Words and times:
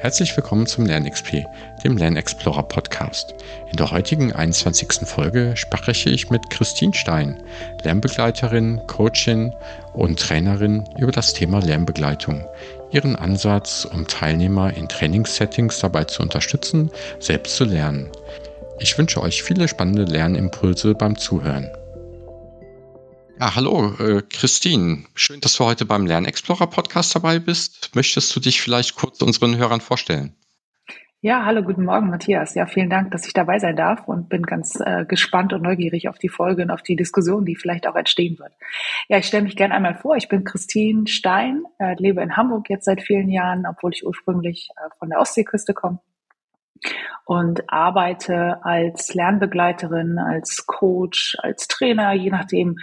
Herzlich 0.00 0.34
willkommen 0.34 0.66
zum 0.66 0.86
LernXP, 0.86 1.44
dem 1.84 1.98
LernExplorer 1.98 2.62
Podcast. 2.62 3.34
In 3.70 3.76
der 3.76 3.90
heutigen 3.90 4.32
21. 4.32 5.06
Folge 5.06 5.52
spreche 5.56 6.08
ich 6.08 6.30
mit 6.30 6.48
Christine 6.48 6.94
Stein, 6.94 7.42
Lernbegleiterin, 7.84 8.80
Coachin 8.86 9.52
und 9.92 10.18
Trainerin 10.18 10.88
über 10.96 11.12
das 11.12 11.34
Thema 11.34 11.60
Lernbegleitung, 11.60 12.46
ihren 12.90 13.14
Ansatz, 13.14 13.84
um 13.84 14.06
Teilnehmer 14.06 14.72
in 14.72 14.88
Trainingssettings 14.88 15.80
dabei 15.80 16.04
zu 16.04 16.22
unterstützen, 16.22 16.90
selbst 17.18 17.56
zu 17.56 17.64
lernen. 17.64 18.08
Ich 18.78 18.96
wünsche 18.96 19.20
euch 19.20 19.42
viele 19.42 19.68
spannende 19.68 20.04
Lernimpulse 20.04 20.94
beim 20.94 21.18
Zuhören. 21.18 21.70
Ja, 23.40 23.56
hallo, 23.56 23.94
äh, 23.98 24.20
Christine. 24.20 25.04
Schön, 25.14 25.40
dass 25.40 25.56
du 25.56 25.64
heute 25.64 25.86
beim 25.86 26.04
Lernexplorer 26.04 26.66
Podcast 26.66 27.16
dabei 27.16 27.38
bist. 27.38 27.94
Möchtest 27.94 28.36
du 28.36 28.40
dich 28.40 28.60
vielleicht 28.60 28.96
kurz 28.96 29.22
unseren 29.22 29.56
Hörern 29.56 29.80
vorstellen? 29.80 30.34
Ja, 31.22 31.46
hallo, 31.46 31.62
guten 31.62 31.86
Morgen, 31.86 32.10
Matthias. 32.10 32.54
Ja, 32.54 32.66
vielen 32.66 32.90
Dank, 32.90 33.12
dass 33.12 33.26
ich 33.26 33.32
dabei 33.32 33.58
sein 33.58 33.76
darf 33.76 34.06
und 34.06 34.28
bin 34.28 34.42
ganz 34.42 34.78
äh, 34.84 35.06
gespannt 35.06 35.54
und 35.54 35.62
neugierig 35.62 36.10
auf 36.10 36.18
die 36.18 36.28
Folge 36.28 36.64
und 36.64 36.70
auf 36.70 36.82
die 36.82 36.96
Diskussion, 36.96 37.46
die 37.46 37.56
vielleicht 37.56 37.86
auch 37.86 37.96
entstehen 37.96 38.38
wird. 38.38 38.52
Ja, 39.08 39.16
ich 39.16 39.24
stelle 39.24 39.44
mich 39.44 39.56
gerne 39.56 39.72
einmal 39.72 39.94
vor. 39.94 40.16
Ich 40.16 40.28
bin 40.28 40.44
Christine 40.44 41.06
Stein, 41.06 41.62
äh, 41.78 41.94
lebe 41.96 42.20
in 42.20 42.36
Hamburg 42.36 42.68
jetzt 42.68 42.84
seit 42.84 43.00
vielen 43.00 43.30
Jahren, 43.30 43.64
obwohl 43.66 43.94
ich 43.94 44.04
ursprünglich 44.04 44.68
äh, 44.76 44.90
von 44.98 45.08
der 45.08 45.18
Ostseeküste 45.18 45.72
komme 45.72 46.00
und 47.24 47.72
arbeite 47.72 48.62
als 48.64 49.14
Lernbegleiterin, 49.14 50.18
als 50.18 50.66
Coach, 50.66 51.36
als 51.40 51.68
Trainer, 51.68 52.12
je 52.12 52.30
nachdem, 52.30 52.76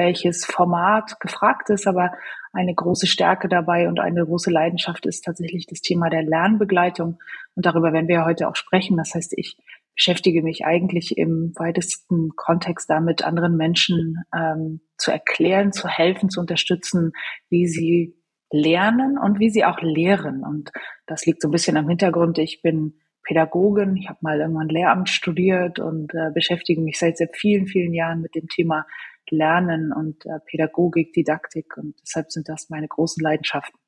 welches 0.00 0.46
Format 0.46 1.20
gefragt 1.20 1.68
ist, 1.68 1.86
aber 1.86 2.12
eine 2.52 2.74
große 2.74 3.06
Stärke 3.06 3.48
dabei 3.48 3.86
und 3.86 4.00
eine 4.00 4.24
große 4.24 4.50
Leidenschaft 4.50 5.04
ist 5.04 5.24
tatsächlich 5.24 5.66
das 5.66 5.82
Thema 5.82 6.08
der 6.08 6.22
Lernbegleitung. 6.22 7.18
Und 7.54 7.66
darüber 7.66 7.92
werden 7.92 8.08
wir 8.08 8.24
heute 8.24 8.48
auch 8.48 8.56
sprechen. 8.56 8.96
Das 8.96 9.14
heißt, 9.14 9.34
ich 9.36 9.56
beschäftige 9.94 10.42
mich 10.42 10.64
eigentlich 10.64 11.18
im 11.18 11.52
weitesten 11.56 12.30
Kontext 12.34 12.88
damit, 12.88 13.22
anderen 13.22 13.56
Menschen 13.56 14.16
ähm, 14.34 14.80
zu 14.96 15.10
erklären, 15.10 15.72
zu 15.72 15.86
helfen, 15.86 16.30
zu 16.30 16.40
unterstützen, 16.40 17.12
wie 17.50 17.68
sie 17.68 18.16
lernen 18.50 19.18
und 19.18 19.38
wie 19.38 19.50
sie 19.50 19.64
auch 19.64 19.80
lehren. 19.82 20.42
Und 20.42 20.72
das 21.06 21.26
liegt 21.26 21.42
so 21.42 21.48
ein 21.48 21.52
bisschen 21.52 21.76
am 21.76 21.88
Hintergrund. 21.88 22.38
Ich 22.38 22.62
bin 22.62 22.94
Pädagogin, 23.22 23.96
ich 23.96 24.08
habe 24.08 24.18
mal 24.22 24.40
irgendwann 24.40 24.68
Lehramt 24.68 25.08
studiert 25.08 25.78
und 25.78 26.12
äh, 26.14 26.30
beschäftige 26.32 26.80
mich 26.80 26.98
seit 26.98 27.18
sehr 27.18 27.28
vielen, 27.32 27.66
vielen 27.66 27.92
Jahren 27.92 28.20
mit 28.22 28.34
dem 28.34 28.48
Thema 28.48 28.86
Lernen 29.30 29.92
und 29.92 30.26
äh, 30.26 30.40
Pädagogik, 30.46 31.12
Didaktik 31.12 31.76
und 31.76 31.94
deshalb 32.02 32.32
sind 32.32 32.48
das 32.48 32.68
meine 32.70 32.88
großen 32.88 33.22
Leidenschaften. 33.22 33.78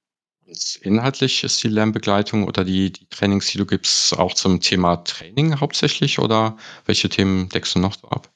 Inhaltlich 0.83 1.45
ist 1.45 1.63
die 1.63 1.69
Lernbegleitung 1.69 2.47
oder 2.47 2.65
die, 2.65 2.93
die 2.93 3.07
Trainings, 3.09 3.47
die 3.47 3.59
du 3.59 3.67
gibst, 3.67 4.19
auch 4.19 4.35
zum 4.35 4.61
Thema 4.61 4.97
Training 4.97 5.61
hauptsächlich 5.61 6.19
oder 6.19 6.57
welche 6.85 7.09
Themen 7.09 7.49
deckst 7.49 7.75
du 7.75 7.79
noch 7.79 7.95
so 7.95 8.09
ab? 8.09 8.29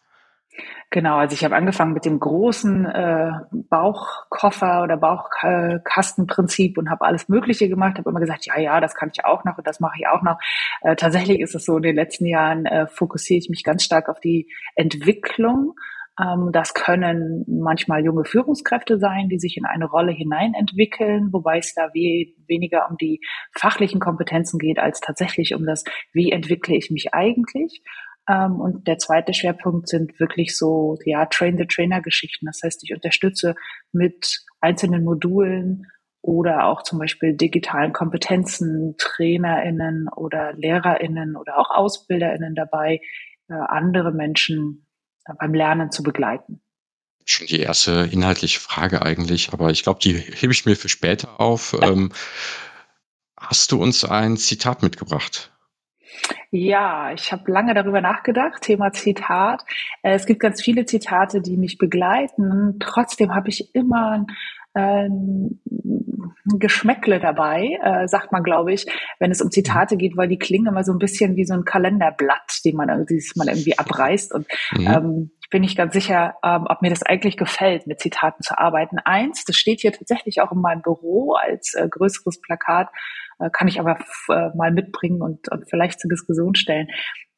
Genau, 0.97 1.19
also 1.19 1.35
ich 1.35 1.45
habe 1.45 1.55
angefangen 1.55 1.93
mit 1.93 2.07
dem 2.07 2.19
großen 2.19 2.87
äh, 2.87 3.33
Bauchkoffer 3.69 4.83
oder 4.83 4.97
Bauchkastenprinzip 4.97 6.79
und 6.79 6.89
habe 6.89 7.05
alles 7.05 7.29
Mögliche 7.29 7.69
gemacht. 7.69 7.99
Habe 7.99 8.09
immer 8.09 8.21
gesagt, 8.21 8.47
ja, 8.47 8.59
ja, 8.59 8.81
das 8.81 8.95
kann 8.95 9.11
ich 9.13 9.23
auch 9.23 9.45
noch 9.45 9.59
und 9.59 9.67
das 9.67 9.79
mache 9.79 9.99
ich 9.99 10.09
auch 10.09 10.23
noch. 10.23 10.39
Äh, 10.81 10.97
tatsächlich 10.97 11.41
ist 11.41 11.55
es 11.55 11.67
so, 11.67 11.77
in 11.77 11.83
den 11.83 11.97
letzten 11.97 12.25
Jahren 12.25 12.65
äh, 12.65 12.87
fokussiere 12.87 13.37
ich 13.37 13.51
mich 13.51 13.63
ganz 13.63 13.85
stark 13.85 14.09
auf 14.09 14.21
die 14.21 14.49
Entwicklung 14.75 15.75
ähm, 16.19 16.51
das 16.51 16.73
können 16.73 17.45
manchmal 17.47 18.03
junge 18.03 18.25
Führungskräfte 18.25 18.99
sein, 18.99 19.29
die 19.29 19.39
sich 19.39 19.57
in 19.59 19.67
eine 19.67 19.85
Rolle 19.85 20.13
hineinentwickeln, 20.13 21.31
wobei 21.33 21.59
es 21.59 21.75
da 21.75 21.89
we 21.93 22.33
weniger 22.47 22.89
um 22.91 22.97
die 22.97 23.21
fachlichen 23.53 24.01
Kompetenzen 24.01 24.59
geht, 24.59 24.79
als 24.79 25.01
tatsächlich 25.01 25.55
um 25.55 25.67
das, 25.67 25.85
wie 26.15 26.33
entwickle 26.33 26.75
ich 26.75 26.91
mich 26.91 27.13
eigentlich. 27.13 27.83
Ähm, 28.29 28.61
und 28.61 28.87
der 28.87 28.99
zweite 28.99 29.35
Schwerpunkt 29.35 29.89
sind 29.89 30.19
wirklich 30.19 30.57
so, 30.57 30.99
ja, 31.05 31.27
Train-the-Trainer-Geschichten. 31.27 32.47
Das 32.47 32.61
heißt, 32.63 32.83
ich 32.85 32.95
unterstütze 32.95 33.55
mit 33.93 34.45
einzelnen 34.61 35.05
Modulen 35.05 35.87
oder 36.23 36.65
auch 36.65 36.83
zum 36.83 36.99
Beispiel 36.99 37.35
digitalen 37.35 37.93
Kompetenzen 37.93 38.97
TrainerInnen 38.99 40.09
oder 40.09 40.53
LehrerInnen 40.55 41.37
oder 41.37 41.59
auch 41.59 41.71
AusbilderInnen 41.71 42.55
dabei, 42.55 43.01
äh, 43.49 43.55
andere 43.55 44.11
Menschen 44.13 44.87
beim 45.39 45.55
Lernen 45.55 45.91
zu 45.91 46.03
begleiten? 46.03 46.61
Schon 47.25 47.47
die 47.49 47.61
erste 47.61 48.09
inhaltliche 48.13 48.61
Frage 48.61 49.03
eigentlich, 49.03 49.53
aber 49.53 49.71
ich 49.71 49.83
glaube, 49.83 49.99
die 50.01 50.15
hebe 50.15 50.53
ich 50.53 50.65
mir 50.65 50.77
für 50.77 50.89
später 50.89 51.41
auf. 51.41 51.77
Ähm, 51.83 52.13
hast 53.37 53.73
du 53.73 53.83
uns 53.83 54.05
ein 54.05 54.37
Zitat 54.37 54.83
mitgebracht? 54.83 55.53
Ja, 56.51 57.13
ich 57.13 57.33
habe 57.33 57.51
lange 57.51 57.75
darüber 57.75 58.01
nachgedacht, 58.01 58.63
Thema 58.63 58.93
Zitat. 58.93 59.65
Äh, 60.03 60.15
es 60.15 60.27
gibt 60.27 60.41
ganz 60.41 60.63
viele 60.63 60.87
Zitate, 60.87 61.41
die 61.41 61.57
mich 61.57 61.79
begleiten. 61.79 62.77
Trotzdem 62.81 63.35
habe 63.35 63.49
ich 63.49 63.75
immer 63.75 64.13
ein 64.13 64.27
Geschmäckle 66.45 67.19
dabei, 67.19 67.79
äh, 67.83 68.07
sagt 68.09 68.31
man, 68.31 68.43
glaube 68.43 68.73
ich, 68.73 68.87
wenn 69.19 69.31
es 69.31 69.41
um 69.41 69.51
Zitate 69.51 69.97
geht, 69.97 70.17
weil 70.17 70.29
die 70.29 70.39
klingen 70.39 70.67
immer 70.67 70.85
so 70.85 70.93
ein 70.93 70.99
bisschen 70.99 71.35
wie 71.37 71.47
so 71.47 71.55
ein 71.55 71.65
Kalenderblatt, 71.65 72.61
den 72.65 72.77
man, 72.77 72.89
das 72.89 73.33
man 73.37 73.49
irgendwie 73.49 73.79
abreißt. 73.79 74.35
Und 74.35 74.47
mhm. 74.77 74.87
ähm, 74.87 75.31
ich 75.41 75.49
bin 75.49 75.63
nicht 75.63 75.79
ganz 75.79 75.95
sicher, 75.95 76.35
ähm, 76.45 76.67
ob 76.69 76.83
mir 76.83 76.91
das 76.91 77.03
eigentlich 77.03 77.37
gefällt, 77.37 77.87
mit 77.87 78.01
Zitaten 78.01 78.43
zu 78.43 78.59
arbeiten. 78.59 78.99
Eins, 78.99 79.45
das 79.45 79.57
steht 79.57 79.81
hier 79.81 79.93
tatsächlich 79.93 80.41
auch 80.41 80.53
in 80.53 80.61
meinem 80.61 80.83
Büro 80.83 81.33
als 81.33 81.75
äh, 81.75 81.89
größeres 81.89 82.41
Plakat, 82.41 82.89
äh, 83.39 83.51
kann 83.51 83.69
ich 83.69 83.81
aber 83.81 83.99
äh, 84.29 84.51
mal 84.57 84.73
mitbringen 84.73 85.23
und, 85.23 85.51
und 85.51 85.69
vielleicht 85.69 86.01
zur 86.01 86.09
Diskussion 86.09 86.55
stellen. 86.55 86.89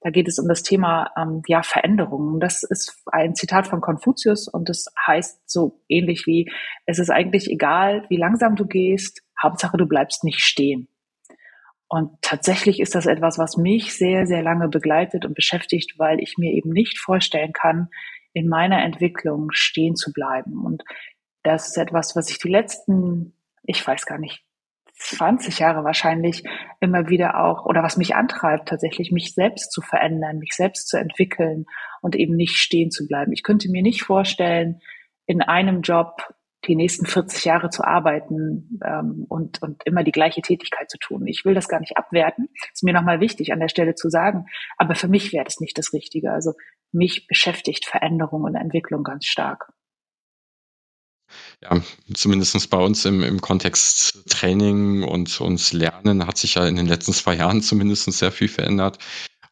Da 0.00 0.10
geht 0.10 0.28
es 0.28 0.38
um 0.38 0.48
das 0.48 0.62
Thema 0.62 1.10
ähm, 1.16 1.42
ja, 1.47 1.62
Veränderungen. 1.62 2.38
Das 2.38 2.62
ist 2.62 3.03
ein 3.06 3.34
Zitat 3.34 3.66
von 3.66 3.81
Konfuzius 3.81 4.47
und 4.47 4.69
das 4.69 4.87
heißt 5.06 5.50
so 5.50 5.82
ähnlich 5.88 6.26
wie, 6.26 6.50
es 6.87 6.98
ist 6.98 7.10
eigentlich 7.10 7.50
egal, 7.50 8.06
wie 8.08 8.16
langsam 8.16 8.54
du 8.54 8.66
gehst, 8.66 9.22
Hauptsache 9.42 9.76
du 9.76 9.87
bleibst 9.87 10.22
nicht 10.22 10.41
stehen. 10.41 10.88
Und 11.88 12.20
tatsächlich 12.20 12.81
ist 12.81 12.94
das 12.94 13.06
etwas, 13.06 13.38
was 13.38 13.56
mich 13.56 13.97
sehr, 13.97 14.26
sehr 14.26 14.42
lange 14.42 14.69
begleitet 14.69 15.25
und 15.25 15.34
beschäftigt, 15.34 15.98
weil 15.98 16.20
ich 16.20 16.37
mir 16.37 16.53
eben 16.53 16.70
nicht 16.70 16.98
vorstellen 16.98 17.53
kann, 17.53 17.88
in 18.34 18.47
meiner 18.47 18.84
Entwicklung 18.84 19.48
stehen 19.53 19.97
zu 19.97 20.12
bleiben. 20.12 20.64
Und 20.64 20.84
das 21.42 21.69
ist 21.69 21.78
etwas, 21.78 22.14
was 22.14 22.31
ich 22.31 22.38
die 22.38 22.50
letzten, 22.50 23.34
ich 23.62 23.84
weiß 23.84 24.04
gar 24.04 24.19
nicht, 24.19 24.44
20 24.98 25.59
Jahre 25.59 25.84
wahrscheinlich 25.84 26.44
immer 26.81 27.09
wieder 27.09 27.42
auch, 27.42 27.66
oder 27.66 27.82
was 27.82 27.97
mich 27.97 28.14
antreibt, 28.14 28.69
tatsächlich 28.69 29.10
mich 29.12 29.34
selbst 29.34 29.72
zu 29.72 29.81
verändern, 29.81 30.38
mich 30.38 30.53
selbst 30.53 30.88
zu 30.88 30.97
entwickeln 30.98 31.66
und 32.03 32.16
eben 32.16 32.34
nicht 32.34 32.56
stehen 32.56 32.91
zu 32.91 33.06
bleiben. 33.06 33.32
Ich 33.32 33.42
könnte 33.42 33.70
mir 33.70 33.82
nicht 33.82 34.03
vorstellen, 34.03 34.81
in 35.26 35.42
einem 35.42 35.82
Job 35.82 36.22
die 36.66 36.75
nächsten 36.75 37.06
40 37.06 37.44
Jahre 37.44 37.70
zu 37.70 37.84
arbeiten 37.84 38.81
ähm, 38.84 39.26
und, 39.28 39.62
und 39.62 39.82
immer 39.84 40.03
die 40.03 40.12
gleiche 40.12 40.42
Tätigkeit 40.42 40.91
zu 40.91 40.98
tun. 40.98 41.26
Ich 41.26 41.44
will 41.44 41.54
das 41.54 41.69
gar 41.69 41.81
nicht 41.81 41.97
abwerten. 41.97 42.48
Ist 42.72 42.82
mir 42.82 42.92
nochmal 42.92 43.20
wichtig 43.20 43.53
an 43.53 43.60
der 43.60 43.69
Stelle 43.69 43.94
zu 43.94 44.10
sagen. 44.10 44.47
Aber 44.76 44.94
für 44.94 45.08
mich 45.08 45.32
wäre 45.32 45.44
das 45.44 45.60
nicht 45.60 45.78
das 45.78 45.92
Richtige. 45.92 46.32
Also 46.32 46.54
mich 46.91 47.26
beschäftigt 47.26 47.87
Veränderung 47.87 48.42
und 48.42 48.56
Entwicklung 48.56 49.04
ganz 49.04 49.26
stark. 49.26 49.72
Ja, 51.62 51.81
zumindest 52.15 52.71
bei 52.71 52.78
uns 52.78 53.05
im, 53.05 53.22
im 53.22 53.41
Kontext 53.41 54.25
Training 54.28 55.03
und 55.03 55.41
uns 55.41 55.72
Lernen 55.72 56.27
hat 56.27 56.39
sich 56.39 56.55
ja 56.55 56.66
in 56.66 56.77
den 56.77 56.87
letzten 56.87 57.12
zwei 57.12 57.34
Jahren 57.34 57.62
zumindest 57.62 58.12
sehr 58.12 58.33
viel 58.33 58.49
verändert. 58.49 58.99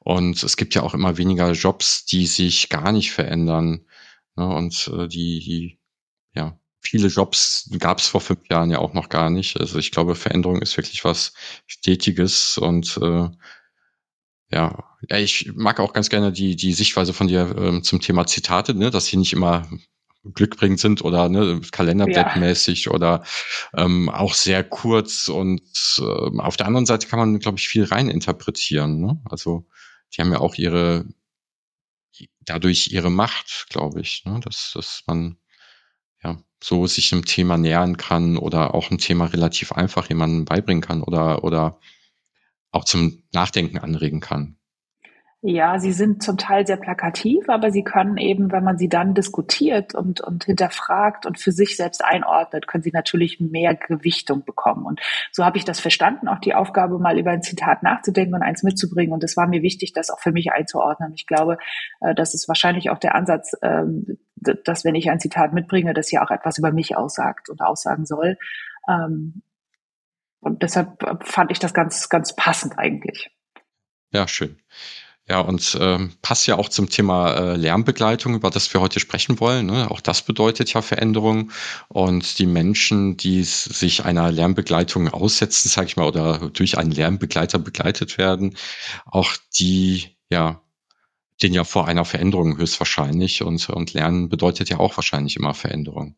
Und 0.00 0.42
es 0.42 0.56
gibt 0.56 0.74
ja 0.74 0.82
auch 0.82 0.94
immer 0.94 1.16
weniger 1.18 1.50
Jobs, 1.52 2.04
die 2.04 2.26
sich 2.26 2.68
gar 2.68 2.92
nicht 2.92 3.10
verändern. 3.12 3.86
Ne? 4.36 4.46
Und 4.46 4.88
äh, 4.94 5.08
die, 5.08 5.40
die, 5.40 5.80
ja, 6.34 6.58
viele 6.80 7.08
Jobs 7.08 7.68
gab 7.78 7.98
es 7.98 8.06
vor 8.06 8.20
fünf 8.20 8.48
Jahren 8.48 8.70
ja 8.70 8.78
auch 8.78 8.94
noch 8.94 9.08
gar 9.08 9.30
nicht. 9.30 9.58
Also 9.58 9.78
ich 9.78 9.90
glaube, 9.90 10.14
Veränderung 10.14 10.62
ist 10.62 10.76
wirklich 10.76 11.04
was 11.04 11.32
Stetiges 11.66 12.58
und 12.58 12.98
äh, 13.02 13.28
ja, 14.52 14.84
ich 15.08 15.52
mag 15.54 15.80
auch 15.80 15.92
ganz 15.92 16.08
gerne 16.08 16.32
die, 16.32 16.54
die 16.54 16.72
Sichtweise 16.72 17.12
von 17.12 17.26
dir 17.26 17.54
ähm, 17.58 17.82
zum 17.82 18.00
Thema 18.00 18.26
Zitate, 18.26 18.74
ne, 18.74 18.90
dass 18.90 19.06
sie 19.06 19.16
nicht 19.16 19.32
immer 19.32 19.68
glückbringend 20.34 20.80
sind 20.80 21.02
oder 21.02 21.28
ne, 21.28 21.60
Kalenderblattmäßig 21.70 22.86
ja. 22.86 22.92
oder 22.92 23.24
ähm, 23.74 24.08
auch 24.08 24.34
sehr 24.34 24.64
kurz 24.64 25.28
und 25.28 25.62
äh, 25.98 26.38
auf 26.38 26.56
der 26.56 26.66
anderen 26.66 26.86
Seite 26.86 27.06
kann 27.06 27.18
man, 27.18 27.38
glaube 27.38 27.58
ich, 27.58 27.68
viel 27.68 27.84
rein 27.84 28.08
interpretieren. 28.08 29.00
Ne? 29.00 29.20
Also 29.24 29.66
die 30.14 30.20
haben 30.20 30.32
ja 30.32 30.40
auch 30.40 30.54
ihre 30.56 31.06
dadurch 32.40 32.88
ihre 32.92 33.10
Macht, 33.10 33.66
glaube 33.70 34.00
ich, 34.00 34.24
ne? 34.24 34.40
dass, 34.42 34.72
dass 34.74 35.02
man 35.06 35.36
ja 36.22 36.38
so 36.62 36.86
sich 36.86 37.12
einem 37.12 37.24
Thema 37.24 37.58
nähern 37.58 37.96
kann 37.96 38.36
oder 38.36 38.74
auch 38.74 38.90
ein 38.90 38.98
Thema 38.98 39.26
relativ 39.26 39.72
einfach 39.72 40.08
jemandem 40.08 40.44
beibringen 40.44 40.82
kann 40.82 41.02
oder 41.02 41.44
oder 41.44 41.80
auch 42.70 42.84
zum 42.84 43.22
Nachdenken 43.32 43.78
anregen 43.78 44.20
kann. 44.20 44.55
Ja, 45.42 45.78
sie 45.78 45.92
sind 45.92 46.22
zum 46.22 46.38
Teil 46.38 46.66
sehr 46.66 46.78
plakativ, 46.78 47.48
aber 47.48 47.70
sie 47.70 47.84
können 47.84 48.16
eben, 48.16 48.50
wenn 48.52 48.64
man 48.64 48.78
sie 48.78 48.88
dann 48.88 49.14
diskutiert 49.14 49.94
und, 49.94 50.20
und 50.20 50.44
hinterfragt 50.44 51.26
und 51.26 51.38
für 51.38 51.52
sich 51.52 51.76
selbst 51.76 52.02
einordnet, 52.02 52.66
können 52.66 52.82
sie 52.82 52.90
natürlich 52.90 53.38
mehr 53.38 53.74
Gewichtung 53.74 54.44
bekommen. 54.44 54.86
Und 54.86 55.00
so 55.30 55.44
habe 55.44 55.58
ich 55.58 55.64
das 55.64 55.78
verstanden, 55.78 56.28
auch 56.28 56.40
die 56.40 56.54
Aufgabe, 56.54 56.98
mal 56.98 57.18
über 57.18 57.30
ein 57.30 57.42
Zitat 57.42 57.82
nachzudenken 57.82 58.34
und 58.34 58.42
eins 58.42 58.62
mitzubringen. 58.62 59.12
Und 59.12 59.22
es 59.24 59.36
war 59.36 59.46
mir 59.46 59.62
wichtig, 59.62 59.92
das 59.92 60.10
auch 60.10 60.20
für 60.20 60.32
mich 60.32 60.52
einzuordnen. 60.52 61.12
Ich 61.14 61.26
glaube, 61.26 61.58
äh, 62.00 62.14
das 62.14 62.32
ist 62.32 62.48
wahrscheinlich 62.48 62.88
auch 62.88 62.98
der 62.98 63.14
Ansatz, 63.14 63.54
ähm, 63.62 64.18
dass 64.36 64.84
wenn 64.84 64.94
ich 64.94 65.10
ein 65.10 65.20
Zitat 65.20 65.52
mitbringe, 65.52 65.92
das 65.92 66.10
ja 66.10 66.24
auch 66.24 66.30
etwas 66.30 66.58
über 66.58 66.72
mich 66.72 66.96
aussagt 66.96 67.50
und 67.50 67.60
aussagen 67.60 68.06
soll. 68.06 68.38
Ähm, 68.88 69.42
und 70.40 70.62
deshalb 70.62 71.24
fand 71.24 71.50
ich 71.50 71.58
das 71.58 71.74
ganz, 71.74 72.08
ganz 72.08 72.34
passend 72.34 72.78
eigentlich. 72.78 73.30
Ja, 74.12 74.26
schön. 74.26 74.58
Ja, 75.28 75.40
und 75.40 75.76
ähm, 75.80 76.12
passt 76.22 76.46
ja 76.46 76.56
auch 76.56 76.68
zum 76.68 76.88
Thema 76.88 77.32
äh, 77.34 77.56
Lernbegleitung, 77.56 78.36
über 78.36 78.48
das 78.48 78.72
wir 78.72 78.80
heute 78.80 79.00
sprechen 79.00 79.40
wollen. 79.40 79.66
Ne? 79.66 79.90
Auch 79.90 80.00
das 80.00 80.22
bedeutet 80.22 80.72
ja 80.72 80.82
Veränderung. 80.82 81.50
Und 81.88 82.38
die 82.38 82.46
Menschen, 82.46 83.16
die 83.16 83.42
sich 83.42 84.04
einer 84.04 84.30
Lernbegleitung 84.30 85.08
aussetzen, 85.08 85.68
sage 85.68 85.88
ich 85.88 85.96
mal, 85.96 86.06
oder 86.06 86.50
durch 86.50 86.78
einen 86.78 86.92
Lernbegleiter 86.92 87.58
begleitet 87.58 88.18
werden, 88.18 88.56
auch 89.04 89.32
die, 89.58 90.16
ja, 90.30 90.62
stehen 91.38 91.54
ja 91.54 91.64
vor 91.64 91.88
einer 91.88 92.04
Veränderung 92.04 92.56
höchstwahrscheinlich. 92.56 93.42
Und, 93.42 93.68
und 93.68 93.94
Lernen 93.94 94.28
bedeutet 94.28 94.70
ja 94.70 94.78
auch 94.78 94.96
wahrscheinlich 94.96 95.36
immer 95.36 95.54
Veränderung. 95.54 96.16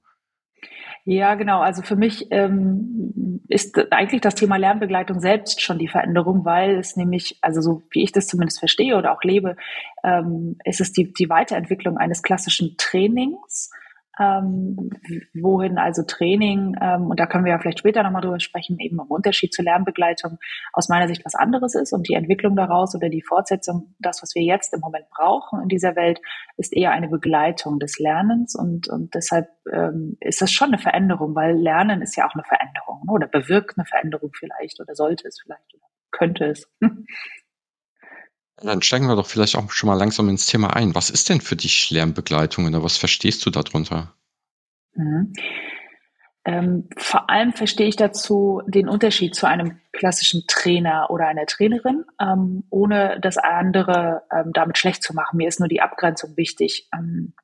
Ja, 1.11 1.37
genau. 1.37 1.61
Also 1.61 1.81
für 1.81 1.97
mich 1.97 2.27
ähm, 2.33 3.41
ist 3.49 3.79
eigentlich 3.91 4.21
das 4.21 4.35
Thema 4.35 4.59
Lernbegleitung 4.59 5.21
selbst 5.21 5.63
schon 5.63 5.79
die 5.79 5.89
Veränderung, 5.89 6.45
weil 6.45 6.77
es 6.79 6.97
nämlich, 6.97 7.39
also 7.41 7.63
so 7.63 7.83
wie 7.93 8.03
ich 8.03 8.13
das 8.13 8.27
zumindest 8.27 8.59
verstehe 8.59 8.95
oder 8.95 9.13
auch 9.13 9.23
lebe, 9.23 9.57
ähm, 10.05 10.57
ist 10.67 10.83
es 10.83 10.93
die, 10.93 11.11
die 11.11 11.31
Weiterentwicklung 11.31 11.97
eines 11.97 12.23
klassischen 12.23 12.75
Trainings 12.77 13.71
ähm, 14.19 14.91
wohin 15.35 15.79
also 15.79 16.03
Training, 16.03 16.77
ähm, 16.81 17.07
und 17.07 17.21
da 17.21 17.27
können 17.27 17.45
wir 17.45 17.53
ja 17.53 17.59
vielleicht 17.59 17.79
später 17.79 18.03
nochmal 18.03 18.23
drüber 18.23 18.41
sprechen, 18.41 18.79
eben 18.81 18.99
im 19.01 19.07
Unterschied 19.07 19.53
zur 19.53 19.65
Lernbegleitung 19.65 20.39
aus 20.73 20.89
meiner 20.89 21.09
Sicht 21.09 21.25
was 21.25 21.35
anderes 21.35 21.75
ist 21.75 21.93
und 21.93 22.09
die 22.09 22.15
Entwicklung 22.15 22.57
daraus 22.57 22.95
oder 22.95 23.09
die 23.09 23.23
Fortsetzung, 23.23 23.95
das, 23.99 24.23
was 24.23 24.35
wir 24.35 24.43
jetzt 24.43 24.75
im 24.75 24.81
Moment 24.81 25.09
brauchen 25.11 25.63
in 25.63 25.69
dieser 25.69 25.97
Welt, 25.97 26.21
ist 26.57 26.77
eher 26.77 26.93
eine 26.93 27.09
Begleitung 27.09 27.79
des 27.79 27.99
Lernens 27.99 28.55
und, 28.55 28.89
und 28.89 29.15
deshalb 29.15 29.49
ähm, 29.73 30.17
ist 30.21 30.43
das 30.43 30.53
schon 30.53 30.69
eine 30.69 30.79
Veränderung, 30.79 31.35
weil 31.35 31.57
Lernen 31.57 32.03
ist 32.03 32.17
ja 32.17 32.27
auch 32.27 32.35
eine 32.35 32.45
Veränderung 32.45 33.05
ne? 33.07 33.13
oder 33.13 33.27
bewirkt 33.27 33.79
eine 33.79 33.87
Veränderung 33.87 34.31
vielleicht 34.35 34.81
oder 34.81 34.95
sollte 34.95 35.29
es 35.29 35.41
vielleicht 35.41 35.75
oder 35.75 35.85
könnte 36.11 36.47
es. 36.47 36.69
Dann 38.61 38.83
steigen 38.83 39.07
wir 39.07 39.17
doch 39.17 39.27
vielleicht 39.27 39.57
auch 39.57 39.71
schon 39.71 39.89
mal 39.89 39.99
langsam 39.99 40.29
ins 40.29 40.47
Thema 40.47 40.75
ein. 40.75 40.95
Was 40.95 41.11
ist 41.11 41.29
denn 41.29 41.41
für 41.41 41.57
dich 41.57 41.91
Lernbegleitung 41.91 42.67
oder 42.67 42.83
was 42.83 42.97
verstehst 42.97 43.45
du 43.47 43.51
darunter? 43.51 44.15
Mhm. 44.95 45.33
Ähm, 46.45 46.89
vor 46.97 47.29
allem 47.29 47.53
verstehe 47.53 47.89
ich 47.89 47.97
dazu 47.97 48.63
den 48.67 48.89
Unterschied 48.89 49.35
zu 49.35 49.47
einem 49.47 49.81
klassischen 49.93 50.45
Trainer 50.47 51.09
oder 51.11 51.27
einer 51.27 51.47
Trainerin, 51.47 52.05
ähm, 52.21 52.65
ohne 52.71 53.21
das 53.21 53.37
andere 53.37 54.23
ähm, 54.33 54.53
damit 54.55 54.79
schlecht 54.79 55.03
zu 55.03 55.15
machen. 55.15 55.37
Mir 55.37 55.49
ist 55.49 55.61
nur 55.61 55.69
die 55.69 55.83
Abgrenzung 55.83 56.37
wichtig. 56.37 56.89
Ähm, 56.95 57.35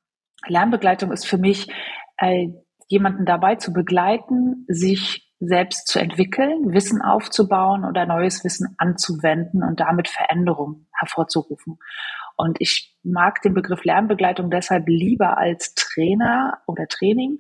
Lernbegleitung 0.46 1.12
ist 1.12 1.26
für 1.26 1.38
mich, 1.38 1.68
äh, 2.16 2.48
jemanden 2.88 3.24
dabei 3.26 3.56
zu 3.56 3.72
begleiten, 3.72 4.64
sich 4.68 5.30
selbst 5.38 5.88
zu 5.88 5.98
entwickeln, 5.98 6.72
Wissen 6.72 7.02
aufzubauen 7.02 7.84
oder 7.84 8.06
neues 8.06 8.44
Wissen 8.44 8.74
anzuwenden 8.78 9.62
und 9.62 9.80
damit 9.80 10.08
Veränderung 10.08 10.83
hervorzurufen. 10.94 11.78
Und 12.36 12.60
ich 12.60 12.96
mag 13.02 13.42
den 13.42 13.54
Begriff 13.54 13.84
Lernbegleitung 13.84 14.50
deshalb 14.50 14.88
lieber 14.88 15.38
als 15.38 15.74
Trainer 15.74 16.58
oder 16.66 16.88
Training, 16.88 17.38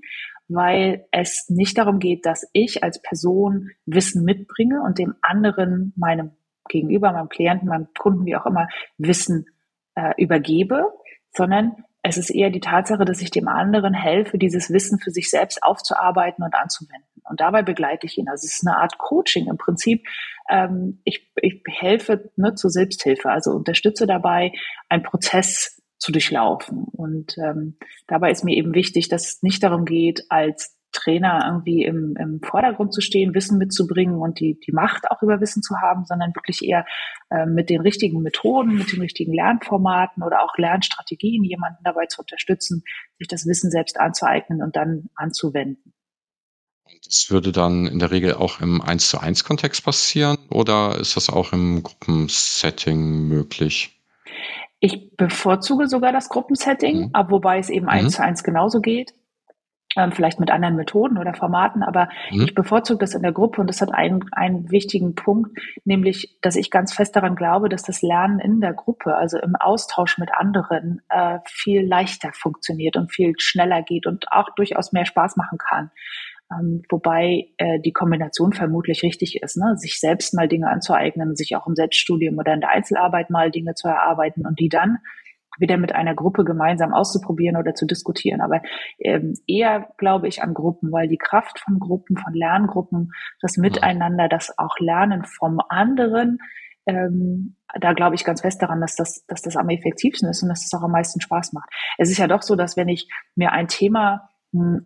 weil 0.48 1.06
es 1.10 1.48
nicht 1.48 1.78
darum 1.78 1.98
geht, 1.98 2.26
dass 2.26 2.48
ich 2.52 2.84
als 2.84 3.00
Person 3.00 3.70
Wissen 3.86 4.24
mitbringe 4.24 4.82
und 4.82 4.98
dem 4.98 5.14
anderen, 5.22 5.92
meinem 5.96 6.32
Gegenüber, 6.68 7.12
meinem 7.12 7.28
Klienten, 7.28 7.68
meinem 7.68 7.88
Kunden, 7.98 8.26
wie 8.26 8.36
auch 8.36 8.46
immer, 8.46 8.68
Wissen 8.98 9.46
äh, 9.94 10.12
übergebe, 10.16 10.92
sondern 11.32 11.84
es 12.02 12.18
ist 12.18 12.30
eher 12.30 12.50
die 12.50 12.60
Tatsache, 12.60 13.04
dass 13.06 13.22
ich 13.22 13.30
dem 13.30 13.48
anderen 13.48 13.94
helfe, 13.94 14.36
dieses 14.36 14.70
Wissen 14.70 14.98
für 14.98 15.10
sich 15.10 15.30
selbst 15.30 15.62
aufzuarbeiten 15.62 16.44
und 16.44 16.54
anzuwenden. 16.54 17.08
Und 17.24 17.40
dabei 17.40 17.62
begleite 17.62 18.06
ich 18.06 18.18
ihn. 18.18 18.28
Also 18.28 18.44
es 18.44 18.56
ist 18.56 18.66
eine 18.66 18.76
Art 18.76 18.98
Coaching 18.98 19.46
im 19.46 19.56
Prinzip. 19.56 20.06
Ähm, 20.50 21.00
ich, 21.04 21.32
ich 21.40 21.62
helfe 21.66 22.30
ne, 22.36 22.54
zur 22.54 22.70
Selbsthilfe, 22.70 23.30
also 23.30 23.52
unterstütze 23.52 24.06
dabei, 24.06 24.52
einen 24.88 25.02
Prozess 25.02 25.82
zu 25.98 26.12
durchlaufen. 26.12 26.84
Und 26.92 27.36
ähm, 27.38 27.78
dabei 28.06 28.30
ist 28.30 28.44
mir 28.44 28.56
eben 28.56 28.74
wichtig, 28.74 29.08
dass 29.08 29.26
es 29.26 29.42
nicht 29.42 29.62
darum 29.62 29.84
geht, 29.84 30.24
als 30.28 30.76
Trainer 30.92 31.42
irgendwie 31.46 31.82
im, 31.82 32.14
im 32.18 32.40
Vordergrund 32.42 32.94
zu 32.94 33.00
stehen, 33.00 33.34
Wissen 33.34 33.58
mitzubringen 33.58 34.16
und 34.16 34.38
die, 34.38 34.60
die 34.60 34.72
Macht 34.72 35.10
auch 35.10 35.22
über 35.22 35.40
Wissen 35.40 35.62
zu 35.62 35.74
haben, 35.82 36.04
sondern 36.04 36.34
wirklich 36.34 36.62
eher 36.62 36.86
äh, 37.30 37.46
mit 37.46 37.70
den 37.70 37.80
richtigen 37.80 38.22
Methoden, 38.22 38.76
mit 38.76 38.92
den 38.92 39.00
richtigen 39.00 39.32
Lernformaten 39.32 40.22
oder 40.22 40.42
auch 40.42 40.56
Lernstrategien 40.56 41.42
jemanden 41.42 41.82
dabei 41.84 42.06
zu 42.06 42.20
unterstützen, 42.20 42.84
sich 43.18 43.28
das 43.28 43.46
Wissen 43.46 43.70
selbst 43.70 43.98
anzueignen 43.98 44.62
und 44.62 44.76
dann 44.76 45.10
anzuwenden. 45.16 45.93
Das 47.04 47.26
würde 47.30 47.52
dann 47.52 47.86
in 47.86 47.98
der 47.98 48.10
Regel 48.10 48.34
auch 48.34 48.60
im 48.60 48.80
1 48.80 49.08
zu 49.08 49.18
1 49.18 49.44
Kontext 49.44 49.84
passieren 49.84 50.38
oder 50.50 50.98
ist 50.98 51.16
das 51.16 51.30
auch 51.30 51.52
im 51.52 51.82
Gruppensetting 51.82 53.28
möglich? 53.28 54.00
Ich 54.80 55.16
bevorzuge 55.16 55.88
sogar 55.88 56.12
das 56.12 56.28
Gruppensetting, 56.28 57.06
mhm. 57.06 57.12
wobei 57.28 57.58
es 57.58 57.70
eben 57.70 57.88
eins 57.88 58.04
mhm. 58.04 58.10
zu 58.10 58.22
eins 58.22 58.44
genauso 58.44 58.80
geht 58.80 59.14
ähm, 59.96 60.12
vielleicht 60.12 60.40
mit 60.40 60.50
anderen 60.50 60.76
Methoden 60.76 61.18
oder 61.18 61.34
Formaten, 61.34 61.82
aber 61.82 62.08
mhm. 62.30 62.42
ich 62.42 62.54
bevorzuge 62.54 62.98
das 62.98 63.14
in 63.14 63.22
der 63.22 63.32
Gruppe 63.32 63.60
und 63.60 63.68
das 63.68 63.80
hat 63.80 63.92
einen, 63.92 64.24
einen 64.32 64.70
wichtigen 64.70 65.14
Punkt, 65.14 65.58
nämlich, 65.84 66.38
dass 66.42 66.56
ich 66.56 66.70
ganz 66.70 66.92
fest 66.92 67.16
daran 67.16 67.36
glaube, 67.36 67.68
dass 67.68 67.82
das 67.82 68.02
Lernen 68.02 68.40
in 68.40 68.60
der 68.60 68.74
Gruppe, 68.74 69.16
also 69.16 69.38
im 69.38 69.56
Austausch 69.56 70.18
mit 70.18 70.30
anderen, 70.34 71.02
äh, 71.08 71.38
viel 71.46 71.86
leichter 71.86 72.30
funktioniert 72.32 72.96
und 72.96 73.12
viel 73.12 73.34
schneller 73.38 73.82
geht 73.82 74.06
und 74.06 74.30
auch 74.32 74.48
durchaus 74.56 74.92
mehr 74.92 75.06
Spaß 75.06 75.36
machen 75.36 75.58
kann. 75.58 75.90
Ähm, 76.50 76.82
wobei 76.90 77.48
äh, 77.56 77.80
die 77.80 77.92
Kombination 77.92 78.52
vermutlich 78.52 79.02
richtig 79.02 79.42
ist, 79.42 79.56
ne? 79.56 79.76
sich 79.76 79.98
selbst 79.98 80.34
mal 80.34 80.48
Dinge 80.48 80.68
anzueignen, 80.68 81.36
sich 81.36 81.56
auch 81.56 81.66
im 81.66 81.74
Selbststudium 81.74 82.38
oder 82.38 82.52
in 82.52 82.60
der 82.60 82.70
Einzelarbeit 82.70 83.30
mal 83.30 83.50
Dinge 83.50 83.74
zu 83.74 83.88
erarbeiten 83.88 84.46
und 84.46 84.60
die 84.60 84.68
dann 84.68 84.98
wieder 85.58 85.76
mit 85.76 85.94
einer 85.94 86.14
Gruppe 86.14 86.44
gemeinsam 86.44 86.92
auszuprobieren 86.92 87.56
oder 87.56 87.74
zu 87.74 87.86
diskutieren. 87.86 88.40
Aber 88.40 88.60
ähm, 88.98 89.34
eher 89.46 89.88
glaube 89.98 90.28
ich 90.28 90.42
an 90.42 90.54
Gruppen, 90.54 90.92
weil 90.92 91.08
die 91.08 91.18
Kraft 91.18 91.60
von 91.60 91.78
Gruppen, 91.78 92.16
von 92.16 92.34
Lerngruppen, 92.34 93.12
das 93.40 93.56
Miteinander, 93.56 94.28
das 94.28 94.58
auch 94.58 94.78
Lernen 94.78 95.24
vom 95.24 95.60
anderen, 95.68 96.38
ähm, 96.86 97.56
da 97.80 97.92
glaube 97.92 98.14
ich 98.14 98.24
ganz 98.24 98.42
fest 98.42 98.60
daran, 98.62 98.80
dass 98.80 98.94
das, 98.94 99.24
dass 99.26 99.42
das 99.42 99.56
am 99.56 99.68
effektivsten 99.68 100.28
ist 100.28 100.42
und 100.42 100.48
dass 100.48 100.64
es 100.64 100.74
auch 100.74 100.82
am 100.82 100.92
meisten 100.92 101.20
Spaß 101.20 101.52
macht. 101.52 101.70
Es 101.98 102.10
ist 102.10 102.18
ja 102.18 102.26
doch 102.26 102.42
so, 102.42 102.56
dass 102.56 102.76
wenn 102.76 102.88
ich 102.88 103.08
mir 103.34 103.52
ein 103.52 103.68
Thema 103.68 104.28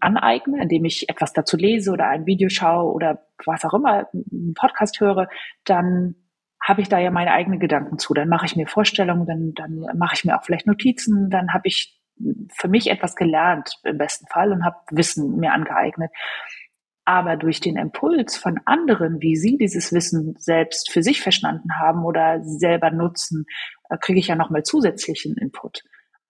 aneigne, 0.00 0.62
indem 0.62 0.84
ich 0.84 1.08
etwas 1.08 1.32
dazu 1.32 1.56
lese 1.56 1.92
oder 1.92 2.08
ein 2.08 2.26
Video 2.26 2.48
schaue 2.48 2.92
oder 2.92 3.26
was 3.44 3.64
auch 3.64 3.74
immer, 3.74 4.08
einen 4.12 4.54
Podcast 4.54 5.00
höre, 5.00 5.28
dann 5.64 6.14
habe 6.60 6.80
ich 6.80 6.88
da 6.88 6.98
ja 6.98 7.10
meine 7.10 7.32
eigenen 7.32 7.60
Gedanken 7.60 7.98
zu. 7.98 8.14
Dann 8.14 8.28
mache 8.28 8.46
ich 8.46 8.56
mir 8.56 8.66
Vorstellungen, 8.66 9.26
dann, 9.26 9.52
dann 9.54 9.96
mache 9.96 10.14
ich 10.14 10.24
mir 10.24 10.36
auch 10.36 10.44
vielleicht 10.44 10.66
Notizen, 10.66 11.30
dann 11.30 11.52
habe 11.52 11.68
ich 11.68 11.98
für 12.52 12.68
mich 12.68 12.90
etwas 12.90 13.14
gelernt 13.14 13.78
im 13.84 13.98
besten 13.98 14.26
Fall 14.26 14.52
und 14.52 14.64
habe 14.64 14.76
Wissen 14.90 15.36
mir 15.36 15.52
angeeignet. 15.52 16.10
Aber 17.04 17.36
durch 17.36 17.60
den 17.60 17.76
Impuls 17.76 18.36
von 18.36 18.60
anderen, 18.66 19.22
wie 19.22 19.36
sie 19.36 19.56
dieses 19.56 19.94
Wissen 19.94 20.34
selbst 20.36 20.90
für 20.90 21.02
sich 21.02 21.22
verstanden 21.22 21.78
haben 21.80 22.04
oder 22.04 22.42
selber 22.42 22.90
nutzen, 22.90 23.46
äh, 23.88 23.96
kriege 23.96 24.18
ich 24.18 24.28
ja 24.28 24.34
nochmal 24.34 24.62
zusätzlichen 24.62 25.36
Input. 25.38 25.84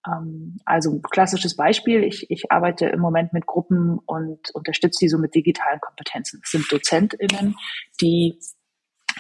Ähm, 0.07 0.59
also 0.65 1.01
klassisches 1.01 1.57
Beispiel, 1.57 2.05
ich, 2.05 2.31
ich 2.31 2.51
arbeite 2.51 2.87
im 2.87 3.01
Moment 3.01 3.33
mit 3.33 3.47
Gruppen 3.47 3.99
und 4.07 4.51
unterstütze 4.55 4.99
die 5.01 5.09
so 5.09 5.19
mit 5.19 5.35
digitalen 5.35 5.81
Kompetenzen. 5.81 6.41
Das 6.43 6.51
sind 6.51 6.71
DozentInnen, 6.71 7.57
die 8.01 8.39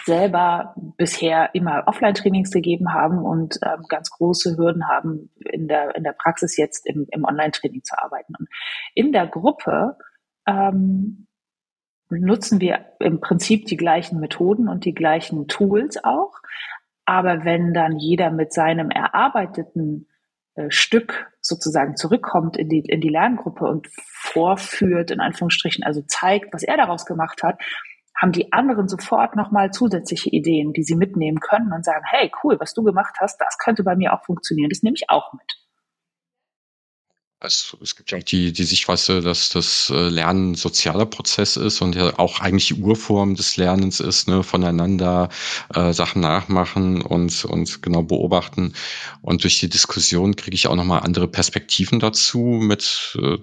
selber 0.05 0.75
bisher 0.97 1.55
immer 1.55 1.85
Offline-Trainings 1.87 2.51
gegeben 2.51 2.93
haben 2.93 3.19
und 3.19 3.59
ähm, 3.63 3.85
ganz 3.89 4.11
große 4.11 4.57
Hürden 4.57 4.89
haben, 4.89 5.31
in 5.45 5.69
der, 5.69 5.95
in 5.97 6.05
der 6.05 6.13
Praxis 6.13 6.57
jetzt 6.57 6.87
im, 6.87 7.07
im 7.11 7.25
Online-Training 7.25 7.83
zu 7.85 7.99
arbeiten. 7.99 8.35
Und 8.39 8.49
in 8.95 9.13
der 9.13 9.27
Gruppe 9.27 9.97
ähm, 10.47 11.27
nutzen 12.11 12.61
wir 12.61 12.87
im 13.01 13.21
Prinzip 13.21 13.67
die 13.67 13.77
gleichen 13.77 14.21
Methoden 14.21 14.69
und 14.69 14.85
die 14.85 14.95
gleichen 14.95 15.47
Tools 15.49 16.03
auch. 16.03 16.35
Aber 17.05 17.45
wenn 17.45 17.75
dann 17.75 17.99
jeder 17.99 18.31
mit 18.31 18.53
seinem 18.53 18.91
erarbeiteten 18.91 20.09
Stück 20.69 21.27
sozusagen 21.41 21.97
zurückkommt 21.97 22.57
in 22.57 22.69
die, 22.69 22.81
in 22.81 23.01
die 23.01 23.09
Lerngruppe 23.09 23.65
und 23.65 23.89
vorführt, 24.13 25.11
in 25.11 25.21
Anführungsstrichen, 25.21 25.85
also 25.85 26.03
zeigt, 26.07 26.53
was 26.53 26.63
er 26.63 26.77
daraus 26.77 27.05
gemacht 27.07 27.43
hat, 27.43 27.61
haben 28.21 28.33
die 28.33 28.53
anderen 28.53 28.89
sofort 28.89 29.37
nochmal 29.37 29.71
zusätzliche 29.71 30.31
Ideen, 30.31 30.73
die 30.73 30.83
sie 30.83 30.97
mitnehmen 30.97 31.39
können 31.39 31.73
und 31.73 31.85
sagen, 31.85 32.05
hey, 32.11 32.31
cool, 32.43 32.57
was 32.59 32.75
du 32.75 32.83
gemacht 32.83 33.17
hast, 33.21 33.41
das 33.41 33.59
könnte 33.59 33.85
bei 33.85 33.95
mir 33.95 34.13
auch 34.13 34.25
funktionieren, 34.25 34.71
das 34.71 34.83
nehme 34.83 34.95
ich 34.97 35.09
auch 35.09 35.33
mit. 35.33 35.68
Es, 37.41 37.77
es 37.81 37.95
gibt 37.95 38.11
ja 38.11 38.19
auch 38.19 38.23
die, 38.25 38.53
die 38.53 38.65
Sichtweise, 38.65 39.21
dass 39.21 39.51
das 39.51 39.91
äh, 39.91 40.09
Lernen 40.09 40.53
ein 40.53 40.55
sozialer 40.57 41.07
Prozess 41.07 41.57
ist 41.57 41.81
und 41.81 41.95
ja 41.95 42.19
auch 42.19 42.41
eigentlich 42.41 42.67
die 42.67 42.75
Urform 42.75 43.37
des 43.37 43.57
Lernens 43.57 44.01
ist, 44.01 44.27
ne, 44.27 44.43
voneinander 44.43 45.29
äh, 45.73 45.93
Sachen 45.93 46.21
nachmachen 46.21 47.01
und, 47.01 47.45
und 47.45 47.81
genau 47.81 48.03
beobachten. 48.03 48.75
Und 49.23 49.45
durch 49.45 49.61
die 49.61 49.69
Diskussion 49.69 50.35
kriege 50.35 50.57
ich 50.57 50.67
auch 50.67 50.75
nochmal 50.75 51.01
andere 51.01 51.29
Perspektiven 51.29 52.01
dazu 52.01 52.39
mit 52.39 53.17
äh, 53.23 53.39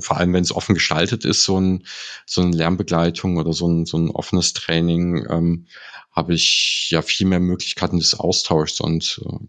vor 0.00 0.16
allem 0.16 0.32
wenn 0.32 0.42
es 0.42 0.54
offen 0.54 0.74
gestaltet 0.74 1.24
ist, 1.24 1.44
so 1.44 1.60
ein 1.60 1.86
so 2.26 2.40
eine 2.42 2.56
Lernbegleitung 2.56 3.36
oder 3.36 3.52
so 3.52 3.68
ein, 3.68 3.86
so 3.86 3.96
ein 3.98 4.10
offenes 4.10 4.54
Training, 4.54 5.24
ähm, 5.30 5.66
habe 6.10 6.34
ich 6.34 6.88
ja 6.90 7.02
viel 7.02 7.28
mehr 7.28 7.38
Möglichkeiten 7.40 7.98
des 7.98 8.18
Austauschs 8.18 8.80
und 8.80 9.20
äh, 9.24 9.46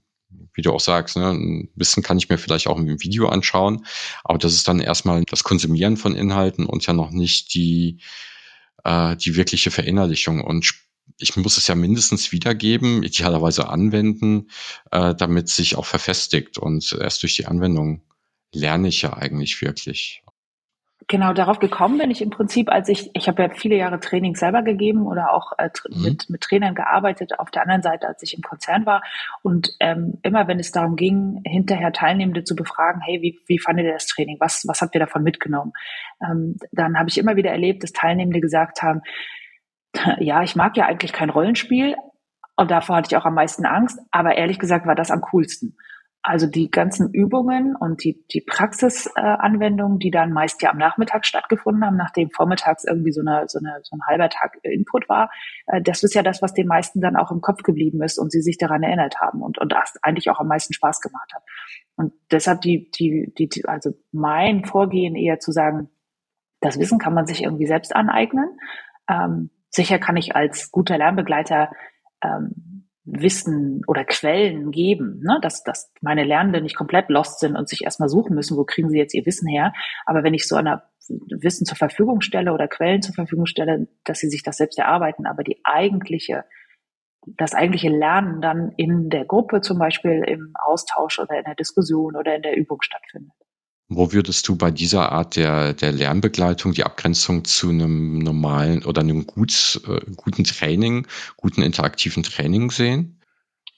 wie 0.54 0.62
du 0.62 0.72
auch 0.72 0.80
sagst, 0.80 1.18
ne, 1.18 1.30
ein 1.32 1.70
Wissen 1.76 2.04
kann 2.04 2.18
ich 2.18 2.30
mir 2.30 2.38
vielleicht 2.38 2.68
auch 2.68 2.78
im 2.78 3.02
Video 3.02 3.28
anschauen, 3.28 3.86
aber 4.24 4.38
das 4.38 4.54
ist 4.54 4.68
dann 4.68 4.80
erstmal 4.80 5.24
das 5.26 5.44
Konsumieren 5.44 5.98
von 5.98 6.16
Inhalten 6.16 6.66
und 6.66 6.86
ja 6.86 6.94
noch 6.94 7.12
nicht 7.12 7.54
die, 7.54 8.00
äh, 8.84 9.16
die 9.16 9.36
wirkliche 9.36 9.72
Verinnerlichung. 9.72 10.42
Und 10.42 10.74
ich 11.18 11.36
muss 11.36 11.58
es 11.58 11.68
ja 11.68 11.76
mindestens 11.76 12.32
wiedergeben, 12.32 13.04
idealerweise 13.04 13.70
anwenden, 13.70 14.50
äh, 14.92 15.16
damit 15.16 15.50
sich 15.50 15.76
auch 15.76 15.86
verfestigt. 15.86 16.58
Und 16.58 16.94
erst 17.00 17.24
durch 17.24 17.36
die 17.36 17.46
Anwendung 17.46 18.04
lerne 18.54 18.88
ich 18.88 19.02
ja 19.02 19.14
eigentlich 19.14 19.62
wirklich. 19.62 20.24
Genau, 21.08 21.34
darauf 21.34 21.60
gekommen 21.60 21.98
bin 21.98 22.12
ich 22.12 22.22
im 22.22 22.30
Prinzip, 22.30 22.70
als 22.70 22.88
ich, 22.88 23.10
ich 23.14 23.28
habe 23.28 23.44
ja 23.44 23.50
viele 23.50 23.76
Jahre 23.76 24.00
Training 24.00 24.36
selber 24.36 24.62
gegeben 24.62 25.06
oder 25.06 25.34
auch 25.34 25.52
äh, 25.58 25.70
mhm. 25.90 26.04
mit, 26.04 26.30
mit 26.30 26.42
Trainern 26.42 26.76
gearbeitet, 26.76 27.40
auf 27.40 27.52
der 27.52 27.64
anderen 27.64 27.82
Seite, 27.82 28.08
als 28.08 28.22
ich 28.24 28.36
im 28.36 28.42
Konzern 28.42 28.86
war. 28.86 29.04
Und 29.42 29.76
ähm, 29.80 30.20
immer 30.24 30.48
wenn 30.48 30.60
es 30.60 30.72
darum 30.72 30.96
ging, 30.96 31.42
hinterher 31.46 31.92
Teilnehmende 31.92 32.44
zu 32.44 32.56
befragen, 32.56 33.02
hey, 33.02 33.22
wie, 33.22 33.40
wie 33.48 33.60
fandet 33.60 33.86
ihr 33.86 33.94
das 33.94 34.06
Training? 34.06 34.38
Was, 34.40 34.64
was 34.68 34.82
habt 34.82 34.96
ihr 34.96 35.00
davon 35.00 35.24
mitgenommen? 35.24 35.74
Ähm, 36.22 36.58
dann 36.72 36.98
habe 36.98 37.10
ich 37.10 37.18
immer 37.18 37.36
wieder 37.36 37.52
erlebt, 37.52 37.84
dass 37.84 37.92
Teilnehmende 37.92 38.40
gesagt 38.40 38.82
haben, 38.82 39.02
ja, 40.20 40.44
ich 40.44 40.56
mag 40.56 40.78
ja 40.78 40.86
eigentlich 40.86 41.14
kein 41.14 41.30
Rollenspiel 41.30 41.96
und 42.56 42.72
davor 42.72 42.98
hatte 42.98 43.08
ich 43.12 43.18
auch 43.18 43.26
am 43.26 43.34
meisten 43.36 43.66
Angst, 43.66 44.00
aber 44.12 44.36
ehrlich 44.36 44.60
gesagt 44.60 44.86
war 44.86 44.96
das 44.96 45.12
am 45.12 45.22
coolsten. 45.22 45.76
Also 46.26 46.48
die 46.48 46.72
ganzen 46.72 47.14
Übungen 47.14 47.76
und 47.76 48.06
die, 48.06 48.26
die 48.32 48.40
Praxisanwendungen, 48.40 50.00
die 50.00 50.10
dann 50.10 50.32
meist 50.32 50.62
ja 50.62 50.72
am 50.72 50.78
Nachmittag 50.78 51.26
stattgefunden 51.26 51.86
haben, 51.86 51.98
nachdem 51.98 52.30
vormittags 52.32 52.86
irgendwie 52.86 53.12
so, 53.12 53.20
eine, 53.20 53.44
so, 53.50 53.60
eine, 53.60 53.80
so 53.84 53.98
ein 53.98 54.02
halber 54.08 54.30
Tag 54.30 54.58
Input 54.64 55.10
war, 55.10 55.30
äh, 55.68 55.82
das 55.82 56.02
ist 56.02 56.16
ja 56.16 56.24
das, 56.24 56.42
was 56.42 56.54
den 56.54 56.68
meisten 56.68 57.02
dann 57.02 57.18
auch 57.18 57.30
im 57.30 57.42
Kopf 57.42 57.62
geblieben 57.64 58.02
ist 58.02 58.18
und 58.18 58.32
sie 58.32 58.42
sich 58.42 58.58
daran 58.58 58.84
erinnert 58.84 59.20
haben 59.20 59.42
und, 59.42 59.58
und 59.60 59.74
das 59.74 59.96
eigentlich 60.02 60.30
auch 60.30 60.40
am 60.40 60.48
meisten 60.48 60.74
Spaß 60.74 61.02
gemacht 61.02 61.30
hat. 61.36 61.44
Und 61.98 62.14
deshalb 62.32 62.62
die, 62.62 62.90
die, 62.92 63.34
die, 63.38 63.66
also 63.66 63.92
mein 64.14 64.64
Vorgehen 64.64 65.16
eher 65.16 65.40
zu 65.40 65.52
sagen, 65.52 65.90
das 66.62 66.80
Wissen 66.80 67.00
kann 67.00 67.14
man 67.14 67.26
sich 67.26 67.44
irgendwie 67.44 67.68
selbst 67.68 67.94
aneignen. 67.94 68.58
Ähm, 69.10 69.50
sicher 69.70 70.00
kann 70.00 70.16
ich 70.16 70.38
als 70.38 70.72
guter 70.72 70.98
Lernbegleiter 70.98 71.70
ähm, 72.24 72.73
Wissen 73.06 73.82
oder 73.88 74.06
Quellen 74.06 74.72
geben, 74.72 75.20
ne? 75.24 75.40
dass, 75.42 75.64
dass 75.64 75.92
meine 76.02 76.24
Lernenden 76.24 76.64
nicht 76.64 76.78
komplett 76.78 77.10
lost 77.10 77.40
sind 77.40 77.56
und 77.56 77.68
sich 77.68 77.84
erstmal 77.84 78.10
suchen 78.10 78.34
müssen, 78.34 78.58
wo 78.58 78.64
kriegen 78.64 78.90
sie 78.90 78.98
jetzt 78.98 79.14
ihr 79.14 79.26
Wissen 79.26 79.48
her. 79.48 79.74
Aber 80.06 80.24
wenn 80.24 80.34
ich 80.34 80.48
so 80.48 80.56
einer 80.56 80.84
Wissen 81.10 81.66
zur 81.66 81.78
Verfügung 81.78 82.22
stelle 82.22 82.54
oder 82.54 82.68
Quellen 82.70 83.02
zur 83.02 83.14
Verfügung 83.14 83.46
stelle, 83.46 83.88
dass 84.06 84.20
sie 84.20 84.30
sich 84.30 84.42
das 84.42 84.58
selbst 84.58 84.80
erarbeiten, 84.80 85.26
aber 85.26 85.44
die 85.44 85.60
eigentliche, 85.66 86.46
das 87.26 87.54
eigentliche 87.54 87.90
Lernen 87.90 88.42
dann 88.42 88.72
in 88.78 89.10
der 89.10 89.26
Gruppe 89.26 89.60
zum 89.60 89.80
Beispiel 89.80 90.24
im 90.26 90.54
Austausch 90.64 91.20
oder 91.20 91.38
in 91.38 91.44
der 91.44 91.56
Diskussion 91.56 92.16
oder 92.16 92.36
in 92.36 92.42
der 92.42 92.56
Übung 92.56 92.82
stattfindet. 92.82 93.34
Wo 93.96 94.12
würdest 94.12 94.48
du 94.48 94.56
bei 94.56 94.72
dieser 94.72 95.12
Art 95.12 95.36
der, 95.36 95.74
der 95.74 95.92
Lernbegleitung 95.92 96.74
die 96.74 96.84
Abgrenzung 96.84 97.46
zu 97.46 97.70
einem 97.70 98.20
normalen 98.20 98.84
oder 98.86 99.02
einem 99.02 99.26
gut, 99.26 99.82
äh, 99.88 100.02
guten 100.16 100.44
Training, 100.44 101.08
guten 101.38 101.62
interaktiven 101.62 102.24
Training 102.24 102.72
sehen? 102.72 103.20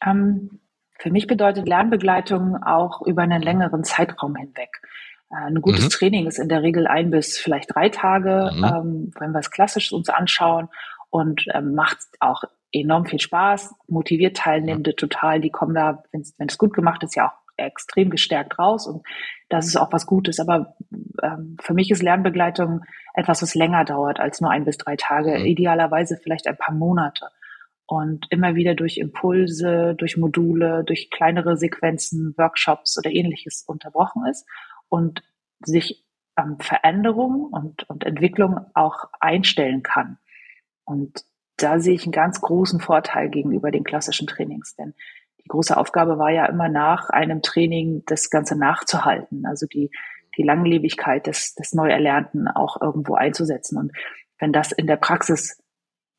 Ähm, 0.06 0.60
für 1.00 1.12
mich 1.12 1.28
bedeutet 1.28 1.68
Lernbegleitung 1.68 2.64
auch 2.64 3.02
über 3.06 3.24
einen 3.24 3.42
längeren 3.42 3.84
Zeitraum 3.84 4.36
hinweg. 4.36 4.82
Äh, 5.32 5.48
ein 5.48 5.62
gutes 5.62 5.86
mhm. 5.86 5.90
Training 5.90 6.28
ist 6.28 6.40
in 6.40 6.50
der 6.50 6.64
Regel 6.64 6.88
ein 6.88 7.12
bis 7.12 7.38
vielleicht 7.38 7.74
drei 7.74 7.90
Tage, 7.90 8.52
mhm. 8.56 8.64
ähm, 8.64 9.12
wenn 9.20 9.32
wir 9.32 9.40
es 9.40 9.52
klassisch 9.52 9.92
uns 9.92 10.10
anschauen 10.10 10.70
und 11.10 11.46
ähm, 11.54 11.76
macht 11.76 11.98
auch 12.20 12.44
enorm 12.72 13.06
viel 13.06 13.20
Spaß, 13.20 13.74
motiviert 13.88 14.38
Teilnehmende 14.38 14.92
ja. 14.92 14.96
total, 14.96 15.40
die 15.40 15.50
kommen 15.50 15.74
da, 15.74 16.04
wenn 16.12 16.48
es 16.48 16.58
gut 16.58 16.74
gemacht 16.74 17.04
ist, 17.04 17.16
ja 17.16 17.30
auch 17.30 17.46
extrem 17.58 18.10
gestärkt 18.10 18.60
raus 18.60 18.88
und 18.88 19.06
das 19.50 19.68
ist 19.68 19.76
auch 19.76 19.92
was 19.92 20.06
Gutes. 20.06 20.40
Aber 20.40 20.76
ähm, 21.22 21.58
für 21.62 21.74
mich 21.74 21.92
ist 21.92 22.02
Lernbegleitung 22.02 22.82
etwas, 23.14 23.42
was 23.42 23.56
länger 23.56 23.86
dauert 23.86 24.20
als 24.20 24.42
nur 24.42 24.52
ein 24.52 24.66
bis 24.66 24.78
drei 24.78 24.96
Tage, 24.96 25.40
mhm. 25.40 25.46
idealerweise 25.46 26.18
vielleicht 26.22 26.48
ein 26.48 26.58
paar 26.58 26.76
Monate. 26.76 27.30
Und 27.88 28.26
immer 28.32 28.56
wieder 28.56 28.74
durch 28.74 28.98
Impulse, 28.98 29.94
durch 29.96 30.18
Module, 30.18 30.84
durch 30.84 31.12
kleinere 31.12 31.56
Sequenzen, 31.56 32.34
Workshops 32.36 32.98
oder 32.98 33.12
ähnliches 33.12 33.64
unterbrochen 33.68 34.26
ist 34.26 34.48
und 34.90 35.22
sich 35.64 36.04
ähm, 36.38 36.58
Veränderung 36.60 37.50
und, 37.52 37.88
und 37.88 38.04
Entwicklung 38.04 38.60
auch 38.74 39.06
einstellen 39.20 39.84
kann. 39.84 40.18
Und 40.84 41.24
da 41.58 41.80
sehe 41.80 41.94
ich 41.94 42.04
einen 42.04 42.12
ganz 42.12 42.42
großen 42.42 42.80
Vorteil 42.80 43.30
gegenüber 43.30 43.72
den 43.72 43.84
klassischen 43.84 44.28
Trainings, 44.28 44.76
denn 44.76 44.94
die 45.46 45.50
große 45.50 45.78
Aufgabe 45.78 46.18
war 46.18 46.32
ja 46.32 46.48
immer 46.48 46.70
nach 46.70 47.10
einem 47.10 47.42
Training 47.42 48.04
das 48.08 48.30
Ganze 48.30 48.58
nachzuhalten, 48.58 49.46
also 49.46 49.68
die, 49.68 49.92
die 50.38 50.44
Langlebigkeit 50.44 51.28
des, 51.28 51.54
des 51.54 51.74
Neuerlernten 51.74 52.48
auch 52.48 52.82
irgendwo 52.82 53.14
einzusetzen. 53.14 53.78
Und 53.78 53.92
wenn 54.40 54.52
das 54.52 54.72
in 54.72 54.88
der 54.88 54.98
Praxis 54.98 55.64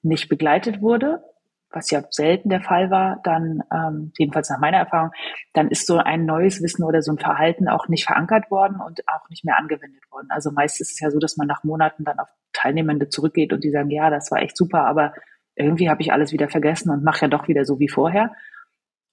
nicht 0.02 0.28
begleitet 0.28 0.80
wurde, 0.80 1.24
was 1.70 1.90
ja 1.90 2.02
selten 2.08 2.48
der 2.48 2.62
Fall 2.62 2.90
war, 2.90 3.20
dann, 3.24 3.62
ähm, 3.72 4.12
jedenfalls 4.16 4.48
nach 4.48 4.60
meiner 4.60 4.78
Erfahrung, 4.78 5.10
dann 5.52 5.68
ist 5.68 5.86
so 5.86 5.98
ein 5.98 6.24
neues 6.24 6.62
Wissen 6.62 6.84
oder 6.84 7.02
so 7.02 7.12
ein 7.12 7.18
Verhalten 7.18 7.68
auch 7.68 7.88
nicht 7.88 8.06
verankert 8.06 8.50
worden 8.50 8.80
und 8.80 9.06
auch 9.08 9.28
nicht 9.28 9.44
mehr 9.44 9.58
angewendet 9.58 10.02
worden. 10.10 10.28
Also 10.30 10.52
meist 10.52 10.80
ist 10.80 10.92
es 10.92 11.00
ja 11.00 11.10
so, 11.10 11.18
dass 11.18 11.36
man 11.36 11.48
nach 11.48 11.64
Monaten 11.64 12.04
dann 12.04 12.20
auf 12.20 12.28
Teilnehmende 12.52 13.08
zurückgeht 13.08 13.52
und 13.52 13.64
die 13.64 13.70
sagen, 13.70 13.90
ja, 13.90 14.08
das 14.08 14.30
war 14.30 14.40
echt 14.40 14.56
super, 14.56 14.86
aber 14.86 15.12
irgendwie 15.56 15.90
habe 15.90 16.00
ich 16.02 16.12
alles 16.12 16.32
wieder 16.32 16.48
vergessen 16.48 16.90
und 16.90 17.02
mache 17.02 17.22
ja 17.22 17.28
doch 17.28 17.48
wieder 17.48 17.64
so 17.64 17.80
wie 17.80 17.88
vorher. 17.88 18.32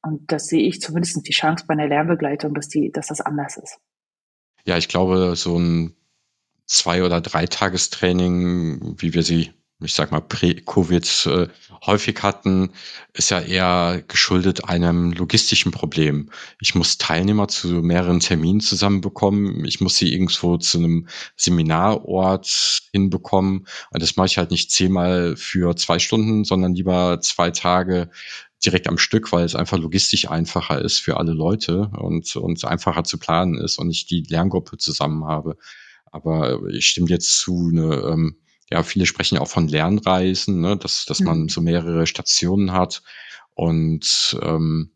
Und 0.04 0.32
das 0.32 0.48
sehe 0.48 0.62
ich 0.68 0.82
zumindest 0.82 1.26
die 1.28 1.32
Chance 1.32 1.66
bei 1.68 1.74
einer 1.74 1.88
Lernbegleitung, 1.88 2.54
dass 2.54 2.68
die, 2.68 2.92
dass 2.92 3.08
das 3.08 3.22
anders 3.22 3.58
ist. 3.58 3.80
Ja, 4.66 4.78
ich 4.78 4.90
glaube, 4.90 5.36
so 5.36 5.58
ein 5.58 5.96
zwei- 6.66 7.04
oder 7.04 7.22
dreitagestraining, 7.22 8.96
wie 8.98 9.14
wir 9.14 9.24
sie 9.24 9.54
ich 9.80 9.94
sag 9.94 10.12
mal, 10.12 10.22
Prä-Covid 10.22 11.26
äh, 11.26 11.48
häufig 11.86 12.22
hatten, 12.24 12.72
ist 13.14 13.32
ja 13.32 13.40
eher 13.40 14.04
geschuldet 14.08 14.66
einem 14.66 15.12
logistischen 15.12 15.72
Problem. 15.72 16.30
Ich 16.62 16.76
muss 16.76 16.98
Teilnehmer 16.98 17.48
zu 17.48 17.68
mehreren 17.68 18.20
Terminen 18.20 18.62
zusammenbekommen. 18.62 19.66
Ich 19.66 19.82
muss 19.82 19.98
sie 19.98 20.14
irgendwo 20.14 20.58
zu 20.58 20.78
einem 20.78 21.08
Seminarort 21.36 22.82
hinbekommen. 22.92 23.68
Und 23.92 24.02
das 24.02 24.16
mache 24.16 24.28
ich 24.28 24.38
halt 24.38 24.52
nicht 24.52 24.72
zehnmal 24.72 25.36
für 25.36 25.76
zwei 25.76 26.00
Stunden, 26.00 26.46
sondern 26.46 26.76
lieber 26.76 27.20
zwei 27.22 27.52
Tage 27.52 28.10
direkt 28.66 28.88
am 28.88 28.98
Stück, 28.98 29.32
weil 29.32 29.46
es 29.46 29.56
einfach 29.56 29.78
logistisch 29.78 30.30
einfacher 30.30 30.82
ist 30.82 31.00
für 31.00 31.18
alle 31.18 31.34
Leute 31.34 31.92
und, 31.98 32.36
und 32.36 32.64
einfacher 32.64 33.04
zu 33.04 33.18
planen 33.18 33.58
ist 33.58 33.78
und 33.78 33.90
ich 33.92 34.06
die 34.06 34.24
Lerngruppe 34.24 34.78
zusammen 34.78 35.26
habe. 35.26 35.58
Aber 36.12 36.62
ich 36.70 36.88
stimme 36.88 37.10
jetzt 37.10 37.40
zu, 37.40 37.70
eine, 37.72 37.96
ähm, 38.12 38.38
ja, 38.74 38.82
viele 38.82 39.06
sprechen 39.06 39.38
auch 39.38 39.48
von 39.48 39.68
Lernreisen, 39.68 40.60
ne, 40.60 40.76
dass, 40.76 41.06
dass 41.06 41.20
mhm. 41.20 41.26
man 41.28 41.48
so 41.48 41.62
mehrere 41.62 42.08
Stationen 42.08 42.72
hat 42.72 43.04
und 43.54 44.36
ähm, 44.42 44.90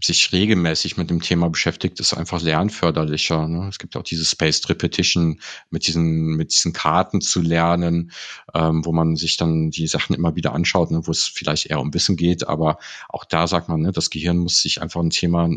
sich 0.00 0.30
regelmäßig 0.32 0.96
mit 0.96 1.10
dem 1.10 1.20
Thema 1.20 1.50
beschäftigt, 1.50 1.98
ist 1.98 2.14
einfach 2.14 2.40
lernförderlicher. 2.40 3.48
Ne? 3.48 3.66
Es 3.68 3.78
gibt 3.78 3.96
auch 3.96 4.04
diese 4.04 4.24
Spaced 4.24 4.68
Repetition 4.68 5.40
mit 5.68 5.88
diesen, 5.88 6.36
mit 6.36 6.52
diesen 6.52 6.72
Karten 6.72 7.20
zu 7.20 7.42
lernen, 7.42 8.12
ähm, 8.54 8.84
wo 8.84 8.92
man 8.92 9.16
sich 9.16 9.36
dann 9.36 9.70
die 9.70 9.88
Sachen 9.88 10.14
immer 10.14 10.36
wieder 10.36 10.54
anschaut, 10.54 10.92
ne? 10.92 11.04
wo 11.04 11.10
es 11.10 11.24
vielleicht 11.24 11.66
eher 11.66 11.80
um 11.80 11.92
Wissen 11.92 12.16
geht. 12.16 12.46
Aber 12.46 12.78
auch 13.08 13.24
da 13.24 13.48
sagt 13.48 13.68
man, 13.68 13.82
ne, 13.82 13.90
das 13.90 14.10
Gehirn 14.10 14.38
muss 14.38 14.62
sich 14.62 14.80
einfach 14.80 15.00
ein 15.00 15.10
Thema 15.10 15.50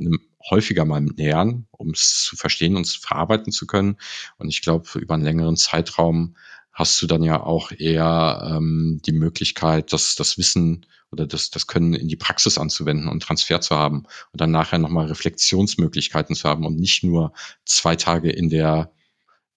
häufiger 0.49 0.83
mal 0.83 1.01
nähern, 1.01 1.67
um 1.71 1.91
es 1.91 2.25
zu 2.25 2.35
verstehen 2.35 2.75
und 2.75 2.87
verarbeiten 2.87 3.53
zu 3.53 3.67
können. 3.67 3.97
Und 4.37 4.49
ich 4.49 4.63
glaube, 4.63 4.99
über 4.99 5.13
einen 5.13 5.23
längeren 5.23 5.57
Zeitraum 5.57 6.35
hast 6.75 7.01
du 7.01 7.07
dann 7.07 7.23
ja 7.23 7.41
auch 7.41 7.71
eher 7.71 8.51
ähm, 8.51 9.01
die 9.05 9.13
Möglichkeit, 9.13 9.93
das, 9.93 10.15
das 10.15 10.37
Wissen 10.37 10.85
oder 11.09 11.25
das, 11.25 11.49
das 11.49 11.67
Können 11.67 11.93
in 11.93 12.09
die 12.09 12.17
Praxis 12.17 12.57
anzuwenden 12.57 13.07
und 13.07 13.23
Transfer 13.23 13.61
zu 13.61 13.75
haben 13.75 14.03
und 14.33 14.41
dann 14.41 14.51
nachher 14.51 14.77
nochmal 14.77 15.07
Reflexionsmöglichkeiten 15.07 16.35
zu 16.35 16.47
haben 16.47 16.65
und 16.65 16.77
nicht 16.77 17.03
nur 17.03 17.31
zwei 17.63 17.95
Tage 17.95 18.29
in 18.29 18.49
der 18.49 18.91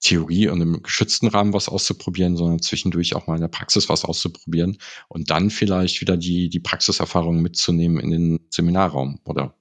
Theorie 0.00 0.46
und 0.46 0.60
im 0.60 0.80
geschützten 0.80 1.26
Rahmen 1.26 1.52
was 1.52 1.68
auszuprobieren, 1.68 2.36
sondern 2.36 2.62
zwischendurch 2.62 3.16
auch 3.16 3.26
mal 3.26 3.34
in 3.34 3.40
der 3.40 3.48
Praxis 3.48 3.88
was 3.88 4.04
auszuprobieren 4.04 4.78
und 5.08 5.30
dann 5.30 5.50
vielleicht 5.50 6.00
wieder 6.00 6.16
die, 6.16 6.48
die 6.48 6.60
Praxiserfahrung 6.60 7.42
mitzunehmen 7.42 7.98
in 7.98 8.10
den 8.10 8.40
Seminarraum 8.48 9.18
oder 9.24 9.56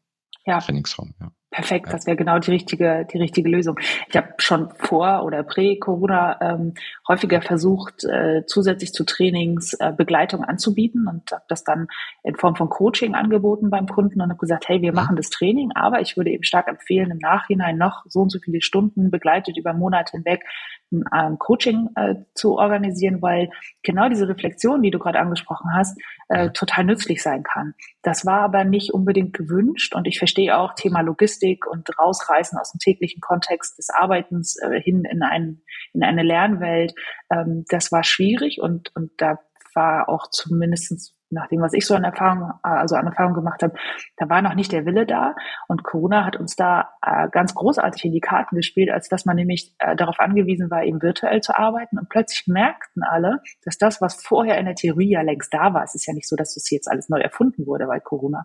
ja. 0.45 0.59
Trainingsraum. 0.59 1.15
Ja. 1.19 1.31
Perfekt, 1.49 1.93
das 1.93 2.05
wäre 2.05 2.17
genau 2.17 2.39
die 2.39 2.51
richtige, 2.51 3.07
die 3.11 3.19
richtige 3.19 3.49
Lösung. 3.49 3.79
Ich 4.09 4.17
habe 4.17 4.33
schon 4.37 4.69
vor 4.71 5.23
oder 5.23 5.43
prä-Corona 5.43 6.41
ähm, 6.41 6.73
häufiger 7.07 7.41
versucht, 7.41 8.03
äh, 8.03 8.45
zusätzlich 8.45 8.91
zu 8.91 9.05
Trainings 9.05 9.73
äh, 9.75 9.93
Begleitung 9.95 10.43
anzubieten 10.43 11.07
und 11.07 11.31
habe 11.31 11.45
das 11.47 11.63
dann 11.63 11.87
in 12.23 12.35
Form 12.35 12.57
von 12.57 12.67
Coaching 12.69 13.15
angeboten 13.15 13.69
beim 13.69 13.87
Kunden 13.87 14.21
und 14.21 14.29
habe 14.29 14.39
gesagt, 14.39 14.67
hey, 14.67 14.81
wir 14.81 14.91
mhm. 14.91 14.97
machen 14.97 15.15
das 15.15 15.29
Training, 15.29 15.71
aber 15.73 16.01
ich 16.01 16.17
würde 16.17 16.31
eben 16.31 16.43
stark 16.43 16.67
empfehlen, 16.67 17.11
im 17.11 17.19
Nachhinein 17.19 17.77
noch 17.77 18.03
so 18.09 18.19
und 18.19 18.29
so 18.29 18.39
viele 18.39 18.61
Stunden 18.61 19.09
begleitet 19.09 19.57
über 19.57 19.71
Monate 19.71 20.17
hinweg 20.17 20.43
ein 20.91 21.03
ähm, 21.13 21.39
Coaching 21.39 21.89
äh, 21.95 22.15
zu 22.33 22.57
organisieren, 22.57 23.21
weil 23.21 23.49
genau 23.83 24.09
diese 24.09 24.27
Reflexion, 24.27 24.81
die 24.81 24.91
du 24.91 24.99
gerade 24.99 25.19
angesprochen 25.19 25.71
hast, 25.73 25.99
äh, 26.29 26.49
total 26.51 26.85
nützlich 26.85 27.21
sein 27.21 27.43
kann. 27.43 27.73
Das 28.03 28.25
war 28.25 28.41
aber 28.41 28.63
nicht 28.63 28.93
unbedingt 28.93 29.33
gewünscht 29.33 29.95
und 29.95 30.07
ich 30.07 30.17
verstehe 30.17 30.57
auch 30.57 30.75
Thema 30.75 31.01
Logistik 31.01 31.46
und 31.69 31.87
rausreißen 31.97 32.57
aus 32.57 32.71
dem 32.71 32.79
täglichen 32.79 33.21
Kontext 33.21 33.77
des 33.77 33.89
Arbeitens 33.89 34.57
äh, 34.57 34.81
hin 34.81 35.03
in, 35.05 35.23
ein, 35.23 35.61
in 35.93 36.03
eine 36.03 36.23
Lernwelt. 36.23 36.93
Ähm, 37.31 37.65
das 37.69 37.91
war 37.91 38.03
schwierig 38.03 38.59
und, 38.61 38.95
und 38.95 39.11
da 39.17 39.39
war 39.73 40.09
auch 40.09 40.29
zumindestens 40.31 41.17
nach 41.29 41.47
dem, 41.47 41.61
was 41.61 41.73
ich 41.73 41.85
so 41.85 41.95
an 41.95 42.03
Erfahrung, 42.03 42.51
also 42.63 42.95
an 42.95 43.05
Erfahrung 43.05 43.33
gemacht 43.33 43.61
habe, 43.61 43.73
da 44.15 44.29
war 44.29 44.41
noch 44.41 44.55
nicht 44.55 44.71
der 44.71 44.85
Wille 44.85 45.05
da. 45.05 45.35
Und 45.67 45.83
Corona 45.83 46.25
hat 46.25 46.37
uns 46.37 46.55
da 46.55 46.93
äh, 47.05 47.27
ganz 47.29 47.53
großartig 47.53 48.05
in 48.05 48.13
die 48.13 48.21
Karten 48.21 48.55
gespielt, 48.55 48.89
als 48.89 49.09
dass 49.09 49.25
man 49.25 49.35
nämlich 49.35 49.75
äh, 49.79 49.95
darauf 49.95 50.19
angewiesen 50.19 50.71
war, 50.71 50.83
eben 50.83 51.01
virtuell 51.01 51.41
zu 51.41 51.57
arbeiten. 51.57 51.97
Und 51.99 52.09
plötzlich 52.09 52.47
merkten 52.47 53.03
alle, 53.03 53.41
dass 53.63 53.77
das, 53.77 54.01
was 54.01 54.23
vorher 54.23 54.57
in 54.57 54.65
der 54.65 54.75
Theorie 54.75 55.11
ja 55.11 55.21
längst 55.21 55.53
da 55.53 55.73
war, 55.73 55.83
es 55.83 55.95
ist 55.95 56.07
ja 56.07 56.13
nicht 56.13 56.27
so, 56.27 56.35
dass 56.35 56.53
das 56.53 56.69
jetzt 56.69 56.89
alles 56.89 57.09
neu 57.09 57.19
erfunden 57.19 57.65
wurde 57.65 57.87
bei 57.87 57.99
Corona, 57.99 58.43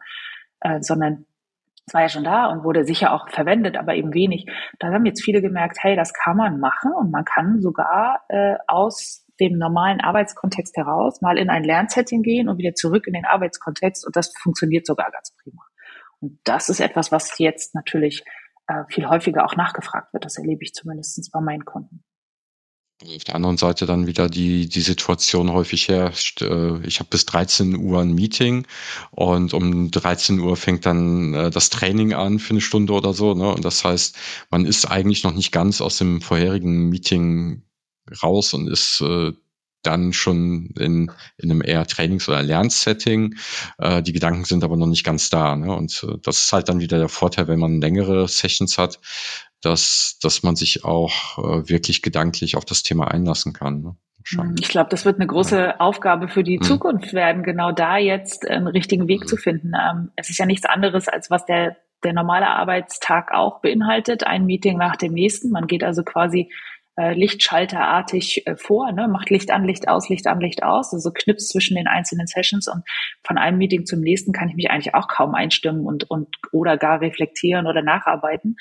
äh, 0.61 0.83
sondern 0.83 1.27
es 1.87 1.95
war 1.95 2.03
ja 2.03 2.09
schon 2.09 2.25
da 2.25 2.47
und 2.47 2.65
wurde 2.65 2.85
sicher 2.85 3.13
auch 3.13 3.29
verwendet, 3.29 3.77
aber 3.77 3.95
eben 3.95 4.15
wenig. 4.15 4.47
Da 4.79 4.93
haben 4.93 5.05
jetzt 5.05 5.25
viele 5.25 5.43
gemerkt, 5.43 5.79
hey, 5.81 5.97
das 5.97 6.13
kann 6.13 6.37
man 6.37 6.61
machen 6.61 6.93
und 6.93 7.11
man 7.11 7.25
kann 7.25 7.61
sogar 7.61 8.21
äh, 8.29 8.55
aus 8.69 9.27
dem 9.41 9.59
normalen 9.59 10.01
Arbeitskontext 10.01 10.77
heraus 10.77 11.21
mal 11.21 11.39
in 11.39 11.51
ein 11.51 11.65
Lernsetting 11.65 12.23
gehen 12.23 12.49
und 12.49 12.59
wieder 12.59 12.75
zurück 12.75 13.07
in 13.07 13.15
den 13.15 13.25
Arbeitskontext 13.25 14.07
und 14.07 14.15
das 14.15 14.33
funktioniert 14.41 14.87
sogar 14.87 15.11
ganz 15.11 15.35
prima. 15.43 15.63
Und 16.21 16.39
das 16.45 16.69
ist 16.69 16.81
etwas, 16.81 17.11
was 17.11 17.39
jetzt 17.39 17.75
natürlich 17.75 18.23
äh, 18.69 18.85
viel 18.89 19.09
häufiger 19.09 19.45
auch 19.45 19.57
nachgefragt 19.57 20.13
wird. 20.13 20.25
Das 20.25 20.39
erlebe 20.39 20.63
ich 20.63 20.73
zumindest 20.73 21.31
bei 21.33 21.41
meinen 21.41 21.65
Kunden. 21.65 22.05
Auf 23.05 23.25
der 23.25 23.35
anderen 23.35 23.57
Seite 23.57 23.85
dann 23.87 24.07
wieder 24.07 24.29
die, 24.29 24.69
die 24.69 24.81
Situation 24.81 25.51
häufig 25.51 25.89
herrscht, 25.89 26.43
äh, 26.43 26.79
ich 26.87 27.01
habe 27.01 27.09
bis 27.11 27.27
13 27.27 27.77
Uhr 27.77 28.01
ein 28.01 28.15
Meeting 28.15 28.67
und 29.11 29.55
um 29.55 29.91
13 29.91 30.39
Uhr 30.39 30.57
fängt 30.57 30.87
dann 30.87 31.35
äh, 31.35 31.51
das 31.51 31.71
Training 31.71 32.13
an 32.13 32.39
für 32.39 32.51
eine 32.51 32.61
Stunde 32.61 32.93
oder 32.93 33.13
so. 33.13 33.35
Ne? 33.35 33.53
Und 33.53 33.65
das 33.65 33.85
heißt, 33.85 34.17
man 34.51 34.67
ist 34.67 34.85
eigentlich 34.87 35.25
noch 35.25 35.35
nicht 35.35 35.51
ganz 35.51 35.81
aus 35.81 35.99
dem 35.99 36.21
vorherigen 36.21 36.91
Meeting 36.91 37.65
raus 38.23 38.55
und 38.55 38.69
ist 38.69 39.01
äh, 39.01 39.33
dann 39.83 40.13
schon 40.13 40.73
in, 40.79 41.11
in 41.39 41.51
einem 41.51 41.61
eher 41.61 41.85
Trainings- 41.89 42.29
oder 42.29 42.41
Lernsetting. 42.41 43.35
Die 43.81 44.13
Gedanken 44.13 44.45
sind 44.45 44.63
aber 44.63 44.77
noch 44.77 44.87
nicht 44.87 45.03
ganz 45.03 45.29
da. 45.29 45.57
Ne? 45.57 45.75
Und 45.75 46.07
das 46.23 46.45
ist 46.45 46.53
halt 46.53 46.69
dann 46.69 46.79
wieder 46.79 46.99
der 46.99 47.09
Vorteil, 47.09 47.49
wenn 47.49 47.59
man 47.59 47.81
längere 47.81 48.29
Sessions 48.29 48.79
hat, 48.79 49.01
dass, 49.63 50.19
dass 50.21 50.43
man 50.43 50.57
sich 50.57 50.85
auch 50.85 51.39
äh, 51.39 51.69
wirklich 51.69 52.03
gedanklich 52.03 52.57
auf 52.57 52.65
das 52.65 52.83
Thema 52.83 53.09
einlassen 53.09 53.53
kann. 53.53 53.83
Ne? 53.83 53.97
Ich 54.61 54.69
glaube, 54.69 54.91
das 54.91 55.05
wird 55.05 55.17
eine 55.17 55.27
große 55.27 55.59
ja. 55.59 55.81
Aufgabe 55.81 56.29
für 56.29 56.45
die 56.45 56.59
hm. 56.59 56.63
Zukunft 56.63 57.13
werden, 57.13 57.43
genau 57.43 57.73
da 57.73 57.97
jetzt 57.97 58.49
einen 58.49 58.67
richtigen 58.67 59.09
Weg 59.09 59.23
hm. 59.23 59.27
zu 59.27 59.37
finden. 59.37 59.73
Ähm, 59.75 60.11
es 60.17 60.31
ist 60.31 60.39
ja 60.39 60.47
nichts 60.47 60.67
anderes, 60.67 61.09
als 61.09 61.31
was 61.31 61.45
der, 61.45 61.77
der 62.05 62.13
normale 62.13 62.49
Arbeitstag 62.49 63.33
auch 63.33 63.61
beinhaltet, 63.61 64.25
ein 64.25 64.47
Meeting 64.47 64.79
nach 64.79 64.97
dem 64.97 65.13
nächsten. 65.13 65.51
Man 65.51 65.67
geht 65.67 65.83
also 65.83 66.03
quasi 66.03 66.51
äh, 66.97 67.15
lichtschalterartig 67.15 68.47
äh, 68.47 68.57
vor, 68.57 68.93
ne? 68.93 69.09
macht 69.09 69.31
Licht 69.31 69.51
an, 69.51 69.65
Licht 69.65 69.89
aus, 69.89 70.09
Licht 70.09 70.27
an, 70.27 70.41
Licht 70.41 70.63
aus, 70.63 70.93
also 70.93 71.11
knipst 71.11 71.49
zwischen 71.51 71.75
den 71.75 71.87
einzelnen 71.87 72.27
Sessions 72.27 72.69
und 72.69 72.85
von 73.25 73.39
einem 73.39 73.57
Meeting 73.57 73.87
zum 73.87 74.01
nächsten 74.01 74.33
kann 74.33 74.51
ich 74.51 74.57
mich 74.57 74.71
eigentlich 74.71 74.95
auch 74.95 75.09
kaum 75.09 75.35
einstimmen 75.35 75.87
und, 75.87 76.11
und 76.11 76.29
oder 76.53 76.77
gar 76.77 77.01
reflektieren 77.01 77.67
oder 77.67 77.81
nacharbeiten. 77.83 78.57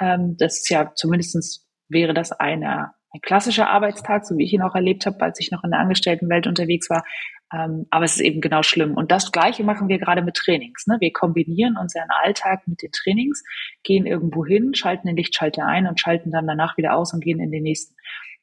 Ähm, 0.00 0.36
das 0.38 0.58
ist 0.58 0.70
ja 0.70 0.92
zumindestens 0.94 1.68
wäre 1.88 2.14
das 2.14 2.32
eine 2.32 2.92
ein 3.14 3.20
klassischer 3.20 3.68
Arbeitstag, 3.68 4.24
so 4.26 4.36
wie 4.38 4.44
ich 4.44 4.52
ihn 4.52 4.62
auch 4.62 4.74
erlebt 4.74 5.04
habe, 5.04 5.20
als 5.20 5.38
ich 5.38 5.50
noch 5.50 5.64
in 5.64 5.70
der 5.70 5.80
Angestelltenwelt 5.80 6.46
unterwegs 6.46 6.88
war. 6.88 7.04
Ähm, 7.52 7.86
aber 7.90 8.06
es 8.06 8.14
ist 8.14 8.22
eben 8.22 8.40
genau 8.40 8.62
schlimm. 8.62 8.94
Und 8.94 9.12
das 9.12 9.32
Gleiche 9.32 9.64
machen 9.64 9.88
wir 9.88 9.98
gerade 9.98 10.22
mit 10.22 10.34
Trainings. 10.34 10.86
Ne? 10.86 10.96
Wir 11.00 11.12
kombinieren 11.12 11.76
unseren 11.76 12.08
Alltag 12.22 12.66
mit 12.66 12.80
den 12.80 12.90
Trainings, 12.90 13.42
gehen 13.82 14.06
irgendwo 14.06 14.46
hin, 14.46 14.74
schalten 14.74 15.08
den 15.08 15.16
Lichtschalter 15.16 15.66
ein 15.66 15.86
und 15.86 16.00
schalten 16.00 16.30
dann 16.30 16.46
danach 16.46 16.78
wieder 16.78 16.94
aus 16.94 17.12
und 17.12 17.22
gehen 17.22 17.40
in 17.40 17.50
den 17.50 17.62
nächsten. 17.62 17.94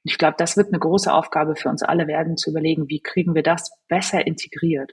Ich 0.04 0.18
glaube, 0.18 0.36
das 0.38 0.56
wird 0.56 0.68
eine 0.68 0.80
große 0.80 1.12
Aufgabe 1.12 1.56
für 1.56 1.70
uns 1.70 1.82
alle 1.82 2.08
werden, 2.08 2.38
zu 2.38 2.52
überlegen, 2.52 2.88
wie 2.88 3.02
kriegen 3.02 3.34
wir 3.34 3.44
das 3.44 3.72
besser 3.88 4.26
integriert. 4.26 4.92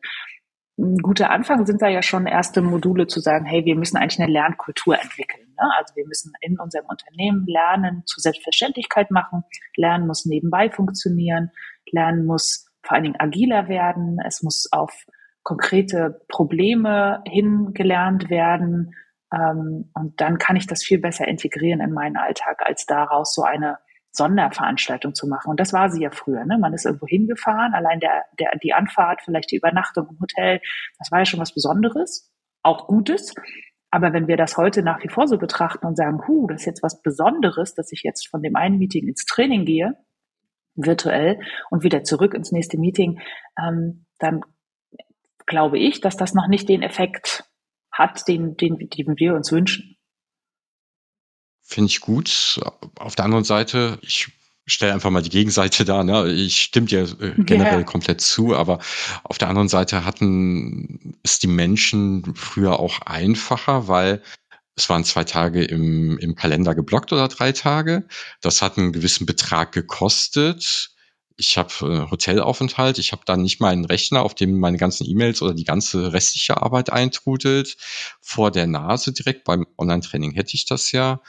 Ein 0.78 0.98
guter 0.98 1.30
Anfang 1.30 1.64
sind 1.64 1.80
da 1.80 1.88
ja 1.88 2.02
schon 2.02 2.26
erste 2.26 2.60
Module 2.60 3.06
zu 3.06 3.20
sagen, 3.20 3.46
hey, 3.46 3.64
wir 3.64 3.76
müssen 3.76 3.96
eigentlich 3.96 4.20
eine 4.20 4.30
Lernkultur 4.30 5.00
entwickeln. 5.00 5.46
Ne? 5.58 5.70
Also 5.78 5.96
wir 5.96 6.06
müssen 6.06 6.32
in 6.40 6.58
unserem 6.58 6.86
Unternehmen 6.86 7.46
Lernen 7.46 8.02
zur 8.04 8.20
Selbstverständlichkeit 8.20 9.10
machen. 9.10 9.44
Lernen 9.76 10.06
muss 10.06 10.26
nebenbei 10.26 10.70
funktionieren. 10.70 11.50
Lernen 11.90 12.26
muss 12.26 12.66
vor 12.82 12.94
allen 12.94 13.04
Dingen 13.04 13.20
agiler 13.20 13.68
werden. 13.68 14.18
Es 14.26 14.42
muss 14.42 14.68
auf 14.70 15.06
konkrete 15.42 16.20
Probleme 16.28 17.22
hingelernt 17.26 18.28
werden. 18.28 18.94
Ähm, 19.32 19.90
und 19.94 20.20
dann 20.20 20.38
kann 20.38 20.56
ich 20.56 20.66
das 20.66 20.82
viel 20.82 20.98
besser 20.98 21.26
integrieren 21.26 21.80
in 21.80 21.92
meinen 21.92 22.16
Alltag, 22.16 22.62
als 22.64 22.84
daraus 22.84 23.34
so 23.34 23.42
eine 23.42 23.78
Sonderveranstaltung 24.16 25.14
zu 25.14 25.28
machen. 25.28 25.50
Und 25.50 25.60
das 25.60 25.72
war 25.72 25.90
sie 25.90 26.02
ja 26.02 26.10
früher. 26.10 26.44
Ne? 26.44 26.58
Man 26.58 26.74
ist 26.74 26.86
irgendwo 26.86 27.06
hingefahren, 27.06 27.74
allein 27.74 28.00
der, 28.00 28.24
der, 28.38 28.52
die 28.62 28.72
Anfahrt, 28.72 29.22
vielleicht 29.22 29.50
die 29.50 29.56
Übernachtung 29.56 30.08
im 30.10 30.20
Hotel, 30.20 30.60
das 30.98 31.10
war 31.10 31.20
ja 31.20 31.24
schon 31.26 31.40
was 31.40 31.54
Besonderes, 31.54 32.32
auch 32.62 32.86
Gutes. 32.86 33.34
Aber 33.90 34.12
wenn 34.12 34.26
wir 34.26 34.36
das 34.36 34.56
heute 34.56 34.82
nach 34.82 35.02
wie 35.02 35.08
vor 35.08 35.28
so 35.28 35.38
betrachten 35.38 35.86
und 35.86 35.96
sagen, 35.96 36.26
hu, 36.26 36.46
das 36.48 36.62
ist 36.62 36.66
jetzt 36.66 36.82
was 36.82 37.02
Besonderes, 37.02 37.74
dass 37.74 37.92
ich 37.92 38.02
jetzt 38.02 38.28
von 38.28 38.42
dem 38.42 38.56
einen 38.56 38.78
Meeting 38.78 39.06
ins 39.06 39.24
Training 39.24 39.64
gehe, 39.64 39.96
virtuell 40.74 41.40
und 41.70 41.84
wieder 41.84 42.02
zurück 42.02 42.34
ins 42.34 42.52
nächste 42.52 42.78
Meeting, 42.78 43.20
ähm, 43.58 44.06
dann 44.18 44.42
glaube 45.46 45.78
ich, 45.78 46.00
dass 46.00 46.16
das 46.16 46.34
noch 46.34 46.48
nicht 46.48 46.68
den 46.68 46.82
Effekt 46.82 47.44
hat, 47.92 48.28
den, 48.28 48.56
den, 48.56 48.76
den 48.78 49.16
wir 49.16 49.34
uns 49.34 49.52
wünschen. 49.52 49.95
Finde 51.68 51.90
ich 51.90 52.00
gut. 52.00 52.60
Auf 52.94 53.16
der 53.16 53.24
anderen 53.24 53.42
Seite, 53.42 53.98
ich 54.00 54.28
stelle 54.66 54.92
einfach 54.92 55.10
mal 55.10 55.22
die 55.22 55.30
Gegenseite 55.30 55.84
da. 55.84 56.04
Ne? 56.04 56.30
Ich 56.32 56.62
stimme 56.62 56.86
dir 56.86 57.02
äh, 57.20 57.34
generell 57.38 57.78
yeah. 57.78 57.82
komplett 57.82 58.20
zu, 58.20 58.54
aber 58.54 58.78
auf 59.24 59.38
der 59.38 59.48
anderen 59.48 59.68
Seite 59.68 60.04
hatten 60.04 61.18
es 61.24 61.40
die 61.40 61.48
Menschen 61.48 62.34
früher 62.36 62.78
auch 62.78 63.00
einfacher, 63.00 63.88
weil 63.88 64.22
es 64.76 64.88
waren 64.88 65.04
zwei 65.04 65.24
Tage 65.24 65.64
im, 65.64 66.18
im 66.18 66.36
Kalender 66.36 66.74
geblockt 66.76 67.12
oder 67.12 67.26
drei 67.26 67.50
Tage. 67.50 68.06
Das 68.40 68.62
hat 68.62 68.78
einen 68.78 68.92
gewissen 68.92 69.26
Betrag 69.26 69.72
gekostet. 69.72 70.90
Ich 71.36 71.58
habe 71.58 71.72
äh, 71.82 72.10
Hotelaufenthalt, 72.10 72.98
ich 72.98 73.10
habe 73.10 73.22
dann 73.26 73.42
nicht 73.42 73.60
mal 73.60 73.72
einen 73.72 73.84
Rechner, 73.84 74.22
auf 74.22 74.34
dem 74.34 74.60
meine 74.60 74.78
ganzen 74.78 75.04
E-Mails 75.04 75.42
oder 75.42 75.52
die 75.52 75.64
ganze 75.64 76.12
restliche 76.12 76.62
Arbeit 76.62 76.90
eintrudelt. 76.90 77.76
Vor 78.20 78.52
der 78.52 78.68
Nase 78.68 79.12
direkt 79.12 79.44
beim 79.44 79.66
Online-Training 79.76 80.32
hätte 80.32 80.54
ich 80.54 80.64
das 80.64 80.92
ja 80.92 81.20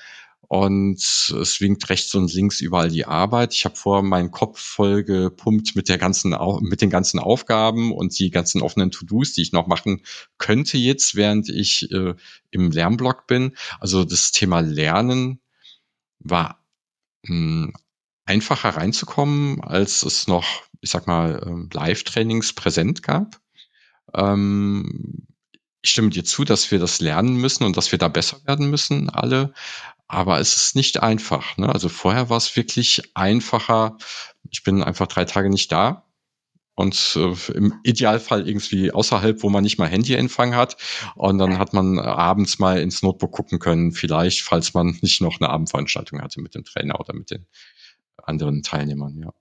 und 0.48 0.98
es 0.98 1.60
winkt 1.60 1.90
rechts 1.90 2.16
und 2.16 2.34
links 2.34 2.62
überall 2.62 2.90
die 2.90 3.06
Arbeit. 3.06 3.54
Ich 3.54 3.66
habe 3.66 3.76
vor 3.76 4.02
meinen 4.02 4.32
Kopf 4.32 4.60
voll 4.60 5.04
gepumpt 5.04 5.76
mit 5.76 5.90
der 5.90 5.98
ganzen, 5.98 6.36
mit 6.62 6.82
den 6.82 6.90
ganzen 6.90 7.20
Aufgaben 7.20 7.92
und 7.92 8.18
die 8.18 8.32
ganzen 8.32 8.62
offenen 8.62 8.92
To-Dos, 8.92 9.34
die 9.34 9.42
ich 9.42 9.52
noch 9.52 9.68
machen 9.68 10.04
könnte 10.38 10.78
jetzt, 10.78 11.16
während 11.16 11.50
ich 11.50 11.92
äh, 11.92 12.16
im 12.52 12.72
Lernblock 12.72 13.28
bin. 13.28 13.58
Also 13.80 14.06
das 14.06 14.32
Thema 14.32 14.62
Lernen 14.62 15.42
war 16.20 16.64
mh, 17.24 17.66
hm, 17.66 17.74
einfacher 18.26 18.70
reinzukommen, 18.70 19.62
als 19.62 20.04
es 20.04 20.28
noch, 20.28 20.46
ich 20.82 20.90
sag 20.90 21.08
mal, 21.08 21.42
ähm, 21.46 21.70
Live-Trainings 21.74 22.54
präsent 22.54 23.04
gab. 23.04 23.42
Ähm, 24.14 25.28
ich 25.82 25.92
stimme 25.92 26.10
dir 26.10 26.26
zu, 26.26 26.44
dass 26.44 26.72
wir 26.72 26.80
das 26.80 27.00
lernen 27.00 27.36
müssen 27.38 27.64
und 27.64 27.78
dass 27.78 27.92
wir 27.92 28.00
da 28.00 28.08
besser 28.08 28.40
werden 28.46 28.70
müssen, 28.70 29.10
alle. 29.10 29.54
Aber 30.08 30.40
es 30.40 30.56
ist 30.56 30.76
nicht 30.76 31.02
einfach. 31.04 31.58
Ne? 31.58 31.70
Also 31.70 31.90
vorher 31.90 32.30
war 32.30 32.38
es 32.38 32.56
wirklich 32.56 33.12
einfacher. 33.14 33.98
Ich 34.50 34.64
bin 34.64 34.82
einfach 34.84 35.08
drei 35.08 35.26
Tage 35.26 35.50
nicht 35.50 35.72
da. 35.72 36.06
Und 36.76 37.18
äh, 37.18 37.52
im 37.54 37.74
Idealfall 37.84 38.48
irgendwie 38.48 38.92
außerhalb, 38.92 39.42
wo 39.42 39.50
man 39.50 39.64
nicht 39.64 39.80
mal 39.80 39.90
Handyempfang 39.90 40.56
hat. 40.56 40.78
Und 41.16 41.40
dann 41.40 41.58
hat 41.58 41.74
man 41.74 41.98
abends 41.98 42.60
mal 42.60 42.80
ins 42.80 43.02
Notebook 43.02 43.32
gucken 43.32 43.58
können, 43.58 43.92
vielleicht, 43.92 44.44
falls 44.44 44.76
man 44.76 44.98
nicht 45.02 45.20
noch 45.20 45.42
eine 45.42 45.50
Abendveranstaltung 45.50 46.22
hatte 46.22 46.40
mit 46.40 46.54
dem 46.54 46.64
Trainer 46.64 47.00
oder 47.00 47.16
mit 47.16 47.32
den 47.32 47.48
anderen 48.18 48.62
Teilnehmern, 48.62 49.18
ja. 49.18 49.34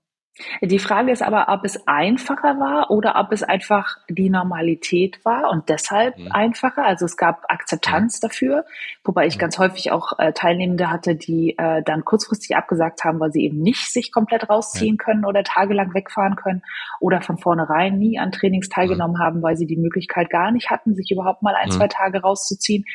Die 0.61 0.79
Frage 0.79 1.11
ist 1.11 1.23
aber, 1.23 1.47
ob 1.49 1.65
es 1.65 1.87
einfacher 1.87 2.59
war 2.59 2.91
oder 2.91 3.15
ob 3.15 3.31
es 3.31 3.41
einfach 3.41 3.97
die 4.07 4.29
Normalität 4.29 5.23
war 5.25 5.49
und 5.49 5.69
deshalb 5.69 6.17
mhm. 6.17 6.31
einfacher. 6.31 6.85
Also 6.85 7.05
es 7.05 7.17
gab 7.17 7.45
Akzeptanz 7.49 8.21
mhm. 8.21 8.27
dafür, 8.27 8.65
wobei 9.03 9.25
ich 9.25 9.35
mhm. 9.35 9.41
ganz 9.41 9.57
häufig 9.57 9.91
auch 9.91 10.19
äh, 10.19 10.33
Teilnehmende 10.33 10.91
hatte, 10.91 11.15
die 11.15 11.57
äh, 11.57 11.81
dann 11.83 12.05
kurzfristig 12.05 12.55
abgesagt 12.55 13.03
haben, 13.03 13.19
weil 13.19 13.31
sie 13.31 13.45
eben 13.45 13.59
nicht 13.61 13.91
sich 13.91 14.11
komplett 14.11 14.49
rausziehen 14.49 14.97
können 14.97 15.25
oder 15.25 15.43
tagelang 15.43 15.93
wegfahren 15.93 16.35
können 16.35 16.61
oder 16.99 17.21
von 17.21 17.37
vornherein 17.37 17.97
nie 17.97 18.19
an 18.19 18.31
Trainings 18.31 18.69
teilgenommen 18.69 19.17
mhm. 19.17 19.23
haben, 19.23 19.41
weil 19.41 19.57
sie 19.57 19.65
die 19.65 19.77
Möglichkeit 19.77 20.29
gar 20.29 20.51
nicht 20.51 20.69
hatten, 20.69 20.95
sich 20.95 21.09
überhaupt 21.11 21.41
mal 21.41 21.55
ein, 21.55 21.69
mhm. 21.69 21.73
zwei 21.73 21.87
Tage 21.87 22.21
rauszuziehen. 22.21 22.85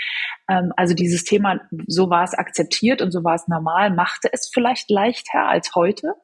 Ähm, 0.49 0.73
also 0.77 0.95
dieses 0.95 1.25
Thema, 1.25 1.61
so 1.89 2.09
war 2.09 2.23
es 2.23 2.35
akzeptiert 2.35 3.03
und 3.03 3.11
so 3.11 3.25
war 3.25 3.35
es 3.35 3.49
normal, 3.49 3.91
machte 3.91 4.29
es 4.33 4.49
vielleicht 4.53 4.91
leichter 4.91 5.49
als 5.49 5.75
heute 5.75 6.15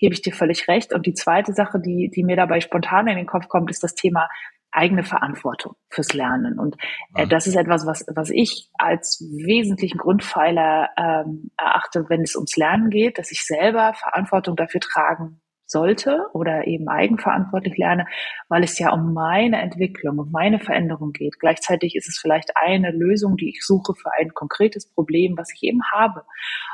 gebe 0.00 0.14
ich 0.14 0.22
dir 0.22 0.32
völlig 0.32 0.66
recht. 0.66 0.92
Und 0.92 1.06
die 1.06 1.14
zweite 1.14 1.52
Sache, 1.52 1.78
die, 1.78 2.10
die 2.14 2.24
mir 2.24 2.36
dabei 2.36 2.60
spontan 2.60 3.06
in 3.06 3.16
den 3.16 3.26
Kopf 3.26 3.46
kommt, 3.48 3.70
ist 3.70 3.84
das 3.84 3.94
Thema 3.94 4.28
eigene 4.72 5.02
Verantwortung 5.02 5.74
fürs 5.88 6.12
Lernen. 6.12 6.58
Und 6.58 6.76
äh, 7.14 7.26
das 7.26 7.46
ist 7.46 7.56
etwas, 7.56 7.86
was, 7.86 8.04
was 8.14 8.30
ich 8.30 8.68
als 8.78 9.20
wesentlichen 9.44 9.98
Grundpfeiler 9.98 10.88
ähm, 10.96 11.50
erachte, 11.56 12.06
wenn 12.08 12.22
es 12.22 12.34
ums 12.34 12.56
Lernen 12.56 12.90
geht, 12.90 13.18
dass 13.18 13.30
ich 13.30 13.44
selber 13.44 13.94
Verantwortung 13.94 14.56
dafür 14.56 14.80
tragen 14.80 15.40
sollte 15.70 16.26
oder 16.32 16.66
eben 16.66 16.88
eigenverantwortlich 16.88 17.76
lerne, 17.76 18.06
weil 18.48 18.64
es 18.64 18.78
ja 18.78 18.92
um 18.92 19.14
meine 19.14 19.60
Entwicklung, 19.60 20.18
um 20.18 20.30
meine 20.30 20.58
Veränderung 20.58 21.12
geht. 21.12 21.38
Gleichzeitig 21.38 21.94
ist 21.94 22.08
es 22.08 22.18
vielleicht 22.18 22.56
eine 22.56 22.90
Lösung, 22.90 23.36
die 23.36 23.50
ich 23.50 23.64
suche 23.64 23.94
für 23.94 24.10
ein 24.18 24.34
konkretes 24.34 24.86
Problem, 24.92 25.36
was 25.36 25.52
ich 25.54 25.62
eben 25.62 25.80
habe. 25.92 26.24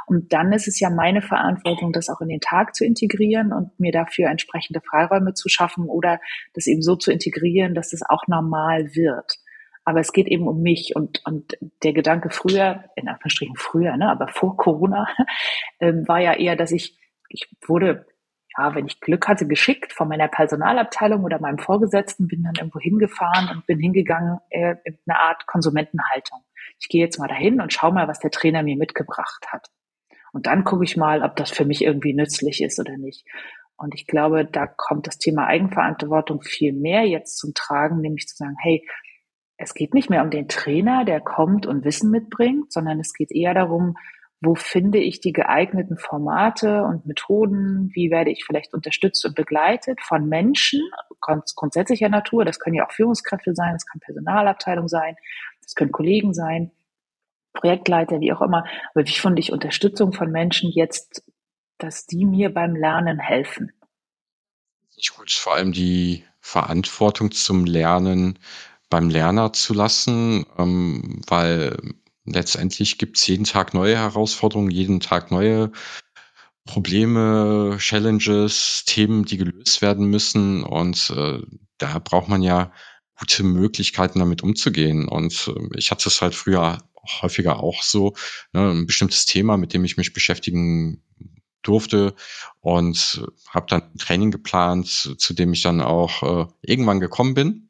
Und 0.06 0.32
dann 0.32 0.52
ist 0.52 0.66
es 0.66 0.80
ja 0.80 0.88
meine 0.88 1.20
Verantwortung, 1.20 1.92
das 1.92 2.08
auch 2.08 2.20
in 2.20 2.28
den 2.28 2.40
Tag 2.40 2.74
zu 2.74 2.84
integrieren 2.84 3.52
und 3.52 3.78
mir 3.78 3.92
dafür 3.92 4.30
entsprechende 4.30 4.80
Freiräume 4.80 5.34
zu 5.34 5.48
schaffen 5.48 5.88
oder 5.88 6.20
das 6.54 6.66
eben 6.66 6.80
so 6.80 6.96
zu 6.96 7.12
integrieren, 7.12 7.74
dass 7.74 7.92
es 7.92 8.02
auch 8.08 8.26
normal 8.28 8.94
wird. 8.94 9.36
Aber 9.84 10.00
es 10.00 10.12
geht 10.12 10.26
eben 10.26 10.48
um 10.48 10.62
mich 10.62 10.96
und, 10.96 11.24
und 11.26 11.56
der 11.84 11.92
Gedanke 11.92 12.30
früher, 12.30 12.84
in 12.96 13.08
Anführungsstrichen 13.08 13.56
früher, 13.56 13.96
ne, 13.96 14.10
aber 14.10 14.26
vor 14.28 14.56
Corona, 14.56 15.06
ähm, 15.80 16.08
war 16.08 16.18
ja 16.18 16.32
eher, 16.32 16.56
dass 16.56 16.72
ich, 16.72 16.98
ich 17.28 17.48
wurde 17.66 18.04
ja, 18.56 18.74
wenn 18.74 18.86
ich 18.86 19.00
Glück 19.00 19.28
hatte, 19.28 19.46
geschickt 19.46 19.92
von 19.92 20.08
meiner 20.08 20.28
Personalabteilung 20.28 21.24
oder 21.24 21.40
meinem 21.40 21.58
Vorgesetzten, 21.58 22.26
bin 22.26 22.42
dann 22.42 22.54
irgendwo 22.56 22.80
hingefahren 22.80 23.50
und 23.50 23.66
bin 23.66 23.78
hingegangen 23.78 24.38
äh, 24.50 24.76
in 24.84 24.98
eine 25.06 25.18
Art 25.18 25.46
Konsumentenhaltung. 25.46 26.40
Ich 26.78 26.88
gehe 26.88 27.02
jetzt 27.04 27.18
mal 27.18 27.28
dahin 27.28 27.60
und 27.60 27.72
schau 27.72 27.92
mal, 27.92 28.08
was 28.08 28.20
der 28.20 28.30
Trainer 28.30 28.62
mir 28.62 28.76
mitgebracht 28.76 29.46
hat. 29.48 29.68
Und 30.32 30.46
dann 30.46 30.64
gucke 30.64 30.84
ich 30.84 30.96
mal, 30.96 31.22
ob 31.22 31.36
das 31.36 31.50
für 31.50 31.64
mich 31.64 31.82
irgendwie 31.82 32.14
nützlich 32.14 32.62
ist 32.62 32.78
oder 32.78 32.96
nicht. 32.96 33.24
Und 33.76 33.94
ich 33.94 34.06
glaube, 34.06 34.44
da 34.44 34.66
kommt 34.66 35.06
das 35.06 35.18
Thema 35.18 35.46
Eigenverantwortung 35.46 36.42
viel 36.42 36.72
mehr 36.72 37.04
jetzt 37.04 37.38
zum 37.38 37.52
Tragen, 37.54 38.00
nämlich 38.00 38.26
zu 38.26 38.36
sagen, 38.36 38.56
hey, 38.60 38.86
es 39.58 39.74
geht 39.74 39.94
nicht 39.94 40.10
mehr 40.10 40.22
um 40.22 40.30
den 40.30 40.48
Trainer, 40.48 41.04
der 41.04 41.20
kommt 41.20 41.66
und 41.66 41.84
Wissen 41.84 42.10
mitbringt, 42.10 42.72
sondern 42.72 43.00
es 43.00 43.12
geht 43.12 43.32
eher 43.32 43.54
darum, 43.54 43.94
wo 44.40 44.54
finde 44.54 44.98
ich 44.98 45.20
die 45.20 45.32
geeigneten 45.32 45.96
Formate 45.96 46.82
und 46.82 47.06
Methoden, 47.06 47.90
wie 47.94 48.10
werde 48.10 48.30
ich 48.30 48.44
vielleicht 48.44 48.74
unterstützt 48.74 49.24
und 49.24 49.34
begleitet 49.34 50.00
von 50.02 50.28
Menschen 50.28 50.80
grundsätzlicher 51.20 52.08
Natur, 52.08 52.44
das 52.44 52.58
können 52.58 52.76
ja 52.76 52.86
auch 52.86 52.92
Führungskräfte 52.92 53.54
sein, 53.54 53.72
das 53.72 53.86
kann 53.86 54.00
Personalabteilung 54.00 54.88
sein, 54.88 55.16
das 55.62 55.74
können 55.74 55.92
Kollegen 55.92 56.34
sein, 56.34 56.70
Projektleiter, 57.54 58.20
wie 58.20 58.32
auch 58.32 58.42
immer, 58.42 58.64
aber 58.94 59.06
wie 59.06 59.12
finde 59.12 59.40
ich 59.40 59.52
Unterstützung 59.52 60.12
von 60.12 60.30
Menschen 60.30 60.70
jetzt, 60.70 61.24
dass 61.78 62.06
die 62.06 62.26
mir 62.26 62.52
beim 62.52 62.76
Lernen 62.76 63.18
helfen? 63.18 63.72
Ich 64.96 65.14
gut, 65.14 65.30
vor 65.30 65.54
allem 65.54 65.72
die 65.72 66.24
Verantwortung 66.40 67.32
zum 67.32 67.64
Lernen 67.64 68.38
beim 68.88 69.10
Lerner 69.10 69.52
zu 69.52 69.74
lassen, 69.74 70.46
ähm, 70.58 71.22
weil 71.26 71.76
letztendlich 72.26 72.98
gibt 72.98 73.16
es 73.16 73.26
jeden 73.26 73.44
Tag 73.44 73.74
neue 73.74 73.96
Herausforderungen, 73.96 74.70
jeden 74.70 75.00
Tag 75.00 75.30
neue 75.30 75.72
Probleme, 76.66 77.76
Challenges, 77.78 78.84
Themen, 78.86 79.24
die 79.24 79.38
gelöst 79.38 79.82
werden 79.82 80.06
müssen. 80.06 80.62
Und 80.64 81.10
äh, 81.16 81.40
da 81.78 81.98
braucht 82.00 82.28
man 82.28 82.42
ja 82.42 82.72
gute 83.18 83.44
Möglichkeiten, 83.44 84.18
damit 84.18 84.42
umzugehen. 84.42 85.08
Und 85.08 85.48
äh, 85.54 85.78
ich 85.78 85.90
hatte 85.90 86.08
es 86.08 86.20
halt 86.20 86.34
früher 86.34 86.78
häufiger 87.22 87.60
auch 87.60 87.82
so, 87.82 88.14
ne, 88.52 88.70
ein 88.72 88.86
bestimmtes 88.86 89.26
Thema, 89.26 89.56
mit 89.56 89.72
dem 89.72 89.84
ich 89.84 89.96
mich 89.96 90.12
beschäftigen 90.12 91.02
durfte 91.62 92.14
und 92.60 93.22
habe 93.48 93.66
dann 93.68 93.82
ein 93.82 93.98
Training 93.98 94.30
geplant, 94.30 95.14
zu 95.18 95.34
dem 95.34 95.52
ich 95.52 95.62
dann 95.62 95.80
auch 95.80 96.22
äh, 96.22 96.46
irgendwann 96.62 97.00
gekommen 97.00 97.34
bin. 97.34 97.65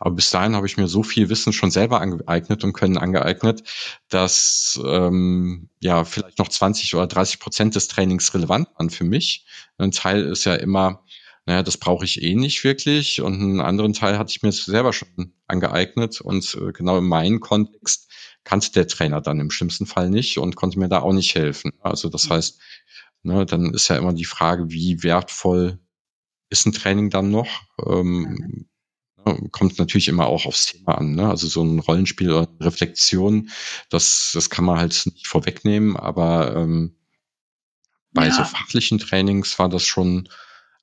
Aber 0.00 0.14
bis 0.14 0.30
dahin 0.30 0.56
habe 0.56 0.66
ich 0.66 0.78
mir 0.78 0.88
so 0.88 1.02
viel 1.02 1.28
Wissen 1.28 1.52
schon 1.52 1.70
selber 1.70 2.00
angeeignet 2.00 2.64
und 2.64 2.72
können 2.72 2.96
angeeignet, 2.96 3.62
dass 4.08 4.80
ähm, 4.84 5.68
ja 5.78 6.04
vielleicht 6.04 6.38
noch 6.38 6.48
20 6.48 6.94
oder 6.94 7.06
30 7.06 7.38
Prozent 7.38 7.74
des 7.76 7.86
Trainings 7.86 8.32
relevant 8.32 8.68
waren 8.76 8.88
für 8.88 9.04
mich. 9.04 9.44
Ein 9.76 9.92
Teil 9.92 10.24
ist 10.24 10.46
ja 10.46 10.54
immer, 10.54 11.04
naja, 11.44 11.62
das 11.62 11.76
brauche 11.76 12.06
ich 12.06 12.22
eh 12.22 12.34
nicht 12.34 12.64
wirklich. 12.64 13.20
Und 13.20 13.34
einen 13.34 13.60
anderen 13.60 13.92
Teil 13.92 14.18
hatte 14.18 14.30
ich 14.30 14.42
mir 14.42 14.52
selber 14.52 14.94
schon 14.94 15.34
angeeignet. 15.46 16.22
Und 16.22 16.56
äh, 16.58 16.72
genau 16.72 16.96
in 16.96 17.04
meinem 17.04 17.40
Kontext 17.40 18.10
kannte 18.42 18.72
der 18.72 18.88
Trainer 18.88 19.20
dann 19.20 19.38
im 19.38 19.50
schlimmsten 19.50 19.84
Fall 19.84 20.08
nicht 20.08 20.38
und 20.38 20.56
konnte 20.56 20.78
mir 20.78 20.88
da 20.88 21.00
auch 21.00 21.12
nicht 21.12 21.34
helfen. 21.34 21.72
Also 21.80 22.08
das 22.08 22.28
mhm. 22.28 22.32
heißt, 22.32 22.60
ne, 23.22 23.44
dann 23.44 23.74
ist 23.74 23.88
ja 23.88 23.96
immer 23.96 24.14
die 24.14 24.24
Frage, 24.24 24.70
wie 24.70 25.02
wertvoll 25.02 25.78
ist 26.48 26.66
ein 26.66 26.72
Training 26.72 27.10
dann 27.10 27.30
noch? 27.30 27.48
Ähm, 27.86 28.22
mhm. 28.22 28.66
Kommt 29.50 29.78
natürlich 29.78 30.08
immer 30.08 30.26
auch 30.26 30.46
aufs 30.46 30.66
Thema 30.66 30.98
an. 30.98 31.14
Ne? 31.14 31.28
Also 31.28 31.46
so 31.46 31.62
ein 31.62 31.78
Rollenspiel 31.78 32.32
oder 32.32 32.48
Reflexion, 32.60 33.50
das, 33.90 34.30
das 34.34 34.50
kann 34.50 34.64
man 34.64 34.78
halt 34.78 35.02
nicht 35.06 35.26
vorwegnehmen, 35.26 35.96
aber 35.96 36.56
ähm, 36.56 36.96
bei 38.12 38.26
ja. 38.26 38.32
so 38.32 38.44
fachlichen 38.44 38.98
Trainings 38.98 39.58
war 39.58 39.68
das 39.68 39.84
schon, 39.84 40.28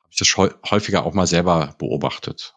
habe 0.02 0.12
ich 0.12 0.18
das 0.18 0.38
häufiger 0.38 1.06
auch 1.06 1.14
mal 1.14 1.28
selber 1.28 1.76
beobachtet. 1.78 2.56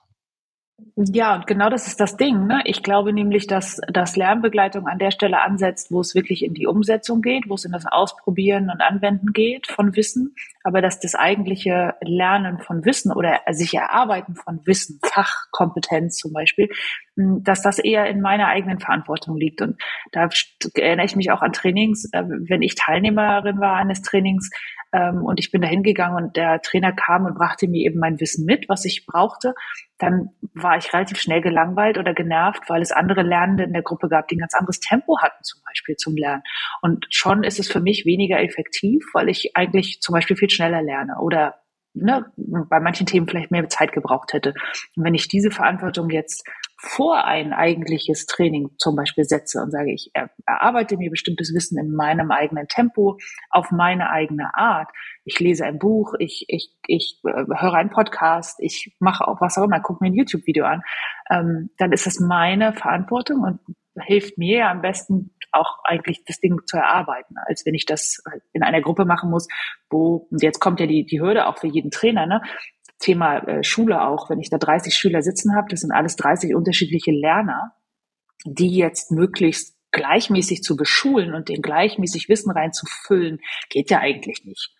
Ja, 0.96 1.34
und 1.34 1.46
genau 1.46 1.70
das 1.70 1.86
ist 1.86 2.00
das 2.00 2.16
Ding. 2.16 2.46
Ne? 2.46 2.62
Ich 2.64 2.82
glaube 2.82 3.12
nämlich, 3.12 3.46
dass, 3.46 3.80
dass 3.92 4.16
Lernbegleitung 4.16 4.86
an 4.86 4.98
der 4.98 5.10
Stelle 5.10 5.40
ansetzt, 5.42 5.90
wo 5.90 6.00
es 6.00 6.14
wirklich 6.14 6.44
in 6.44 6.54
die 6.54 6.66
Umsetzung 6.66 7.22
geht, 7.22 7.48
wo 7.48 7.54
es 7.54 7.64
in 7.64 7.72
das 7.72 7.86
Ausprobieren 7.86 8.70
und 8.70 8.80
Anwenden 8.80 9.32
geht 9.32 9.66
von 9.66 9.94
Wissen, 9.96 10.34
aber 10.64 10.82
dass 10.82 11.00
das 11.00 11.14
eigentliche 11.14 11.94
Lernen 12.00 12.58
von 12.58 12.84
Wissen 12.84 13.12
oder 13.12 13.40
sich 13.50 13.74
erarbeiten 13.74 14.34
von 14.34 14.60
Wissen, 14.66 15.00
Fachkompetenz 15.04 16.16
zum 16.16 16.32
Beispiel, 16.32 16.68
hm, 17.16 17.42
dass 17.44 17.62
das 17.62 17.78
eher 17.78 18.06
in 18.06 18.20
meiner 18.20 18.48
eigenen 18.48 18.80
Verantwortung 18.80 19.36
liegt. 19.36 19.62
Und 19.62 19.80
da 20.12 20.28
erinnere 20.74 21.06
ich 21.06 21.16
mich 21.16 21.30
auch 21.30 21.42
an 21.42 21.52
Trainings, 21.52 22.08
äh, 22.12 22.24
wenn 22.26 22.62
ich 22.62 22.74
Teilnehmerin 22.74 23.60
war 23.60 23.76
eines 23.76 24.02
Trainings, 24.02 24.50
ähm, 24.92 25.24
und 25.24 25.38
ich 25.38 25.50
bin 25.50 25.62
da 25.62 25.68
hingegangen 25.68 26.24
und 26.24 26.36
der 26.36 26.60
Trainer 26.62 26.92
kam 26.92 27.24
und 27.24 27.34
brachte 27.34 27.68
mir 27.68 27.84
eben 27.86 28.00
mein 28.00 28.18
Wissen 28.20 28.44
mit, 28.44 28.68
was 28.68 28.84
ich 28.84 29.06
brauchte, 29.06 29.54
dann 29.98 30.30
war 30.54 30.76
ich 30.78 30.79
relativ 30.92 31.20
schnell 31.20 31.40
gelangweilt 31.40 31.98
oder 31.98 32.14
genervt, 32.14 32.68
weil 32.68 32.82
es 32.82 32.92
andere 32.92 33.22
Lernende 33.22 33.64
in 33.64 33.72
der 33.72 33.82
Gruppe 33.82 34.08
gab, 34.08 34.28
die 34.28 34.36
ein 34.36 34.40
ganz 34.40 34.54
anderes 34.54 34.80
Tempo 34.80 35.20
hatten 35.20 35.42
zum 35.42 35.60
Beispiel 35.66 35.96
zum 35.96 36.16
Lernen. 36.16 36.42
Und 36.82 37.06
schon 37.10 37.44
ist 37.44 37.58
es 37.60 37.70
für 37.70 37.80
mich 37.80 38.04
weniger 38.06 38.40
effektiv, 38.40 39.04
weil 39.12 39.28
ich 39.28 39.56
eigentlich 39.56 40.00
zum 40.00 40.14
Beispiel 40.14 40.36
viel 40.36 40.50
schneller 40.50 40.82
lerne 40.82 41.18
oder 41.20 41.56
ne, 41.94 42.26
bei 42.36 42.80
manchen 42.80 43.06
Themen 43.06 43.28
vielleicht 43.28 43.50
mehr 43.50 43.68
Zeit 43.68 43.92
gebraucht 43.92 44.32
hätte. 44.32 44.54
Und 44.96 45.04
wenn 45.04 45.14
ich 45.14 45.28
diese 45.28 45.50
Verantwortung 45.50 46.10
jetzt 46.10 46.48
vor 46.82 47.26
ein 47.26 47.52
eigentliches 47.52 48.24
Training 48.24 48.70
zum 48.78 48.96
Beispiel 48.96 49.24
setze 49.24 49.60
und 49.60 49.70
sage, 49.70 49.92
ich 49.92 50.10
erarbeite 50.46 50.96
mir 50.96 51.10
bestimmtes 51.10 51.52
Wissen 51.54 51.78
in 51.78 51.94
meinem 51.94 52.30
eigenen 52.30 52.68
Tempo, 52.68 53.18
auf 53.50 53.70
meine 53.70 54.08
eigene 54.08 54.54
Art. 54.54 54.88
Ich 55.24 55.38
lese 55.40 55.66
ein 55.66 55.78
Buch, 55.78 56.14
ich, 56.18 56.46
ich, 56.48 56.74
ich 56.86 57.20
äh, 57.24 57.44
höre 57.54 57.74
einen 57.74 57.90
Podcast, 57.90 58.60
ich 58.60 58.96
mache 58.98 59.28
auch 59.28 59.42
was 59.42 59.58
auch 59.58 59.64
immer, 59.64 59.80
gucke 59.80 60.02
mir 60.02 60.10
ein 60.10 60.14
YouTube-Video 60.14 60.64
an, 60.64 60.82
ähm, 61.30 61.70
dann 61.76 61.92
ist 61.92 62.06
das 62.06 62.18
meine 62.18 62.72
Verantwortung 62.72 63.42
und 63.42 63.76
hilft 64.00 64.38
mir 64.38 64.68
am 64.68 64.80
besten 64.80 65.34
auch 65.52 65.80
eigentlich 65.84 66.24
das 66.24 66.40
Ding 66.40 66.60
zu 66.64 66.76
erarbeiten, 66.76 67.34
als 67.46 67.66
wenn 67.66 67.74
ich 67.74 67.84
das 67.84 68.22
in 68.52 68.62
einer 68.62 68.80
Gruppe 68.80 69.04
machen 69.04 69.30
muss, 69.30 69.48
wo, 69.90 70.28
und 70.30 70.42
jetzt 70.42 70.60
kommt 70.60 70.80
ja 70.80 70.86
die, 70.86 71.04
die 71.04 71.20
Hürde 71.20 71.46
auch 71.46 71.58
für 71.58 71.66
jeden 71.66 71.90
Trainer, 71.90 72.26
ne? 72.26 72.40
Thema 73.00 73.38
äh, 73.48 73.64
Schule 73.64 74.02
auch, 74.02 74.30
wenn 74.30 74.40
ich 74.40 74.50
da 74.50 74.58
30 74.58 74.94
Schüler 74.94 75.22
sitzen 75.22 75.56
habe, 75.56 75.68
das 75.70 75.80
sind 75.80 75.92
alles 75.92 76.16
30 76.16 76.54
unterschiedliche 76.54 77.10
Lerner, 77.10 77.74
die 78.44 78.76
jetzt 78.76 79.10
möglichst 79.10 79.76
gleichmäßig 79.90 80.62
zu 80.62 80.76
beschulen 80.76 81.34
und 81.34 81.48
den 81.48 81.62
gleichmäßig 81.62 82.28
Wissen 82.28 82.52
reinzufüllen, 82.52 83.40
geht 83.68 83.90
ja 83.90 83.98
eigentlich 83.98 84.44
nicht. 84.44 84.74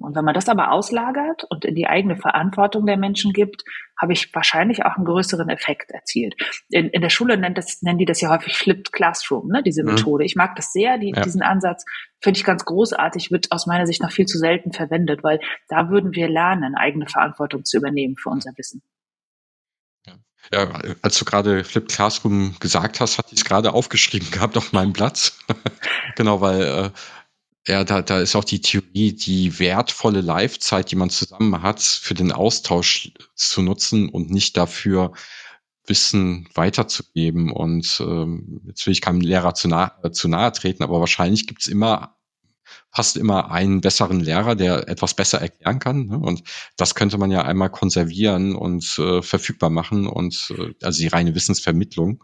Und 0.00 0.16
wenn 0.16 0.24
man 0.24 0.34
das 0.34 0.48
aber 0.48 0.72
auslagert 0.72 1.44
und 1.50 1.64
in 1.64 1.74
die 1.74 1.86
eigene 1.86 2.16
Verantwortung 2.16 2.86
der 2.86 2.96
Menschen 2.96 3.32
gibt, 3.32 3.64
habe 4.00 4.12
ich 4.12 4.34
wahrscheinlich 4.34 4.84
auch 4.84 4.96
einen 4.96 5.04
größeren 5.04 5.48
Effekt 5.48 5.90
erzielt. 5.90 6.34
In, 6.68 6.88
in 6.88 7.02
der 7.02 7.10
Schule 7.10 7.36
nennt 7.36 7.58
das, 7.58 7.82
nennen 7.82 7.98
die 7.98 8.04
das 8.04 8.20
ja 8.20 8.30
häufig 8.30 8.56
Flipped 8.56 8.92
Classroom, 8.92 9.48
ne, 9.48 9.62
diese 9.62 9.82
mhm. 9.82 9.94
Methode. 9.94 10.24
Ich 10.24 10.36
mag 10.36 10.56
das 10.56 10.72
sehr, 10.72 10.98
die, 10.98 11.12
ja. 11.14 11.22
diesen 11.22 11.42
Ansatz 11.42 11.84
finde 12.22 12.38
ich 12.38 12.44
ganz 12.44 12.64
großartig, 12.64 13.30
wird 13.30 13.50
aus 13.50 13.66
meiner 13.66 13.86
Sicht 13.86 14.02
noch 14.02 14.12
viel 14.12 14.26
zu 14.26 14.38
selten 14.38 14.72
verwendet, 14.72 15.22
weil 15.22 15.40
da 15.68 15.90
würden 15.90 16.14
wir 16.14 16.28
lernen, 16.28 16.74
eigene 16.74 17.06
Verantwortung 17.06 17.64
zu 17.64 17.78
übernehmen 17.78 18.16
für 18.16 18.30
unser 18.30 18.52
Wissen. 18.56 18.82
Ja, 20.52 20.68
als 21.02 21.18
du 21.18 21.24
gerade 21.24 21.62
Flipped 21.62 21.92
Classroom 21.92 22.56
gesagt 22.58 23.00
hast, 23.00 23.18
hatte 23.18 23.28
ich 23.32 23.40
es 23.40 23.44
gerade 23.44 23.72
aufgeschrieben 23.72 24.30
gehabt 24.32 24.56
auf 24.56 24.72
meinem 24.72 24.92
Platz. 24.92 25.38
genau, 26.16 26.40
weil 26.40 26.62
äh, 26.62 26.90
ja, 27.66 27.84
da, 27.84 28.02
da 28.02 28.20
ist 28.20 28.36
auch 28.36 28.44
die 28.44 28.60
Theorie, 28.60 29.12
die 29.12 29.58
wertvolle 29.58 30.22
Live-Zeit, 30.22 30.90
die 30.90 30.96
man 30.96 31.10
zusammen 31.10 31.62
hat, 31.62 31.80
für 31.80 32.14
den 32.14 32.32
Austausch 32.32 33.12
zu 33.34 33.62
nutzen 33.62 34.08
und 34.08 34.30
nicht 34.30 34.56
dafür 34.56 35.12
Wissen 35.86 36.48
weiterzugeben. 36.54 37.52
Und 37.52 38.00
ähm, 38.00 38.62
jetzt 38.66 38.86
will 38.86 38.92
ich 38.92 39.00
keinem 39.00 39.20
Lehrer 39.20 39.54
zu, 39.54 39.68
nah, 39.68 39.92
äh, 40.02 40.10
zu 40.10 40.28
nahe 40.28 40.52
treten, 40.52 40.82
aber 40.82 41.00
wahrscheinlich 41.00 41.46
gibt's 41.46 41.66
immer 41.66 42.16
fast 42.92 43.16
immer 43.16 43.50
einen 43.50 43.80
besseren 43.80 44.20
Lehrer, 44.20 44.54
der 44.54 44.88
etwas 44.88 45.14
besser 45.14 45.40
erklären 45.40 45.78
kann. 45.78 46.06
Ne? 46.06 46.18
Und 46.18 46.42
das 46.76 46.94
könnte 46.94 47.18
man 47.18 47.30
ja 47.30 47.42
einmal 47.42 47.70
konservieren 47.70 48.54
und 48.54 48.98
äh, 48.98 49.22
verfügbar 49.22 49.70
machen 49.70 50.06
und 50.06 50.52
äh, 50.56 50.74
also 50.82 51.00
die 51.00 51.08
reine 51.08 51.34
Wissensvermittlung. 51.34 52.22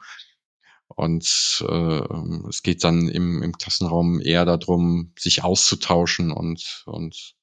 Und 0.88 1.64
äh, 1.68 2.48
es 2.48 2.62
geht 2.62 2.84
dann 2.84 3.08
im, 3.08 3.42
im 3.42 3.52
Klassenraum 3.52 4.20
eher 4.20 4.44
darum, 4.44 5.12
sich 5.18 5.42
auszutauschen 5.42 6.30
und, 6.30 6.84
und 6.86 7.34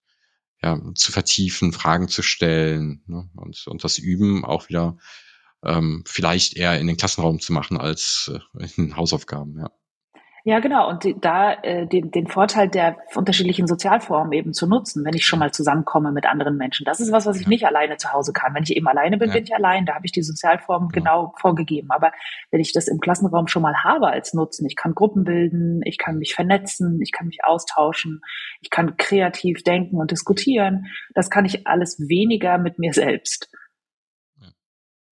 ja, 0.62 0.80
zu 0.96 1.12
vertiefen, 1.12 1.74
Fragen 1.74 2.08
zu 2.08 2.22
stellen 2.22 3.04
ne? 3.06 3.30
und, 3.36 3.68
und 3.68 3.84
das 3.84 3.98
Üben 3.98 4.46
auch 4.46 4.70
wieder 4.70 4.98
ähm, 5.64 6.04
vielleicht 6.08 6.56
eher 6.56 6.80
in 6.80 6.88
den 6.88 6.98
Klassenraum 6.98 7.40
zu 7.40 7.54
machen 7.54 7.78
als 7.78 8.32
äh, 8.58 8.68
in 8.78 8.96
Hausaufgaben, 8.96 9.60
ja. 9.60 9.72
Ja, 10.46 10.60
genau. 10.60 10.90
Und 10.90 11.06
da 11.22 11.54
äh, 11.54 11.88
den, 11.88 12.12
den 12.12 12.28
Vorteil 12.28 12.68
der 12.68 12.98
unterschiedlichen 13.16 13.66
Sozialformen 13.66 14.34
eben 14.34 14.52
zu 14.52 14.68
nutzen, 14.68 15.06
wenn 15.06 15.14
ich 15.14 15.26
schon 15.26 15.40
mal 15.40 15.52
zusammenkomme 15.52 16.12
mit 16.12 16.26
anderen 16.26 16.58
Menschen. 16.58 16.84
Das 16.84 17.00
ist 17.00 17.14
was, 17.14 17.26
was 17.26 17.40
ich 17.40 17.48
nicht 17.48 17.66
alleine 17.66 17.96
zu 17.96 18.12
Hause 18.12 18.34
kann. 18.34 18.54
Wenn 18.54 18.64
ich 18.64 18.76
eben 18.76 18.86
alleine 18.86 19.18
bin, 19.18 19.30
ja. 19.30 19.36
bin 19.36 19.46
ich 19.46 19.56
allein. 19.56 19.86
Da 19.86 19.96
habe 19.96 20.06
ich 20.06 20.12
die 20.12 20.22
Sozialformen 20.22 20.90
ja. 20.90 21.00
genau 21.00 21.34
vorgegeben. 21.38 21.92
Aber 21.92 22.12
wenn 22.52 22.60
ich 22.60 22.74
das 22.74 22.90
im 22.90 23.00
Klassenraum 23.00 23.48
schon 23.48 23.62
mal 23.62 23.86
habe 23.86 24.08
als 24.08 24.34
Nutzen, 24.34 24.66
ich 24.66 24.76
kann 24.76 24.94
Gruppen 24.94 25.24
bilden, 25.24 25.80
ich 25.86 25.98
kann 25.98 26.18
mich 26.18 26.36
vernetzen, 26.36 27.00
ich 27.02 27.14
kann 27.14 27.28
mich 27.28 27.46
austauschen, 27.46 28.20
ich 28.60 28.70
kann 28.70 28.98
kreativ 28.98 29.64
denken 29.64 29.96
und 29.96 30.12
diskutieren, 30.12 30.88
das 31.14 31.30
kann 31.30 31.46
ich 31.46 31.68
alles 31.68 32.00
weniger 32.10 32.58
mit 32.58 32.80
mir 32.80 32.92
selbst. 32.92 33.50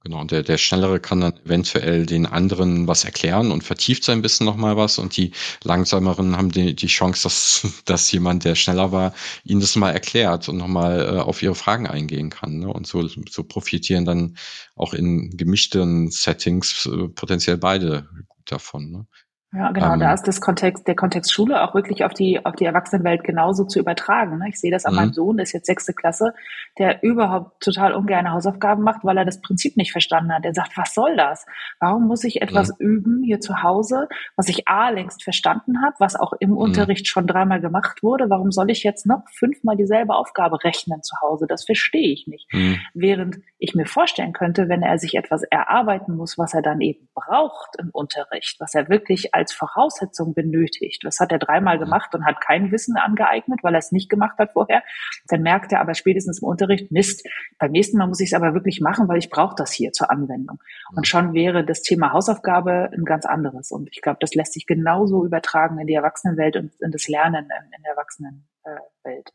Genau, 0.04 0.20
und 0.22 0.32
der, 0.32 0.42
der 0.42 0.58
Schnellere 0.58 1.00
kann 1.00 1.22
dann 1.22 1.38
eventuell 1.46 2.08
den 2.08 2.26
anderen 2.26 2.88
was 2.88 3.06
erklären 3.06 3.52
und 3.52 3.64
vertieft 3.64 4.04
sein 4.04 4.24
bisschen 4.24 4.48
nochmal 4.48 4.76
was 4.76 4.98
und 4.98 5.16
die 5.16 5.32
Langsameren 5.64 6.38
haben 6.38 6.52
die, 6.52 6.76
die 6.76 6.88
Chance, 6.88 7.22
dass, 7.24 7.68
dass 7.86 8.12
jemand, 8.12 8.44
der 8.44 8.56
schneller 8.56 8.92
war, 8.92 9.14
ihnen 9.44 9.62
das 9.62 9.76
mal 9.76 9.92
erklärt 9.92 10.50
und 10.50 10.58
nochmal 10.58 11.02
äh, 11.18 11.20
auf 11.20 11.44
ihre 11.44 11.54
Fragen 11.54 11.86
eingehen 11.86 12.32
kann. 12.32 12.58
Ne? 12.58 12.68
Und 12.68 12.88
so, 12.88 13.08
so 13.08 13.44
profitieren 13.44 14.06
dann 14.06 14.38
auch 14.76 14.96
in 14.96 15.38
gemischten 15.38 16.10
Settings 16.10 16.88
äh, 16.88 17.08
potenziell 17.10 17.58
beide 17.58 18.10
davon. 18.46 18.92
Ne? 18.92 19.06
Ja, 19.54 19.72
genau. 19.72 19.94
Ähm, 19.94 20.00
da 20.00 20.14
ist 20.14 20.24
das 20.24 20.40
Kontext, 20.40 20.88
der 20.88 20.96
Kontext 20.96 21.34
Schule 21.34 21.62
auch 21.62 21.76
wirklich 21.76 22.06
auf 22.06 22.14
die, 22.14 22.46
auf 22.46 22.56
die 22.56 22.64
Erwachsenenwelt 22.64 23.26
genauso 23.26 23.66
zu 23.66 23.80
übertragen. 23.80 24.38
Ne? 24.38 24.46
Ich 24.48 24.60
sehe 24.60 24.72
das 24.72 24.86
an 24.86 24.96
meinem 24.96 25.10
mhm. 25.10 25.14
Sohn, 25.14 25.38
der 25.38 25.44
ist 25.44 25.52
jetzt 25.52 25.66
sechste 25.66 25.94
Klasse, 25.94 26.34
der 26.78 27.04
überhaupt 27.04 27.62
total 27.62 27.94
ungern 27.94 28.32
Hausaufgaben 28.32 28.82
macht, 28.82 29.04
weil 29.04 29.18
er 29.18 29.26
das 29.26 29.42
Prinzip 29.42 29.76
nicht 29.76 29.92
verstanden 29.92 30.34
hat. 30.34 30.46
Er 30.46 30.54
sagt, 30.54 30.78
was 30.78 30.94
soll 30.94 31.18
das? 31.18 31.46
Warum 31.82 32.08
muss 32.08 32.24
ich 32.24 32.42
etwas 32.42 32.70
mhm. 32.70 32.86
üben 32.86 33.24
hier 33.24 33.42
zu 33.42 33.62
Hause, 33.62 34.08
was 34.38 34.48
ich 34.48 34.70
A 34.70 34.90
längst 34.90 35.22
verstanden 35.22 35.84
habe, 35.84 35.96
was 36.00 36.16
auch 36.16 36.32
im 36.40 36.52
mhm. 36.52 36.58
Unterricht 36.58 37.10
schon 37.10 37.28
dreimal 37.28 37.60
gemacht 37.60 38.04
wurde? 38.04 38.30
Warum 38.30 38.52
soll 38.52 38.72
ich 38.72 38.84
jetzt 38.84 39.06
noch 39.06 39.24
fünfmal 39.34 39.76
dieselbe 39.76 40.16
Aufgabe 40.16 40.64
rechnen 40.64 41.04
zu 41.04 41.18
Hause? 41.20 41.46
Das 41.46 41.66
verstehe 41.66 42.14
ich 42.14 42.26
nicht. 42.26 42.48
Während 42.94 43.40
ich 43.58 43.76
mir 43.76 43.86
vorstellen 43.86 44.32
könnte, 44.32 44.70
wenn 44.70 44.82
er 44.82 44.98
sich 44.98 45.16
etwas 45.16 45.44
erarbeiten 45.44 46.16
muss, 46.16 46.38
was 46.38 46.54
er 46.54 46.62
dann 46.62 46.80
eben 46.80 47.10
braucht 47.14 47.76
im 47.80 47.90
Unterricht, 47.92 48.58
was 48.60 48.74
er 48.76 48.88
wirklich 48.88 49.34
als 49.42 49.54
Voraussetzung 49.54 50.36
benötigt. 50.36 51.04
Das 51.04 51.20
hat 51.20 51.32
er 51.32 51.40
dreimal 51.40 51.80
gemacht 51.80 52.14
und 52.14 52.26
hat 52.26 52.40
kein 52.42 52.72
Wissen 52.72 52.96
angeeignet, 52.96 53.60
weil 53.64 53.74
er 53.74 53.80
es 53.80 53.92
nicht 53.92 54.08
gemacht 54.08 54.38
hat 54.38 54.54
vorher. 54.54 54.84
Dann 55.28 55.42
merkt 55.42 55.72
er 55.72 55.82
aber 55.82 55.96
spätestens 55.96 56.42
im 56.42 56.48
Unterricht, 56.48 56.92
Mist, 56.92 57.28
beim 57.58 57.72
nächsten 57.72 57.98
Mal 57.98 58.08
muss 58.08 58.20
ich 58.20 58.30
es 58.30 58.34
aber 58.34 58.54
wirklich 58.54 58.82
machen, 58.82 59.08
weil 59.08 59.18
ich 59.18 59.32
brauche 59.32 59.56
das 59.58 59.72
hier 59.72 59.92
zur 59.92 60.12
Anwendung. 60.12 60.62
Und 60.96 61.08
schon 61.08 61.34
wäre 61.34 61.66
das 61.66 61.82
Thema 61.82 62.14
Hausaufgabe 62.14 62.92
ein 62.94 63.04
ganz 63.04 63.26
anderes. 63.26 63.72
Und 63.72 63.90
ich 63.92 64.02
glaube, 64.02 64.20
das 64.22 64.36
lässt 64.36 64.54
sich 64.54 64.68
genauso 64.68 65.26
übertragen 65.26 65.80
in 65.80 65.88
die 65.88 65.96
Erwachsenenwelt 65.96 66.56
und 66.56 66.72
in 66.80 66.92
das 66.92 67.08
Lernen 67.08 67.46
in 67.76 67.84
der 67.84 67.92
Erwachsenenwelt. 67.94 69.34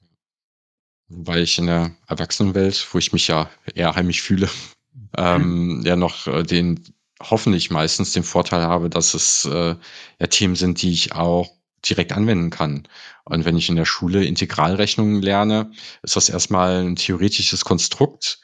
Wobei 1.08 1.40
ich 1.40 1.58
in 1.58 1.66
der 1.66 1.90
Erwachsenenwelt, 2.06 2.86
wo 2.92 2.98
ich 2.98 3.12
mich 3.12 3.26
ja 3.26 3.48
eher 3.74 3.94
heimisch 3.96 4.22
fühle, 4.22 4.48
ähm, 5.18 5.82
ja 5.84 5.96
noch 5.96 6.26
äh, 6.28 6.44
den 6.44 6.80
hoffentlich 7.20 7.70
meistens 7.70 8.12
den 8.12 8.22
Vorteil 8.22 8.62
habe, 8.62 8.90
dass 8.90 9.14
es 9.14 9.44
äh, 9.46 9.74
ja 10.20 10.26
Themen 10.28 10.56
sind, 10.56 10.82
die 10.82 10.92
ich 10.92 11.12
auch 11.12 11.50
direkt 11.88 12.12
anwenden 12.12 12.50
kann. 12.50 12.88
Und 13.24 13.44
wenn 13.44 13.56
ich 13.56 13.68
in 13.68 13.76
der 13.76 13.84
Schule 13.84 14.24
Integralrechnungen 14.24 15.22
lerne, 15.22 15.70
ist 16.02 16.16
das 16.16 16.28
erstmal 16.28 16.84
ein 16.84 16.96
theoretisches 16.96 17.64
Konstrukt, 17.64 18.40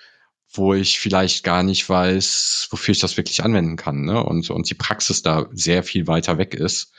wo 0.52 0.74
ich 0.74 1.00
vielleicht 1.00 1.44
gar 1.44 1.62
nicht 1.62 1.88
weiß, 1.88 2.68
wofür 2.70 2.92
ich 2.92 3.00
das 3.00 3.16
wirklich 3.16 3.42
anwenden 3.42 3.76
kann. 3.76 4.02
Ne? 4.02 4.22
Und, 4.22 4.50
und 4.50 4.68
die 4.68 4.74
Praxis 4.74 5.22
da 5.22 5.48
sehr 5.52 5.82
viel 5.82 6.06
weiter 6.06 6.38
weg 6.38 6.54
ist. 6.54 6.92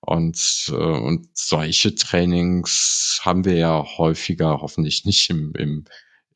Und, 0.00 0.66
äh, 0.68 0.74
und 0.74 1.28
solche 1.32 1.94
Trainings 1.94 3.20
haben 3.22 3.44
wir 3.44 3.54
ja 3.54 3.84
häufiger, 3.98 4.60
hoffentlich 4.60 5.04
nicht 5.04 5.30
im, 5.30 5.52
im, 5.56 5.84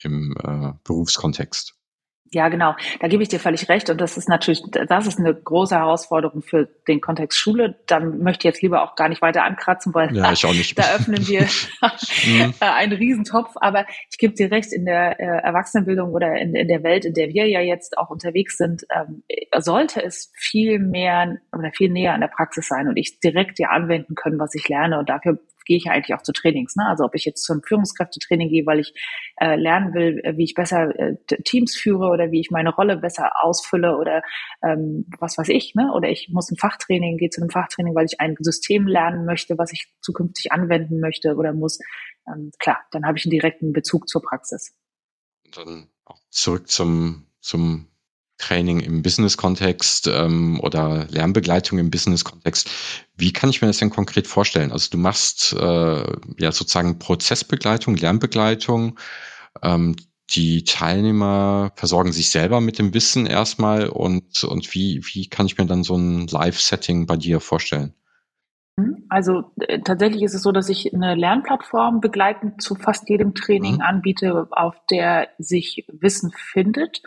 im 0.01 0.37
äh, 0.43 0.73
Berufskontext. 0.85 1.75
Ja, 2.33 2.49
genau. 2.49 2.75
Da 3.01 3.09
gebe 3.09 3.23
ich 3.23 3.29
dir 3.29 3.39
völlig 3.39 3.69
recht. 3.69 3.89
Und 3.91 4.01
das 4.01 4.17
ist 4.17 4.29
natürlich, 4.29 4.63
das 4.71 5.07
ist 5.07 5.19
eine 5.19 5.35
große 5.35 5.77
Herausforderung 5.77 6.43
für 6.43 6.69
den 6.89 7.01
Kontext 7.01 7.39
Schule. 7.39 7.77
Da 7.87 8.01
möchte 8.01 8.41
ich 8.47 8.55
jetzt 8.55 8.63
lieber 8.63 8.83
auch 8.83 8.97
gar 8.97 9.09
nicht 9.09 9.23
weiter 9.23 9.45
ankratzen, 9.45 9.95
weil 9.95 10.15
ja, 10.15 10.23
da 10.77 10.95
öffnen 10.95 11.27
wir 11.29 11.43
mhm. 12.27 12.55
einen 12.61 12.93
Riesentopf. 12.93 13.53
Aber 13.57 13.87
ich 14.11 14.19
gebe 14.19 14.35
dir 14.35 14.51
recht, 14.51 14.73
in 14.73 14.85
der 14.87 15.21
äh, 15.21 15.43
Erwachsenenbildung 15.43 16.13
oder 16.13 16.35
in, 16.37 16.55
in, 16.55 16.69
der 16.69 16.83
Welt, 16.83 17.05
in 17.05 17.15
der 17.15 17.29
wir 17.29 17.47
ja 17.49 17.61
jetzt 17.61 17.97
auch 17.97 18.11
unterwegs 18.11 18.57
sind, 18.57 18.85
ähm, 18.95 19.23
sollte 19.57 20.03
es 20.03 20.33
viel 20.37 20.79
mehr 20.79 21.37
oder 21.53 21.71
viel 21.77 21.91
näher 21.91 22.15
an 22.15 22.21
der 22.21 22.29
Praxis 22.29 22.67
sein 22.67 22.89
und 22.89 22.97
ich 22.97 23.21
direkt 23.21 23.59
ja 23.59 23.69
anwenden 23.69 24.15
können, 24.15 24.39
was 24.39 24.55
ich 24.55 24.69
lerne. 24.69 24.99
Und 24.99 25.09
dafür 25.09 25.39
gehe 25.67 25.77
ich 25.77 25.91
eigentlich 25.91 26.15
auch 26.15 26.23
zu 26.23 26.33
Trainings. 26.33 26.77
Ne? 26.77 26.87
Also 26.87 27.05
ob 27.05 27.15
ich 27.15 27.25
jetzt 27.25 27.45
zum 27.45 27.63
Führungskräftetraining 27.63 28.49
gehe, 28.49 28.65
weil 28.65 28.81
ich 28.81 28.95
äh, 29.37 29.57
lernen 29.57 29.93
will, 29.93 30.21
äh, 30.25 30.37
wie 30.37 30.45
ich 30.45 30.55
besser 30.55 30.99
äh, 30.99 31.17
Teams 31.45 31.77
führe 31.77 32.09
oder 32.09 32.31
wie 32.31 32.41
ich 32.41 32.51
meine 32.51 32.75
Rolle 32.75 32.97
besser 32.97 33.31
ausfülle 33.43 33.99
oder 33.99 34.23
ähm, 34.63 35.07
was 35.19 35.37
weiß 35.37 35.49
ich. 35.51 35.75
Ne? 35.75 35.93
Oder 35.95 36.09
ich 36.09 36.29
muss 36.31 36.51
ein 36.51 36.57
Fachtraining, 36.57 37.19
gehe 37.19 37.31
zu 37.31 37.41
einem 37.41 37.51
Fachtraining, 37.51 37.95
weil 37.95 38.07
ich 38.07 38.21
ein 38.21 38.37
System 38.39 38.87
lernen 38.87 39.27
möchte, 39.27 39.59
was 39.59 39.73
ich 39.73 39.93
zukünftig 40.01 40.53
anwenden 40.53 41.01
möchte 41.01 41.35
oder 41.35 41.53
muss. 41.53 41.79
Ähm, 42.27 42.51
klar, 42.59 42.79
dann 42.91 43.07
habe 43.07 43.19
ich 43.19 43.27
einen 43.27 43.33
direkten 43.33 43.73
Bezug 43.73 44.09
zur 44.09 44.23
Praxis. 44.23 44.75
Dann 45.53 45.89
auch 46.05 46.21
zurück 46.31 46.69
zum, 46.69 47.27
zum 47.41 47.89
Training 48.39 48.81
im 48.81 49.03
Business-Kontext 49.03 50.09
ähm, 50.09 50.61
oder 50.61 51.07
Lernbegleitung 51.09 51.79
im 51.79 51.91
Business-Kontext. 51.91 52.71
Wie 53.17 53.33
kann 53.33 53.51
ich 53.51 53.63
mir 53.63 53.69
das 53.69 53.79
denn 53.79 53.91
konkret 53.91 54.27
vorstellen? 54.27 54.73
Also 54.73 54.91
du 54.91 54.99
machst 54.99 55.55
äh, 55.55 56.05
ja 56.39 56.53
sozusagen 56.53 56.99
Prozessbegleitung, 56.99 57.97
Lernbegleitung. 57.97 58.99
Ähm, 59.63 59.97
die 60.31 60.65
Teilnehmer 60.65 61.73
versorgen 61.77 62.13
sich 62.13 62.31
selber 62.31 62.61
mit 62.61 62.79
dem 62.79 62.93
Wissen 62.93 63.27
erstmal 63.27 63.89
und, 63.89 64.45
und 64.45 64.75
wie, 64.75 65.01
wie 65.13 65.29
kann 65.29 65.47
ich 65.47 65.57
mir 65.57 65.67
dann 65.67 65.85
so 65.85 65.97
ein 65.97 66.27
Live-Setting 66.27 67.07
bei 67.07 67.17
dir 67.17 67.41
vorstellen? 67.41 67.95
Mhm. 68.77 69.07
Also 69.09 69.53
äh, 69.61 69.81
tatsächlich 69.81 70.23
ist 70.23 70.35
es 70.35 70.43
so, 70.43 70.53
dass 70.53 70.69
ich 70.69 70.93
eine 70.93 71.15
Lernplattform 71.15 72.01
begleitend 72.01 72.61
zu 72.61 72.75
fast 72.75 73.09
jedem 73.09 73.35
Training 73.35 73.77
mhm. 73.77 73.81
anbiete, 73.81 74.49
auf 74.51 74.75
der 74.91 75.29
sich 75.39 75.87
Wissen 75.89 76.33
findet 76.35 77.03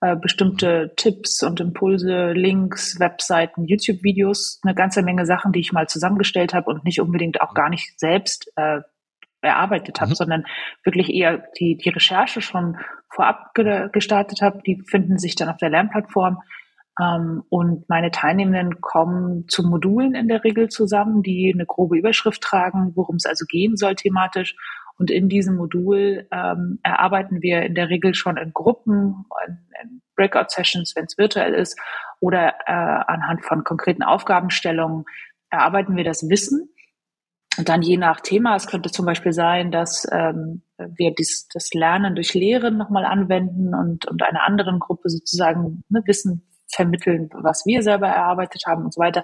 äh, 0.00 0.16
bestimmte 0.16 0.92
Tipps 0.96 1.42
und 1.42 1.60
Impulse, 1.60 2.32
Links, 2.32 2.98
Webseiten, 2.98 3.66
YouTube-Videos, 3.66 4.60
eine 4.62 4.74
ganze 4.74 5.02
Menge 5.02 5.26
Sachen, 5.26 5.52
die 5.52 5.60
ich 5.60 5.72
mal 5.72 5.88
zusammengestellt 5.88 6.54
habe 6.54 6.70
und 6.70 6.84
nicht 6.84 7.00
unbedingt 7.00 7.40
auch 7.40 7.54
gar 7.54 7.68
nicht 7.68 7.98
selbst 7.98 8.50
äh, 8.56 8.80
erarbeitet 9.42 10.00
habe, 10.00 10.10
mhm. 10.10 10.14
sondern 10.14 10.44
wirklich 10.84 11.10
eher 11.10 11.44
die, 11.58 11.76
die 11.76 11.90
Recherche 11.90 12.40
schon 12.40 12.78
vorab 13.08 13.54
ge 13.54 13.88
gestartet 13.92 14.42
habe. 14.42 14.60
Die 14.66 14.82
finden 14.86 15.18
sich 15.18 15.34
dann 15.34 15.48
auf 15.48 15.56
der 15.58 15.70
Lernplattform. 15.70 16.38
Ähm, 17.00 17.42
und 17.48 17.88
meine 17.88 18.10
Teilnehmenden 18.10 18.80
kommen 18.80 19.48
zu 19.48 19.62
Modulen 19.62 20.14
in 20.14 20.28
der 20.28 20.44
Regel 20.44 20.68
zusammen, 20.68 21.22
die 21.22 21.52
eine 21.54 21.66
grobe 21.66 21.98
Überschrift 21.98 22.42
tragen, 22.42 22.92
worum 22.94 23.16
es 23.16 23.26
also 23.26 23.44
gehen 23.46 23.76
soll 23.76 23.94
thematisch. 23.94 24.56
Und 25.00 25.10
in 25.10 25.30
diesem 25.30 25.56
Modul 25.56 26.28
ähm, 26.30 26.78
erarbeiten 26.82 27.40
wir 27.40 27.62
in 27.62 27.74
der 27.74 27.88
Regel 27.88 28.12
schon 28.12 28.36
in 28.36 28.52
Gruppen, 28.52 29.24
in, 29.48 29.58
in 29.82 30.02
Breakout-Sessions, 30.14 30.94
wenn 30.94 31.06
es 31.06 31.16
virtuell 31.16 31.54
ist, 31.54 31.80
oder 32.20 32.54
äh, 32.66 32.72
anhand 32.72 33.46
von 33.46 33.64
konkreten 33.64 34.02
Aufgabenstellungen 34.02 35.06
erarbeiten 35.48 35.96
wir 35.96 36.04
das 36.04 36.28
Wissen. 36.28 36.68
Und 37.56 37.70
dann 37.70 37.80
je 37.80 37.96
nach 37.96 38.20
Thema, 38.20 38.56
es 38.56 38.66
könnte 38.66 38.90
zum 38.90 39.06
Beispiel 39.06 39.32
sein, 39.32 39.72
dass 39.72 40.06
ähm, 40.12 40.64
wir 40.76 41.14
dies, 41.14 41.48
das 41.48 41.72
Lernen 41.72 42.14
durch 42.14 42.34
Lehren 42.34 42.76
nochmal 42.76 43.06
anwenden 43.06 43.74
und, 43.74 44.04
und 44.04 44.22
einer 44.22 44.46
anderen 44.46 44.80
Gruppe 44.80 45.08
sozusagen 45.08 45.82
ne, 45.88 46.02
Wissen 46.04 46.46
vermitteln, 46.74 47.30
was 47.32 47.64
wir 47.66 47.82
selber 47.82 48.08
erarbeitet 48.08 48.62
haben 48.66 48.84
und 48.84 48.94
so 48.94 49.00
weiter. 49.00 49.22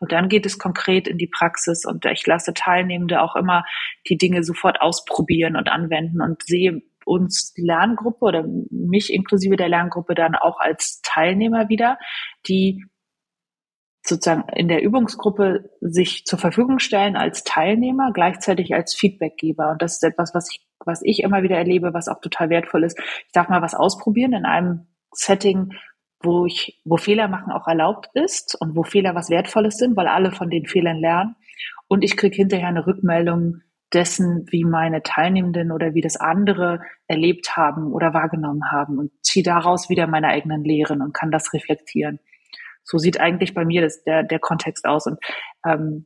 Und 0.00 0.12
dann 0.12 0.28
geht 0.28 0.46
es 0.46 0.58
konkret 0.58 1.08
in 1.08 1.18
die 1.18 1.26
Praxis 1.28 1.84
und 1.84 2.04
ich 2.06 2.26
lasse 2.26 2.54
Teilnehmende 2.54 3.22
auch 3.22 3.36
immer 3.36 3.64
die 4.08 4.18
Dinge 4.18 4.42
sofort 4.42 4.80
ausprobieren 4.80 5.56
und 5.56 5.68
anwenden 5.68 6.20
und 6.20 6.42
sehe 6.42 6.82
uns 7.04 7.54
die 7.54 7.62
Lerngruppe 7.62 8.24
oder 8.24 8.44
mich 8.70 9.12
inklusive 9.12 9.56
der 9.56 9.68
Lerngruppe 9.68 10.14
dann 10.14 10.34
auch 10.34 10.60
als 10.60 11.00
Teilnehmer 11.02 11.68
wieder, 11.68 11.98
die 12.46 12.84
sozusagen 14.08 14.48
in 14.54 14.68
der 14.68 14.82
Übungsgruppe 14.82 15.70
sich 15.80 16.24
zur 16.24 16.38
Verfügung 16.38 16.78
stellen 16.78 17.16
als 17.16 17.44
Teilnehmer, 17.44 18.12
gleichzeitig 18.12 18.74
als 18.74 18.94
Feedbackgeber. 18.94 19.70
Und 19.70 19.82
das 19.82 19.94
ist 19.94 20.04
etwas, 20.04 20.34
was 20.34 20.50
ich, 20.50 20.66
was 20.84 21.00
ich 21.02 21.22
immer 21.22 21.42
wieder 21.42 21.56
erlebe, 21.56 21.94
was 21.94 22.08
auch 22.08 22.20
total 22.20 22.50
wertvoll 22.50 22.84
ist. 22.84 22.98
Ich 22.98 23.32
darf 23.32 23.48
mal 23.48 23.62
was 23.62 23.74
ausprobieren 23.74 24.32
in 24.32 24.44
einem 24.44 24.86
Setting, 25.12 25.72
wo 26.20 26.46
ich, 26.46 26.80
wo 26.84 26.96
Fehler 26.96 27.28
machen 27.28 27.52
auch 27.52 27.68
erlaubt 27.68 28.08
ist 28.14 28.56
und 28.60 28.76
wo 28.76 28.82
Fehler 28.82 29.14
was 29.14 29.30
Wertvolles 29.30 29.76
sind, 29.76 29.96
weil 29.96 30.08
alle 30.08 30.32
von 30.32 30.50
den 30.50 30.66
Fehlern 30.66 30.98
lernen. 30.98 31.36
Und 31.86 32.02
ich 32.02 32.16
kriege 32.16 32.36
hinterher 32.36 32.68
eine 32.68 32.86
Rückmeldung 32.86 33.62
dessen, 33.92 34.46
wie 34.50 34.64
meine 34.64 35.02
Teilnehmenden 35.02 35.72
oder 35.72 35.94
wie 35.94 36.02
das 36.02 36.16
andere 36.16 36.80
erlebt 37.06 37.56
haben 37.56 37.92
oder 37.92 38.12
wahrgenommen 38.12 38.70
haben 38.70 38.98
und 38.98 39.12
ziehe 39.22 39.42
daraus 39.42 39.88
wieder 39.88 40.06
meine 40.06 40.28
eigenen 40.28 40.64
Lehren 40.64 41.00
und 41.00 41.14
kann 41.14 41.30
das 41.30 41.52
reflektieren. 41.54 42.18
So 42.84 42.98
sieht 42.98 43.20
eigentlich 43.20 43.54
bei 43.54 43.64
mir 43.64 43.82
das, 43.82 44.02
der, 44.04 44.22
der 44.22 44.38
Kontext 44.38 44.86
aus. 44.86 45.06
Und 45.06 45.18
ähm, 45.64 46.04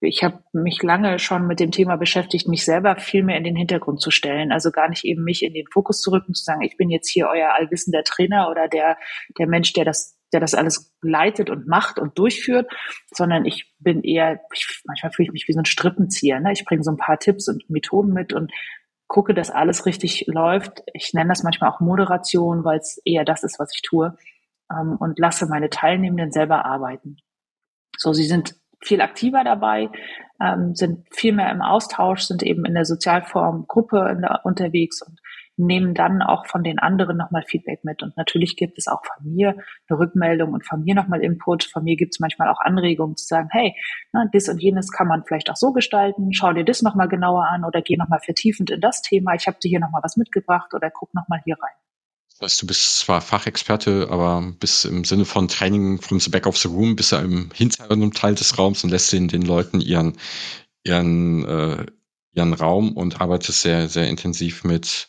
ich 0.00 0.22
habe 0.22 0.42
mich 0.52 0.82
lange 0.82 1.18
schon 1.18 1.46
mit 1.46 1.58
dem 1.58 1.70
Thema 1.70 1.96
beschäftigt, 1.96 2.48
mich 2.48 2.64
selber 2.64 2.96
viel 2.96 3.22
mehr 3.22 3.38
in 3.38 3.44
den 3.44 3.56
Hintergrund 3.56 4.00
zu 4.00 4.10
stellen. 4.10 4.52
Also 4.52 4.70
gar 4.70 4.88
nicht 4.88 5.04
eben 5.04 5.24
mich 5.24 5.42
in 5.42 5.54
den 5.54 5.66
Fokus 5.72 6.00
zu 6.00 6.10
rücken, 6.10 6.34
zu 6.34 6.44
sagen, 6.44 6.62
ich 6.62 6.76
bin 6.76 6.90
jetzt 6.90 7.08
hier 7.08 7.28
euer 7.28 7.54
allwissender 7.54 8.04
Trainer 8.04 8.50
oder 8.50 8.68
der, 8.68 8.98
der 9.38 9.46
Mensch, 9.46 9.72
der 9.72 9.84
das, 9.84 10.18
der 10.32 10.40
das 10.40 10.54
alles 10.54 10.94
leitet 11.00 11.48
und 11.48 11.66
macht 11.66 11.98
und 11.98 12.18
durchführt, 12.18 12.70
sondern 13.10 13.46
ich 13.46 13.74
bin 13.78 14.02
eher, 14.02 14.40
ich, 14.52 14.82
manchmal 14.84 15.12
fühle 15.12 15.28
ich 15.28 15.32
mich 15.32 15.48
wie 15.48 15.54
so 15.54 15.60
ein 15.60 15.66
Strippenzieher. 15.66 16.40
Ne? 16.40 16.52
Ich 16.52 16.66
bringe 16.66 16.82
so 16.82 16.90
ein 16.90 16.98
paar 16.98 17.18
Tipps 17.18 17.48
und 17.48 17.68
Methoden 17.70 18.12
mit 18.12 18.34
und 18.34 18.52
gucke, 19.08 19.32
dass 19.32 19.50
alles 19.50 19.86
richtig 19.86 20.26
läuft. 20.26 20.82
Ich 20.92 21.14
nenne 21.14 21.28
das 21.30 21.42
manchmal 21.42 21.70
auch 21.70 21.80
Moderation, 21.80 22.64
weil 22.64 22.78
es 22.78 23.00
eher 23.04 23.24
das 23.24 23.44
ist, 23.44 23.58
was 23.58 23.72
ich 23.74 23.80
tue 23.80 24.14
ähm, 24.70 24.96
und 24.98 25.18
lasse 25.18 25.46
meine 25.46 25.70
Teilnehmenden 25.70 26.32
selber 26.32 26.66
arbeiten. 26.66 27.16
So, 27.96 28.12
sie 28.12 28.26
sind 28.26 28.56
viel 28.82 29.00
aktiver 29.00 29.44
dabei, 29.44 29.90
ähm, 30.40 30.74
sind 30.74 31.06
viel 31.10 31.32
mehr 31.32 31.50
im 31.50 31.62
Austausch, 31.62 32.22
sind 32.22 32.42
eben 32.42 32.64
in 32.64 32.74
der 32.74 32.84
Sozialform 32.84 33.66
Gruppe 33.66 34.18
unterwegs 34.44 35.02
und 35.02 35.20
nehmen 35.58 35.94
dann 35.94 36.20
auch 36.20 36.46
von 36.46 36.62
den 36.62 36.78
anderen 36.78 37.16
nochmal 37.16 37.42
Feedback 37.46 37.82
mit. 37.82 38.02
Und 38.02 38.16
natürlich 38.16 38.56
gibt 38.56 38.76
es 38.76 38.88
auch 38.88 39.00
von 39.04 39.32
mir 39.32 39.56
eine 39.88 39.98
Rückmeldung 39.98 40.52
und 40.52 40.66
von 40.66 40.82
mir 40.82 40.94
nochmal 40.94 41.22
Input. 41.22 41.64
Von 41.64 41.84
mir 41.84 41.96
gibt 41.96 42.14
es 42.14 42.20
manchmal 42.20 42.48
auch 42.48 42.60
Anregungen 42.60 43.16
zu 43.16 43.26
sagen, 43.26 43.48
hey, 43.50 43.74
na, 44.12 44.26
das 44.32 44.48
und 44.48 44.62
jenes 44.62 44.92
kann 44.92 45.08
man 45.08 45.24
vielleicht 45.24 45.50
auch 45.50 45.56
so 45.56 45.72
gestalten, 45.72 46.32
schau 46.32 46.52
dir 46.52 46.64
das 46.64 46.82
nochmal 46.82 47.08
genauer 47.08 47.46
an 47.48 47.64
oder 47.64 47.80
geh 47.80 47.96
nochmal 47.96 48.20
vertiefend 48.20 48.70
in 48.70 48.80
das 48.80 49.00
Thema. 49.00 49.34
Ich 49.34 49.46
habe 49.46 49.58
dir 49.62 49.68
hier 49.68 49.80
nochmal 49.80 50.02
was 50.04 50.16
mitgebracht 50.16 50.74
oder 50.74 50.90
guck 50.90 51.14
nochmal 51.14 51.40
hier 51.44 51.56
rein. 51.60 51.95
Das 52.38 52.52
heißt, 52.52 52.62
du 52.62 52.66
bist 52.66 52.98
zwar 52.98 53.22
Fachexperte, 53.22 54.08
aber 54.10 54.52
bist 54.60 54.84
im 54.84 55.04
Sinne 55.04 55.24
von 55.24 55.48
Training 55.48 56.02
from 56.02 56.20
the 56.20 56.28
back 56.28 56.46
of 56.46 56.58
the 56.58 56.68
room, 56.68 56.94
bist 56.94 57.12
ja 57.12 57.20
im 57.20 57.50
hinteren 57.54 58.12
Teil 58.12 58.34
des 58.34 58.58
Raums 58.58 58.84
und 58.84 58.90
lässt 58.90 59.10
den, 59.12 59.28
den 59.28 59.40
Leuten 59.40 59.80
ihren, 59.80 60.18
ihren, 60.84 61.46
äh, 61.46 61.86
ihren 62.32 62.52
Raum 62.52 62.92
und 62.92 63.22
arbeitest 63.22 63.62
sehr, 63.62 63.88
sehr 63.88 64.08
intensiv 64.08 64.64
mit, 64.64 65.08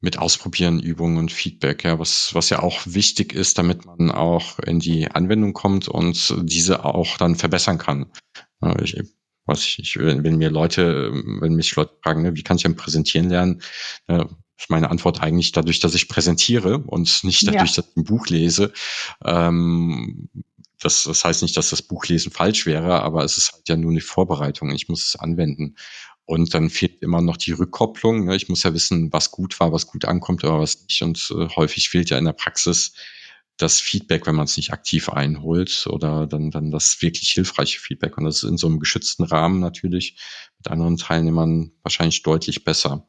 mit 0.00 0.18
Ausprobieren, 0.18 0.80
Übungen 0.80 1.18
und 1.18 1.30
Feedback, 1.30 1.84
ja, 1.84 2.00
was, 2.00 2.34
was 2.34 2.50
ja 2.50 2.58
auch 2.58 2.80
wichtig 2.84 3.32
ist, 3.32 3.58
damit 3.58 3.86
man 3.86 4.10
auch 4.10 4.58
in 4.58 4.80
die 4.80 5.08
Anwendung 5.08 5.52
kommt 5.52 5.86
und 5.86 6.34
diese 6.42 6.84
auch 6.84 7.16
dann 7.16 7.36
verbessern 7.36 7.78
kann. 7.78 8.10
Ich, 8.82 9.00
was 9.46 9.60
ich, 9.60 9.78
ich 9.78 9.96
wenn 9.98 10.36
mir 10.36 10.50
Leute, 10.50 11.12
wenn 11.12 11.54
mich 11.54 11.76
Leute 11.76 11.96
fragen, 12.02 12.22
ne, 12.22 12.34
wie 12.34 12.42
kann 12.42 12.56
ich 12.56 12.64
denn 12.64 12.74
präsentieren 12.74 13.28
lernen, 13.28 13.62
ist 14.58 14.70
meine 14.70 14.90
Antwort 14.90 15.22
eigentlich 15.22 15.52
dadurch, 15.52 15.80
dass 15.80 15.94
ich 15.94 16.08
präsentiere 16.08 16.78
und 16.78 17.24
nicht 17.24 17.46
dadurch, 17.46 17.70
ja. 17.70 17.76
dass 17.76 17.88
ich 17.90 17.96
ein 17.96 18.04
Buch 18.04 18.26
lese. 18.28 18.72
Ähm, 19.24 20.28
das, 20.82 21.04
das 21.04 21.24
heißt 21.24 21.42
nicht, 21.42 21.56
dass 21.56 21.70
das 21.70 21.82
Buchlesen 21.82 22.32
falsch 22.32 22.66
wäre, 22.66 23.02
aber 23.02 23.24
es 23.24 23.38
ist 23.38 23.52
halt 23.52 23.68
ja 23.68 23.76
nur 23.76 23.92
eine 23.92 24.00
Vorbereitung. 24.00 24.70
Ich 24.70 24.88
muss 24.88 25.06
es 25.06 25.16
anwenden. 25.16 25.76
Und 26.24 26.54
dann 26.54 26.70
fehlt 26.70 27.02
immer 27.02 27.20
noch 27.20 27.36
die 27.36 27.52
Rückkopplung. 27.52 28.24
Ne? 28.24 28.36
Ich 28.36 28.48
muss 28.48 28.62
ja 28.62 28.74
wissen, 28.74 29.12
was 29.12 29.30
gut 29.30 29.58
war, 29.60 29.72
was 29.72 29.86
gut 29.86 30.04
ankommt 30.04 30.44
oder 30.44 30.58
was 30.58 30.84
nicht. 30.88 31.02
Und 31.02 31.32
äh, 31.36 31.48
häufig 31.56 31.88
fehlt 31.88 32.10
ja 32.10 32.18
in 32.18 32.24
der 32.24 32.32
Praxis 32.32 32.94
das 33.58 33.80
Feedback, 33.80 34.26
wenn 34.26 34.34
man 34.34 34.46
es 34.46 34.56
nicht 34.56 34.72
aktiv 34.72 35.08
einholt 35.08 35.86
oder 35.88 36.26
dann, 36.26 36.50
dann 36.50 36.70
das 36.70 37.02
wirklich 37.02 37.30
hilfreiche 37.30 37.80
Feedback. 37.80 38.16
Und 38.16 38.24
das 38.24 38.42
ist 38.42 38.48
in 38.48 38.56
so 38.56 38.66
einem 38.66 38.80
geschützten 38.80 39.24
Rahmen 39.24 39.60
natürlich 39.60 40.16
mit 40.58 40.68
anderen 40.68 40.96
Teilnehmern 40.96 41.72
wahrscheinlich 41.82 42.22
deutlich 42.22 42.64
besser. 42.64 43.06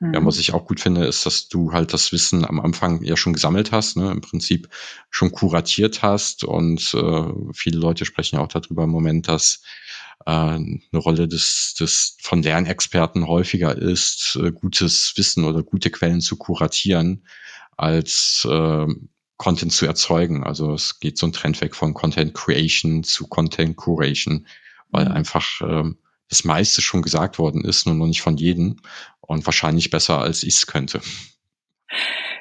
Mhm. 0.00 0.14
Ja, 0.14 0.24
was 0.24 0.38
ich 0.38 0.52
auch 0.52 0.64
gut 0.64 0.80
finde, 0.80 1.04
ist, 1.04 1.26
dass 1.26 1.48
du 1.48 1.72
halt 1.72 1.92
das 1.92 2.10
Wissen 2.10 2.44
am 2.44 2.58
Anfang 2.58 3.02
ja 3.02 3.16
schon 3.16 3.34
gesammelt 3.34 3.70
hast, 3.70 3.96
ne? 3.96 4.10
im 4.10 4.22
Prinzip 4.22 4.68
schon 5.10 5.30
kuratiert 5.30 6.02
hast 6.02 6.42
und 6.42 6.94
äh, 6.94 7.52
viele 7.52 7.78
Leute 7.78 8.06
sprechen 8.06 8.36
ja 8.36 8.42
auch 8.42 8.48
darüber 8.48 8.84
im 8.84 8.90
Moment, 8.90 9.28
dass 9.28 9.62
äh, 10.26 10.30
eine 10.30 10.80
Rolle 10.94 11.28
des, 11.28 11.74
des 11.78 12.16
von 12.22 12.42
Lernexperten 12.42 13.26
häufiger 13.26 13.76
ist, 13.76 14.38
äh, 14.42 14.50
gutes 14.52 15.12
Wissen 15.16 15.44
oder 15.44 15.62
gute 15.62 15.90
Quellen 15.90 16.22
zu 16.22 16.36
kuratieren, 16.36 17.26
als 17.76 18.46
äh, 18.50 18.86
Content 19.36 19.72
zu 19.72 19.86
erzeugen. 19.86 20.44
Also 20.44 20.72
es 20.74 21.00
geht 21.00 21.18
so 21.18 21.26
ein 21.26 21.32
Trend 21.32 21.60
weg 21.60 21.74
von 21.74 21.94
Content 21.94 22.34
Creation 22.34 23.04
zu 23.04 23.26
Content 23.26 23.76
Curation, 23.76 24.46
weil 24.90 25.06
mhm. 25.06 25.12
einfach 25.12 25.60
äh, 25.60 25.90
das 26.30 26.44
meiste 26.44 26.80
schon 26.80 27.02
gesagt 27.02 27.38
worden 27.38 27.64
ist, 27.64 27.86
nur 27.86 27.96
noch 27.96 28.06
nicht 28.06 28.22
von 28.22 28.36
jedem 28.36 28.76
und 29.30 29.46
wahrscheinlich 29.46 29.90
besser, 29.90 30.18
als 30.18 30.42
ich 30.42 30.54
es 30.54 30.66
könnte. 30.66 31.00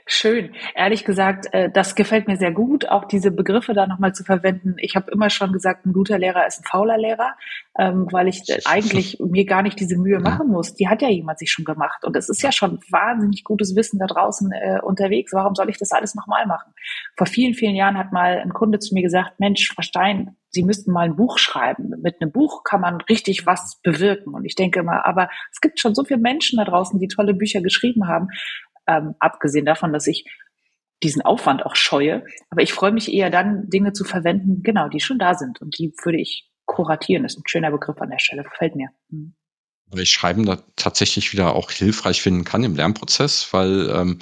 Schön. 0.08 0.56
Ehrlich 0.74 1.06
gesagt, 1.06 1.46
äh, 1.54 1.70
das 1.72 1.94
gefällt 1.94 2.28
mir 2.28 2.36
sehr 2.36 2.52
gut, 2.52 2.90
auch 2.90 3.06
diese 3.06 3.30
Begriffe 3.30 3.76
da 3.76 3.86
nochmal 3.86 4.14
zu 4.16 4.24
verwenden. 4.24 4.74
Ich 4.80 4.96
habe 4.96 5.12
immer 5.12 5.30
schon 5.30 5.54
gesagt, 5.54 5.86
ein 5.86 5.94
guter 5.94 6.18
Lehrer 6.18 6.48
ist 6.48 6.62
ein 6.62 6.64
fauler 6.64 6.98
Lehrer, 6.98 7.36
ähm, 7.78 8.08
weil 8.10 8.28
ich 8.28 8.42
eigentlich 8.66 9.20
mir 9.20 9.46
gar 9.46 9.62
nicht 9.62 9.80
diese 9.80 9.98
Mühe 9.98 10.20
machen 10.20 10.48
muss. 10.48 10.74
Die 10.74 10.88
hat 10.88 11.04
ja 11.04 11.10
jemand 11.10 11.38
sich 11.38 11.52
schon 11.52 11.64
gemacht. 11.64 12.06
Und 12.06 12.16
es 12.16 12.28
ist 12.28 12.42
ja 12.42 12.52
schon 12.52 12.80
wahnsinnig 12.90 13.44
gutes 13.44 13.76
Wissen 13.76 14.00
da 14.00 14.08
draußen 14.08 14.52
äh, 14.52 14.80
unterwegs. 14.82 15.32
Warum 15.32 15.54
soll 15.54 15.70
ich 15.70 15.78
das 15.78 15.92
alles 15.92 16.16
nochmal 16.16 16.48
machen? 16.48 16.74
Vor 17.16 17.28
vielen, 17.28 17.54
vielen 17.54 17.76
Jahren 17.76 18.00
hat 18.00 18.12
mal 18.12 18.40
ein 18.40 18.54
Kunde 18.54 18.80
zu 18.80 18.96
mir 18.96 19.04
gesagt, 19.04 19.40
Mensch, 19.40 19.72
Frau 19.72 19.84
Stein, 19.84 20.36
Sie 20.52 20.64
müssten 20.64 20.92
mal 20.92 21.06
ein 21.06 21.16
Buch 21.16 21.38
schreiben. 21.38 21.94
Mit 22.02 22.22
einem 22.22 22.32
Buch 22.32 22.64
kann 22.64 22.82
man 22.82 23.02
richtig 23.02 23.46
was 23.46 23.80
bewirken. 23.84 24.34
Und 24.34 24.46
ich 24.46 24.56
denke 24.56 24.84
mal, 24.84 25.02
aber 25.04 25.30
es 25.52 25.62
gibt 25.62 25.80
schon 25.80 25.94
so 25.94 26.04
viele 26.04 26.20
Menschen 26.20 26.58
da 26.58 26.66
draußen, 26.66 27.00
die 27.00 27.08
tolle 27.08 27.34
Bücher 27.34 27.62
geschrieben 27.62 28.08
haben 28.08 28.30
ähm, 28.90 29.16
abgesehen 29.20 29.66
davon, 29.66 29.94
dass 29.94 30.08
ich 30.08 30.26
diesen 31.04 31.22
Aufwand 31.22 31.66
auch 31.66 31.76
scheue. 31.76 32.26
Aber 32.50 32.62
ich 32.62 32.74
freue 32.74 32.92
mich 32.92 33.14
eher 33.14 33.30
dann, 33.30 33.70
Dinge 33.70 33.94
zu 33.94 34.04
verwenden, 34.04 34.64
genau, 34.64 34.90
die 34.90 35.00
schon 35.00 35.20
da 35.20 35.36
sind. 35.36 35.62
Und 35.62 35.78
die 35.78 35.94
würde 36.04 36.20
ich 36.20 36.50
kuratieren. 36.66 37.24
Das 37.24 37.34
ist 37.34 37.40
ein 37.40 37.48
schöner 37.48 37.72
Begriff 37.72 38.02
an 38.02 38.10
der 38.10 38.20
Stelle, 38.20 38.44
gefällt 38.44 38.76
mir. 38.76 38.90
Weil 39.10 39.34
ich 39.98 40.12
Schreiben 40.12 40.46
da 40.46 40.62
tatsächlich 40.76 41.34
wieder 41.34 41.56
auch 41.56 41.72
hilfreich 41.72 42.22
finden 42.22 42.44
kann 42.44 42.64
im 42.64 42.76
Lernprozess, 42.76 43.48
weil 43.52 43.90
ähm, 43.90 44.20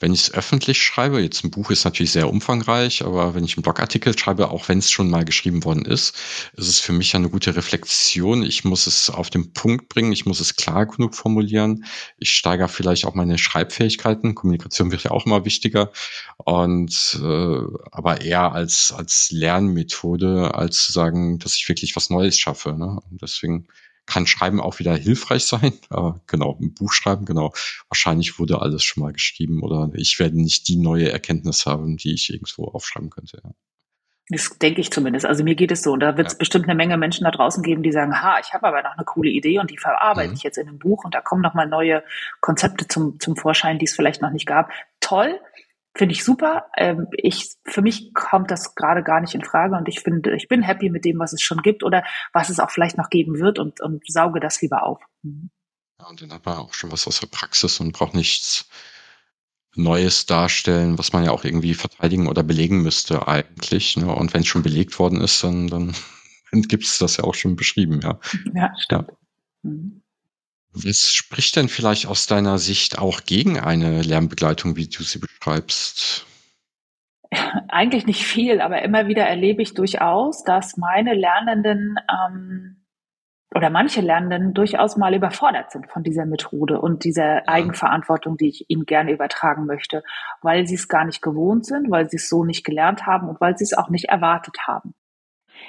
wenn 0.00 0.14
ich 0.14 0.22
es 0.22 0.34
öffentlich 0.34 0.80
schreibe, 0.80 1.20
jetzt 1.20 1.42
ein 1.42 1.50
Buch 1.50 1.72
ist 1.72 1.84
natürlich 1.84 2.12
sehr 2.12 2.28
umfangreich, 2.28 3.04
aber 3.04 3.34
wenn 3.34 3.42
ich 3.42 3.56
einen 3.56 3.64
Blogartikel 3.64 4.16
schreibe, 4.16 4.50
auch 4.50 4.68
wenn 4.68 4.78
es 4.78 4.90
schon 4.90 5.10
mal 5.10 5.24
geschrieben 5.24 5.64
worden 5.64 5.84
ist, 5.84 6.14
ist 6.56 6.68
es 6.68 6.78
für 6.78 6.92
mich 6.92 7.16
eine 7.16 7.30
gute 7.30 7.56
Reflexion. 7.56 8.44
Ich 8.44 8.64
muss 8.64 8.86
es 8.86 9.10
auf 9.10 9.28
den 9.28 9.52
Punkt 9.52 9.88
bringen, 9.88 10.12
ich 10.12 10.24
muss 10.24 10.38
es 10.38 10.54
klar 10.54 10.86
genug 10.86 11.16
formulieren. 11.16 11.84
Ich 12.16 12.30
steigere 12.30 12.68
vielleicht 12.68 13.06
auch 13.06 13.14
meine 13.14 13.38
Schreibfähigkeiten. 13.38 14.36
Kommunikation 14.36 14.92
wird 14.92 15.02
ja 15.02 15.10
auch 15.10 15.26
immer 15.26 15.44
wichtiger. 15.44 15.90
Und 16.36 17.18
äh, 17.20 17.60
aber 17.90 18.20
eher 18.20 18.52
als 18.52 18.92
als 18.96 19.32
Lernmethode, 19.32 20.54
als 20.54 20.84
zu 20.84 20.92
sagen, 20.92 21.40
dass 21.40 21.56
ich 21.56 21.68
wirklich 21.68 21.96
was 21.96 22.08
Neues 22.08 22.38
schaffe. 22.38 22.72
Ne? 22.72 23.00
Und 23.10 23.20
deswegen 23.20 23.66
kann 24.08 24.26
Schreiben 24.26 24.60
auch 24.60 24.78
wieder 24.78 24.96
hilfreich 24.96 25.44
sein. 25.44 25.72
Äh, 25.90 26.12
genau, 26.26 26.58
ein 26.60 26.74
Buch 26.74 26.92
schreiben, 26.92 27.24
genau. 27.24 27.52
Wahrscheinlich 27.88 28.38
wurde 28.38 28.60
alles 28.60 28.84
schon 28.84 29.02
mal 29.02 29.12
geschrieben 29.12 29.62
oder 29.62 29.90
ich 29.94 30.18
werde 30.18 30.38
nicht 30.38 30.68
die 30.68 30.76
neue 30.76 31.10
Erkenntnis 31.10 31.64
haben, 31.64 31.96
die 31.96 32.12
ich 32.12 32.30
irgendwo 32.30 32.66
aufschreiben 32.66 33.08
könnte. 33.08 33.40
Ja. 33.42 33.50
Das 34.30 34.58
denke 34.58 34.82
ich 34.82 34.90
zumindest. 34.90 35.24
Also 35.24 35.42
mir 35.42 35.54
geht 35.54 35.72
es 35.72 35.82
so. 35.82 35.92
Und 35.92 36.00
da 36.00 36.18
wird 36.18 36.26
es 36.26 36.34
ja. 36.34 36.38
bestimmt 36.38 36.66
eine 36.66 36.74
Menge 36.74 36.98
Menschen 36.98 37.24
da 37.24 37.30
draußen 37.30 37.62
geben, 37.62 37.82
die 37.82 37.92
sagen, 37.92 38.20
ha, 38.20 38.38
ich 38.40 38.52
habe 38.52 38.66
aber 38.66 38.82
noch 38.82 38.96
eine 38.96 39.04
coole 39.04 39.30
Idee 39.30 39.58
und 39.58 39.70
die 39.70 39.78
verarbeite 39.78 40.28
mhm. 40.28 40.34
ich 40.34 40.42
jetzt 40.42 40.58
in 40.58 40.68
einem 40.68 40.78
Buch 40.78 41.04
und 41.04 41.14
da 41.14 41.22
kommen 41.22 41.40
noch 41.40 41.54
mal 41.54 41.66
neue 41.66 42.04
Konzepte 42.40 42.86
zum, 42.86 43.18
zum 43.20 43.36
Vorschein, 43.36 43.78
die 43.78 43.86
es 43.86 43.94
vielleicht 43.94 44.20
noch 44.20 44.30
nicht 44.30 44.46
gab. 44.46 44.70
Toll, 45.00 45.40
finde 45.94 46.14
ich 46.14 46.24
super. 46.24 46.66
Ähm, 46.76 47.06
ich, 47.12 47.56
für 47.64 47.82
mich 47.82 48.12
kommt 48.14 48.50
das 48.50 48.74
gerade 48.74 49.02
gar 49.02 49.20
nicht 49.20 49.34
in 49.34 49.44
Frage 49.44 49.76
und 49.76 49.88
ich 49.88 50.00
finde, 50.00 50.34
ich 50.36 50.48
bin 50.48 50.62
happy 50.62 50.90
mit 50.90 51.04
dem, 51.04 51.18
was 51.18 51.32
es 51.32 51.42
schon 51.42 51.62
gibt 51.62 51.82
oder 51.82 52.04
was 52.32 52.50
es 52.50 52.60
auch 52.60 52.70
vielleicht 52.70 52.96
noch 52.98 53.10
geben 53.10 53.38
wird 53.38 53.58
und, 53.58 53.80
und 53.80 54.02
sauge 54.06 54.40
das 54.40 54.60
lieber 54.62 54.84
auf. 54.84 55.02
Mhm. 55.22 55.50
Ja, 56.00 56.06
und 56.06 56.22
dann 56.22 56.32
hat 56.32 56.46
man 56.46 56.58
auch 56.58 56.74
schon 56.74 56.92
was 56.92 57.06
aus 57.08 57.20
der 57.20 57.26
Praxis 57.26 57.80
und 57.80 57.92
braucht 57.92 58.14
nichts 58.14 58.68
Neues 59.74 60.26
darstellen, 60.26 60.98
was 60.98 61.12
man 61.12 61.24
ja 61.24 61.30
auch 61.30 61.44
irgendwie 61.44 61.74
verteidigen 61.74 62.28
oder 62.28 62.42
belegen 62.42 62.82
müsste 62.82 63.26
eigentlich. 63.28 63.96
Ne? 63.96 64.12
Und 64.12 64.34
wenn 64.34 64.40
es 64.42 64.46
schon 64.46 64.62
belegt 64.62 64.98
worden 64.98 65.20
ist, 65.20 65.42
dann, 65.42 65.68
dann, 65.68 65.94
dann 66.50 66.62
gibt 66.62 66.84
es 66.84 66.98
das 66.98 67.16
ja 67.16 67.24
auch 67.24 67.34
schon 67.34 67.56
beschrieben, 67.56 68.00
ja. 68.02 68.18
Ja, 68.54 68.72
stimmt. 68.78 69.08
Ja. 69.08 69.16
Mhm. 69.70 70.02
Was 70.72 71.12
spricht 71.12 71.56
denn 71.56 71.68
vielleicht 71.68 72.06
aus 72.06 72.26
deiner 72.26 72.58
Sicht 72.58 72.98
auch 72.98 73.22
gegen 73.24 73.58
eine 73.58 74.02
Lernbegleitung, 74.02 74.76
wie 74.76 74.88
du 74.88 75.02
sie 75.02 75.18
beschreibst? 75.18 76.26
Eigentlich 77.68 78.06
nicht 78.06 78.24
viel, 78.24 78.60
aber 78.60 78.82
immer 78.82 79.06
wieder 79.06 79.24
erlebe 79.24 79.62
ich 79.62 79.74
durchaus, 79.74 80.44
dass 80.44 80.76
meine 80.76 81.14
Lernenden 81.14 81.96
ähm, 82.08 82.84
oder 83.54 83.70
manche 83.70 84.00
Lernenden 84.00 84.54
durchaus 84.54 84.96
mal 84.96 85.14
überfordert 85.14 85.70
sind 85.70 85.90
von 85.90 86.02
dieser 86.02 86.26
Methode 86.26 86.80
und 86.80 87.04
dieser 87.04 87.48
Eigenverantwortung, 87.48 88.36
die 88.36 88.48
ich 88.48 88.66
ihnen 88.68 88.84
gerne 88.84 89.12
übertragen 89.12 89.66
möchte, 89.66 90.02
weil 90.42 90.66
sie 90.66 90.74
es 90.74 90.88
gar 90.88 91.04
nicht 91.04 91.22
gewohnt 91.22 91.66
sind, 91.66 91.90
weil 91.90 92.08
sie 92.10 92.16
es 92.16 92.28
so 92.28 92.44
nicht 92.44 92.64
gelernt 92.64 93.06
haben 93.06 93.28
und 93.28 93.40
weil 93.40 93.56
sie 93.56 93.64
es 93.64 93.72
auch 93.72 93.88
nicht 93.88 94.06
erwartet 94.06 94.56
haben. 94.66 94.94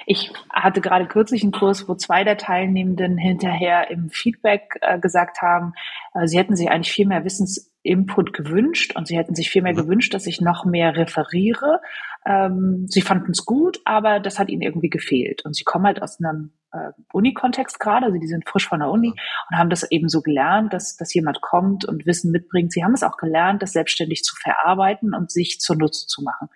Ich 0.06 0.32
hatte 0.50 0.80
gerade 0.80 1.06
kürzlich 1.06 1.42
einen 1.42 1.52
Kurs, 1.52 1.88
wo 1.88 1.94
zwei 1.94 2.24
der 2.24 2.36
Teilnehmenden 2.36 3.18
hinterher 3.18 3.90
im 3.90 4.10
Feedback 4.10 4.78
äh, 4.80 4.98
gesagt 4.98 5.42
haben, 5.42 5.74
äh, 6.14 6.26
sie 6.26 6.38
hätten 6.38 6.56
sich 6.56 6.70
eigentlich 6.70 6.92
viel 6.92 7.06
mehr 7.06 7.24
Wissensinput 7.24 8.32
gewünscht 8.32 8.96
und 8.96 9.06
sie 9.06 9.16
hätten 9.16 9.34
sich 9.34 9.50
viel 9.50 9.62
mehr 9.62 9.72
mhm. 9.72 9.78
gewünscht, 9.78 10.14
dass 10.14 10.26
ich 10.26 10.40
noch 10.40 10.64
mehr 10.64 10.96
referiere. 10.96 11.80
Ähm, 12.26 12.86
sie 12.88 13.02
fanden 13.02 13.32
es 13.32 13.44
gut, 13.44 13.80
aber 13.84 14.20
das 14.20 14.38
hat 14.38 14.48
ihnen 14.48 14.62
irgendwie 14.62 14.90
gefehlt. 14.90 15.44
Und 15.44 15.54
sie 15.54 15.64
kommen 15.64 15.86
halt 15.86 16.02
aus 16.02 16.18
einem 16.20 16.52
äh, 16.72 16.92
Uni-Kontext 17.12 17.80
gerade, 17.80 18.06
also 18.06 18.18
die 18.18 18.26
sind 18.26 18.48
frisch 18.48 18.68
von 18.68 18.80
der 18.80 18.90
Uni 18.90 19.08
und 19.08 19.58
haben 19.58 19.70
das 19.70 19.90
eben 19.90 20.08
so 20.08 20.20
gelernt, 20.20 20.72
dass, 20.72 20.96
dass 20.96 21.14
jemand 21.14 21.40
kommt 21.40 21.84
und 21.84 22.06
Wissen 22.06 22.30
mitbringt. 22.30 22.72
Sie 22.72 22.84
haben 22.84 22.94
es 22.94 23.02
auch 23.02 23.16
gelernt, 23.16 23.62
das 23.62 23.72
selbstständig 23.72 24.22
zu 24.22 24.36
verarbeiten 24.36 25.14
und 25.14 25.30
sich 25.30 25.60
zunutze 25.60 26.06
zu 26.06 26.22
machen. 26.22 26.48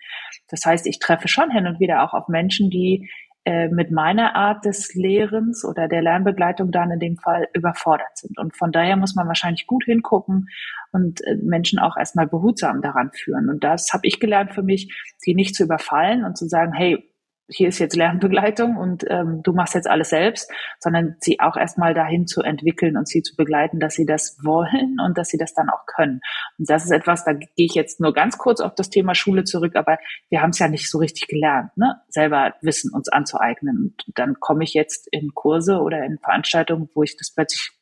Das 0.49 0.65
heißt, 0.65 0.87
ich 0.87 0.99
treffe 0.99 1.29
schon 1.29 1.51
hin 1.51 1.67
und 1.67 1.81
wieder 1.81 2.03
auch 2.03 2.15
auf 2.15 2.29
Menschen, 2.29 2.71
die 2.71 3.11
äh, 3.45 3.69
mit 3.69 3.91
meiner 3.91 4.35
Art 4.37 4.65
des 4.65 4.95
Lehrens 4.95 5.65
oder 5.65 5.87
der 5.87 6.01
Lernbegleitung 6.01 6.71
dann 6.71 6.91
in 6.91 6.99
dem 6.99 7.17
Fall 7.19 7.49
überfordert 7.53 8.17
sind. 8.17 8.39
Und 8.39 8.57
von 8.57 8.73
daher 8.73 8.97
muss 8.97 9.15
man 9.15 9.29
wahrscheinlich 9.29 9.67
gut 9.67 9.85
hingucken 9.85 10.49
und 10.93 11.21
äh, 11.27 11.35
Menschen 11.43 11.79
auch 11.79 11.97
erstmal 11.97 12.27
behutsam 12.27 12.81
daran 12.81 13.11
führen. 13.13 13.51
Und 13.51 13.63
das 13.63 13.93
habe 13.93 14.07
ich 14.07 14.19
gelernt 14.19 14.55
für 14.55 14.63
mich, 14.63 14.95
die 15.27 15.35
nicht 15.35 15.55
zu 15.55 15.65
überfallen 15.65 16.25
und 16.25 16.39
zu 16.39 16.49
sagen, 16.49 16.73
hey, 16.73 17.11
hier 17.49 17.69
ist 17.69 17.79
jetzt 17.79 17.97
Lernbegleitung 17.97 18.77
und 18.77 19.05
ähm, 19.09 19.43
du 19.43 19.53
machst 19.53 19.75
jetzt 19.75 19.89
alles 19.89 20.11
selbst, 20.11 20.51
sondern 20.79 21.17
sie 21.21 21.41
auch 21.41 21.57
erstmal 21.57 21.93
dahin 21.93 22.27
zu 22.27 22.43
entwickeln 22.43 22.97
und 22.97 23.07
sie 23.07 23.23
zu 23.23 23.37
begleiten, 23.37 23.81
dass 23.81 23.95
sie 23.95 24.07
das 24.07 24.39
wollen 24.43 24.97
und 25.05 25.19
dass 25.19 25.29
sie 25.29 25.37
das 25.37 25.53
dann 25.53 25.69
auch 25.69 25.85
können. 25.87 26.21
Und 26.59 26.71
das 26.71 26.85
ist 26.85 26.91
etwas, 26.91 27.25
da 27.25 27.33
gehe 27.33 27.49
ich 27.57 27.75
jetzt 27.75 28.01
nur 28.01 28.13
ganz 28.15 28.39
kurz 28.39 28.61
auf 28.61 28.75
das 28.75 28.89
Thema 28.89 29.15
Schule 29.15 29.45
zurück, 29.45 29.77
aber 29.77 29.99
wir 30.31 30.41
haben 30.41 30.51
es 30.51 30.59
ja 30.59 30.69
nicht 30.69 30.91
so 30.91 30.99
richtig 30.99 31.29
gelernt, 31.29 31.77
ne? 31.77 31.97
selber 32.09 32.55
Wissen 32.63 32.93
uns 32.95 33.09
anzueignen. 33.09 33.77
Und 33.77 34.19
dann 34.19 34.41
komme 34.41 34.65
ich 34.65 34.73
jetzt 34.73 35.07
in 35.11 35.35
Kurse 35.35 35.81
oder 35.81 36.03
in 36.05 36.19
Veranstaltungen, 36.19 36.89
wo 36.95 37.03
ich 37.03 37.17
das 37.17 37.33
plötzlich 37.35 37.73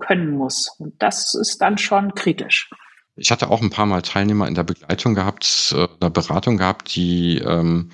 können 0.00 0.30
muss. 0.30 0.74
Und 0.78 1.00
das 1.02 1.34
ist 1.34 1.58
dann 1.58 1.78
schon 1.78 2.14
kritisch. 2.14 2.70
Ich 3.16 3.30
hatte 3.30 3.50
auch 3.50 3.62
ein 3.62 3.70
paar 3.70 3.86
Mal 3.86 4.02
Teilnehmer 4.02 4.48
in 4.48 4.54
der 4.54 4.64
Begleitung 4.64 5.14
gehabt, 5.14 5.72
äh, 5.76 5.86
einer 6.00 6.10
Beratung 6.10 6.56
gehabt, 6.56 6.94
die 6.96 7.38
ähm, 7.38 7.90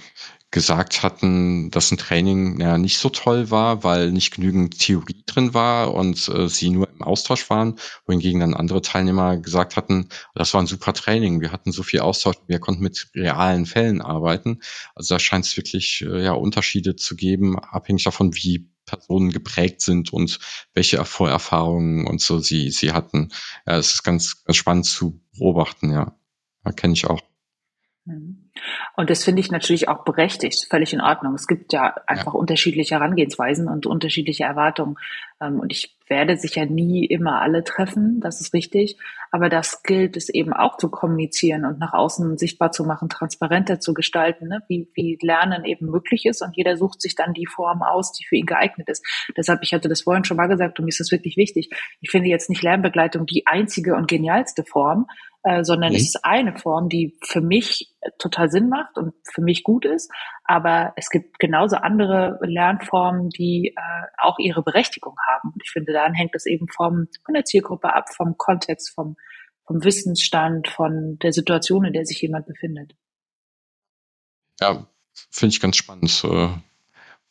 gesagt 0.50 1.04
hatten, 1.04 1.70
dass 1.70 1.92
ein 1.92 1.98
Training 1.98 2.60
ja 2.60 2.76
nicht 2.76 2.98
so 2.98 3.08
toll 3.08 3.50
war, 3.50 3.84
weil 3.84 4.10
nicht 4.10 4.34
genügend 4.34 4.78
Theorie 4.80 5.22
drin 5.24 5.54
war 5.54 5.94
und 5.94 6.28
äh, 6.28 6.48
sie 6.48 6.70
nur 6.70 6.88
im 6.88 7.02
Austausch 7.02 7.48
waren, 7.50 7.78
wohingegen 8.06 8.40
dann 8.40 8.54
andere 8.54 8.82
Teilnehmer 8.82 9.36
gesagt 9.36 9.76
hatten, 9.76 10.08
das 10.34 10.52
war 10.52 10.60
ein 10.60 10.66
super 10.66 10.92
Training, 10.92 11.40
wir 11.40 11.52
hatten 11.52 11.70
so 11.70 11.84
viel 11.84 12.00
Austausch, 12.00 12.36
wir 12.48 12.58
konnten 12.58 12.82
mit 12.82 13.10
realen 13.14 13.64
Fällen 13.64 14.00
arbeiten. 14.00 14.60
Also 14.96 15.14
da 15.14 15.18
scheint 15.20 15.44
es 15.44 15.56
wirklich 15.56 16.02
äh, 16.02 16.24
ja 16.24 16.32
Unterschiede 16.32 16.96
zu 16.96 17.14
geben, 17.14 17.56
abhängig 17.58 18.02
davon, 18.02 18.34
wie 18.34 18.68
Personen 18.86 19.30
geprägt 19.30 19.82
sind 19.82 20.12
und 20.12 20.40
welche 20.74 21.04
Vorerfahrungen 21.04 22.08
und 22.08 22.20
so 22.20 22.40
sie 22.40 22.72
sie 22.72 22.92
hatten. 22.92 23.28
Ja, 23.66 23.78
es 23.78 23.94
ist 23.94 24.02
ganz, 24.02 24.42
ganz 24.44 24.56
spannend 24.56 24.86
zu 24.86 25.20
beobachten, 25.38 25.92
ja. 25.92 26.18
ja 26.64 26.72
kenne 26.72 26.94
ich 26.94 27.06
auch. 27.06 27.20
Mhm. 28.04 28.39
Und 28.96 29.10
das 29.10 29.24
finde 29.24 29.40
ich 29.40 29.50
natürlich 29.50 29.88
auch 29.88 30.04
berechtigt, 30.04 30.66
völlig 30.68 30.92
in 30.92 31.00
Ordnung. 31.00 31.34
Es 31.34 31.46
gibt 31.46 31.72
ja 31.72 31.94
einfach 32.06 32.34
ja. 32.34 32.38
unterschiedliche 32.38 32.94
Herangehensweisen 32.96 33.68
und 33.68 33.86
unterschiedliche 33.86 34.44
Erwartungen. 34.44 34.96
Ähm, 35.40 35.60
und 35.60 35.72
ich 35.72 35.96
werde 36.08 36.36
sicher 36.36 36.66
nie 36.66 37.06
immer 37.06 37.40
alle 37.40 37.62
treffen, 37.62 38.20
das 38.20 38.40
ist 38.40 38.52
richtig. 38.52 38.96
Aber 39.30 39.48
das 39.48 39.84
gilt 39.84 40.16
es 40.16 40.28
eben 40.28 40.52
auch 40.52 40.76
zu 40.76 40.90
kommunizieren 40.90 41.64
und 41.64 41.78
nach 41.78 41.92
außen 41.92 42.36
sichtbar 42.36 42.72
zu 42.72 42.84
machen, 42.84 43.08
transparenter 43.08 43.78
zu 43.78 43.94
gestalten, 43.94 44.48
ne? 44.48 44.62
wie, 44.66 44.88
wie 44.94 45.18
Lernen 45.22 45.64
eben 45.64 45.86
möglich 45.86 46.26
ist. 46.26 46.42
Und 46.42 46.56
jeder 46.56 46.76
sucht 46.76 47.00
sich 47.00 47.14
dann 47.14 47.32
die 47.32 47.46
Form 47.46 47.82
aus, 47.82 48.12
die 48.12 48.24
für 48.24 48.36
ihn 48.36 48.46
geeignet 48.46 48.88
ist. 48.88 49.06
Deshalb, 49.36 49.62
ich 49.62 49.72
hatte 49.72 49.88
das 49.88 50.02
vorhin 50.02 50.24
schon 50.24 50.36
mal 50.36 50.48
gesagt 50.48 50.78
und 50.78 50.84
mir 50.84 50.90
ist 50.90 51.00
das 51.00 51.12
wirklich 51.12 51.36
wichtig. 51.36 51.70
Ich 52.00 52.10
finde 52.10 52.28
jetzt 52.28 52.50
nicht 52.50 52.62
Lernbegleitung 52.62 53.26
die 53.26 53.46
einzige 53.46 53.94
und 53.94 54.08
genialste 54.08 54.64
Form, 54.64 55.06
äh, 55.42 55.64
sondern 55.64 55.90
mhm. 55.90 55.96
es 55.96 56.02
ist 56.02 56.24
eine 56.24 56.56
Form, 56.56 56.88
die 56.88 57.18
für 57.22 57.40
mich 57.40 57.94
total 58.18 58.50
Sinn 58.50 58.68
macht 58.68 58.98
und 58.98 59.14
für 59.32 59.40
mich 59.40 59.62
gut 59.62 59.84
ist. 59.84 60.12
Aber 60.44 60.92
es 60.96 61.08
gibt 61.08 61.38
genauso 61.38 61.76
andere 61.76 62.38
Lernformen, 62.42 63.30
die 63.30 63.74
äh, 63.76 64.06
auch 64.18 64.38
ihre 64.38 64.62
Berechtigung 64.62 65.16
haben. 65.28 65.52
Und 65.54 65.62
ich 65.64 65.70
finde, 65.70 65.92
dann 65.92 66.14
hängt 66.14 66.34
es 66.34 66.46
eben 66.46 66.66
vom, 66.68 67.08
von 67.24 67.34
der 67.34 67.44
Zielgruppe 67.44 67.94
ab, 67.94 68.12
vom 68.14 68.36
Kontext, 68.36 68.92
vom, 68.94 69.16
vom 69.66 69.82
Wissensstand, 69.82 70.68
von 70.68 71.18
der 71.22 71.32
Situation, 71.32 71.84
in 71.84 71.92
der 71.92 72.04
sich 72.04 72.20
jemand 72.20 72.46
befindet. 72.46 72.94
Ja, 74.60 74.86
finde 75.30 75.54
ich 75.54 75.60
ganz 75.60 75.76
spannend. 75.76 76.22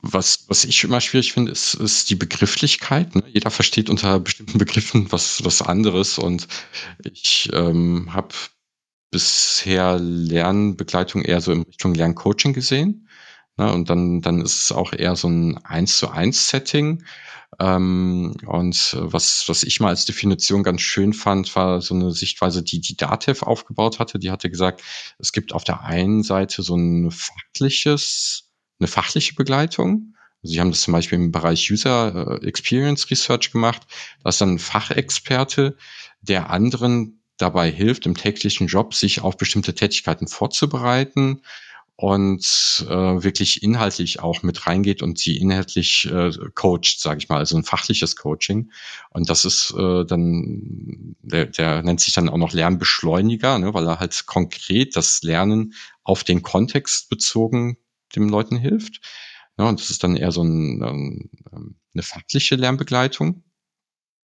Was, 0.01 0.45
was 0.47 0.63
ich 0.63 0.83
immer 0.85 1.01
schwierig 1.01 1.33
finde, 1.33 1.51
ist, 1.51 1.73
ist 1.73 2.09
die 2.09 2.15
Begrifflichkeit. 2.15 3.15
Ne? 3.15 3.23
Jeder 3.33 3.51
versteht 3.51 3.89
unter 3.89 4.19
bestimmten 4.19 4.57
Begriffen 4.57 5.11
was, 5.11 5.43
was 5.43 5.61
anderes. 5.61 6.17
Und 6.17 6.47
ich 7.03 7.49
ähm, 7.51 8.13
habe 8.13 8.33
bisher 9.11 9.99
Lernbegleitung 9.99 11.23
eher 11.23 11.41
so 11.41 11.51
in 11.51 11.63
Richtung 11.63 11.95
Lerncoaching 11.95 12.53
gesehen. 12.53 13.09
Ne? 13.57 13.73
Und 13.73 13.89
dann, 13.89 14.21
dann 14.21 14.41
ist 14.41 14.63
es 14.63 14.71
auch 14.71 14.93
eher 14.93 15.17
so 15.17 15.27
ein 15.27 15.57
eins 15.65 15.97
zu 15.97 16.09
eins 16.09 16.47
Setting. 16.47 17.03
Ähm, 17.59 18.37
und 18.45 18.95
was, 18.97 19.49
was 19.49 19.63
ich 19.63 19.81
mal 19.81 19.89
als 19.89 20.05
Definition 20.05 20.63
ganz 20.63 20.81
schön 20.81 21.13
fand, 21.13 21.53
war 21.55 21.81
so 21.81 21.93
eine 21.93 22.11
Sichtweise, 22.11 22.63
die 22.63 22.79
die 22.79 22.95
Datev 22.95 23.43
aufgebaut 23.43 23.99
hatte. 23.99 24.17
Die 24.19 24.31
hatte 24.31 24.49
gesagt, 24.49 24.81
es 25.17 25.33
gibt 25.33 25.53
auf 25.53 25.65
der 25.65 25.83
einen 25.83 26.23
Seite 26.23 26.61
so 26.63 26.75
ein 26.75 27.11
fachliches 27.11 28.48
eine 28.80 28.88
fachliche 28.88 29.36
Begleitung. 29.36 30.15
Also 30.41 30.53
sie 30.53 30.59
haben 30.59 30.71
das 30.71 30.82
zum 30.82 30.93
Beispiel 30.93 31.17
im 31.17 31.32
Bereich 31.32 31.69
User 31.71 32.39
äh, 32.41 32.47
Experience 32.47 33.09
Research 33.11 33.51
gemacht. 33.51 33.82
Da 34.23 34.30
ist 34.30 34.41
dann 34.41 34.55
ein 34.55 34.59
Fachexperte, 34.59 35.77
der 36.21 36.49
anderen 36.49 37.21
dabei 37.38 37.71
hilft, 37.71 38.05
im 38.05 38.15
täglichen 38.15 38.67
Job 38.67 38.93
sich 38.93 39.21
auf 39.21 39.38
bestimmte 39.38 39.73
Tätigkeiten 39.73 40.27
vorzubereiten 40.27 41.41
und 41.95 42.86
äh, 42.88 42.93
wirklich 43.23 43.61
inhaltlich 43.61 44.21
auch 44.21 44.41
mit 44.41 44.67
reingeht 44.67 45.01
und 45.01 45.19
sie 45.19 45.36
inhaltlich 45.36 46.09
äh, 46.09 46.32
coacht, 46.55 46.97
sage 46.97 47.17
ich 47.17 47.27
mal, 47.27 47.39
also 47.39 47.57
ein 47.57 47.65
fachliches 47.65 48.15
Coaching. 48.15 48.71
Und 49.09 49.30
das 49.30 49.43
ist 49.43 49.73
äh, 49.77 50.05
dann, 50.05 51.17
der, 51.21 51.47
der 51.47 51.84
nennt 51.84 51.99
sich 51.99 52.13
dann 52.13 52.30
auch 52.30 52.38
noch 52.38 52.53
Lernbeschleuniger, 52.53 53.59
ne, 53.59 53.73
weil 53.73 53.86
er 53.86 53.99
halt 53.99 54.25
konkret 54.27 54.95
das 54.95 55.23
Lernen 55.23 55.73
auf 56.03 56.23
den 56.23 56.41
Kontext 56.41 57.09
bezogen 57.09 57.77
den 58.16 58.30
Leuten 58.30 58.57
hilft. 58.57 59.01
Ja, 59.57 59.68
und 59.68 59.80
das 59.80 59.89
ist 59.89 60.03
dann 60.03 60.16
eher 60.16 60.32
so 60.32 60.41
ein, 60.43 60.82
ähm, 60.82 61.76
eine 61.93 62.03
fachliche 62.03 62.55
Lernbegleitung. 62.55 63.43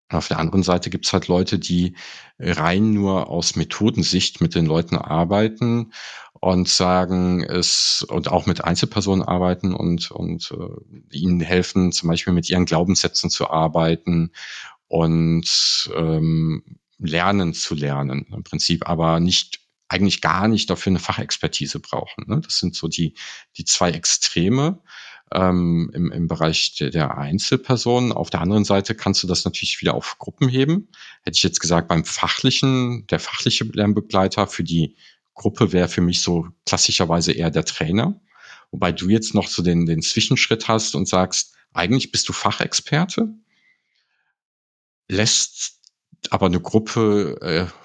Auf 0.09 0.27
der 0.27 0.37
anderen 0.37 0.61
Seite 0.61 0.91
gibt's 0.91 1.13
halt 1.13 1.27
Leute, 1.27 1.57
die 1.57 1.95
rein 2.37 2.91
nur 2.91 3.27
aus 3.27 3.55
Methodensicht 3.55 4.39
mit 4.39 4.53
den 4.53 4.67
Leuten 4.67 4.97
arbeiten 4.97 5.93
und 6.39 6.69
sagen 6.69 7.43
es 7.43 8.05
und 8.07 8.27
auch 8.27 8.45
mit 8.45 8.63
Einzelpersonen 8.63 9.23
arbeiten 9.23 9.73
und 9.73 10.11
und 10.11 10.51
äh, 10.51 11.15
ihnen 11.17 11.39
helfen, 11.39 11.91
zum 11.91 12.09
Beispiel 12.09 12.33
mit 12.33 12.47
ihren 12.51 12.65
Glaubenssätzen 12.65 13.31
zu 13.31 13.49
arbeiten 13.49 14.31
und 14.87 15.89
ähm, 15.95 16.77
lernen 16.99 17.55
zu 17.55 17.73
lernen 17.73 18.27
im 18.31 18.43
Prinzip, 18.43 18.87
aber 18.87 19.19
nicht 19.19 19.64
eigentlich 19.87 20.21
gar 20.21 20.47
nicht 20.47 20.69
dafür 20.69 20.91
eine 20.91 20.99
Fachexpertise 20.99 21.79
brauchen. 21.79 22.25
Ne? 22.27 22.41
Das 22.41 22.59
sind 22.59 22.75
so 22.75 22.87
die, 22.87 23.13
die 23.57 23.65
zwei 23.65 23.91
Extreme 23.91 24.79
ähm, 25.31 25.91
im, 25.93 26.11
im 26.11 26.27
Bereich 26.27 26.75
der, 26.75 26.89
der 26.89 27.17
Einzelpersonen. 27.17 28.11
Auf 28.11 28.29
der 28.29 28.41
anderen 28.41 28.65
Seite 28.65 28.95
kannst 28.95 29.21
du 29.23 29.27
das 29.27 29.45
natürlich 29.45 29.81
wieder 29.81 29.93
auf 29.93 30.17
Gruppen 30.17 30.49
heben. 30.49 30.89
Hätte 31.23 31.37
ich 31.37 31.43
jetzt 31.43 31.59
gesagt, 31.59 31.87
beim 31.87 32.05
fachlichen, 32.05 33.05
der 33.07 33.19
fachliche 33.19 33.63
Lernbegleiter 33.65 34.47
für 34.47 34.63
die 34.63 34.95
Gruppe 35.33 35.73
wäre 35.73 35.89
für 35.89 36.01
mich 36.01 36.21
so 36.21 36.47
klassischerweise 36.65 37.33
eher 37.33 37.51
der 37.51 37.65
Trainer. 37.65 38.19
Wobei 38.71 38.91
du 38.91 39.09
jetzt 39.09 39.33
noch 39.35 39.47
so 39.47 39.61
den, 39.61 39.85
den 39.85 40.01
Zwischenschritt 40.01 40.67
hast 40.67 40.95
und 40.95 41.07
sagst, 41.07 41.53
eigentlich 41.73 42.11
bist 42.11 42.27
du 42.29 42.33
Fachexperte, 42.33 43.33
lässt 45.09 45.81
aber 46.29 46.47
eine 46.47 46.61
Gruppe 46.61 47.37
äh, 47.41 47.84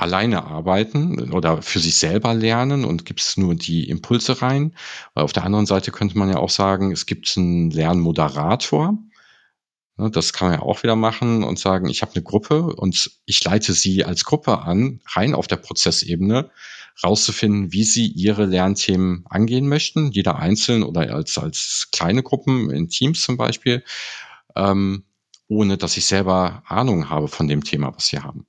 alleine 0.00 0.44
arbeiten 0.44 1.32
oder 1.32 1.62
für 1.62 1.78
sich 1.78 1.96
selber 1.96 2.34
lernen 2.34 2.84
und 2.84 3.04
gibt 3.04 3.20
es 3.20 3.36
nur 3.36 3.54
die 3.54 3.88
Impulse 3.88 4.42
rein. 4.42 4.74
Auf 5.14 5.32
der 5.32 5.44
anderen 5.44 5.66
Seite 5.66 5.90
könnte 5.92 6.18
man 6.18 6.28
ja 6.28 6.36
auch 6.38 6.50
sagen, 6.50 6.92
es 6.92 7.06
gibt 7.06 7.32
einen 7.36 7.70
Lernmoderator. 7.70 8.98
Das 9.96 10.32
kann 10.32 10.48
man 10.48 10.58
ja 10.58 10.64
auch 10.64 10.82
wieder 10.82 10.96
machen 10.96 11.44
und 11.44 11.58
sagen, 11.58 11.88
ich 11.88 12.00
habe 12.00 12.12
eine 12.14 12.24
Gruppe 12.24 12.74
und 12.74 13.20
ich 13.26 13.44
leite 13.44 13.74
sie 13.74 14.04
als 14.04 14.24
Gruppe 14.24 14.60
an, 14.60 15.00
rein 15.06 15.34
auf 15.34 15.46
der 15.46 15.56
Prozessebene, 15.56 16.50
rauszufinden, 17.04 17.72
wie 17.72 17.84
sie 17.84 18.06
ihre 18.06 18.46
Lernthemen 18.46 19.24
angehen 19.28 19.68
möchten, 19.68 20.10
jeder 20.10 20.36
einzeln 20.38 20.82
oder 20.82 21.14
als, 21.14 21.36
als 21.36 21.88
kleine 21.92 22.22
Gruppen 22.22 22.70
in 22.70 22.88
Teams 22.88 23.22
zum 23.22 23.36
Beispiel, 23.36 23.84
ähm, 24.56 25.04
ohne 25.48 25.76
dass 25.76 25.96
ich 25.96 26.06
selber 26.06 26.62
Ahnung 26.66 27.10
habe 27.10 27.28
von 27.28 27.48
dem 27.48 27.64
Thema, 27.64 27.94
was 27.94 28.06
sie 28.06 28.20
haben. 28.20 28.46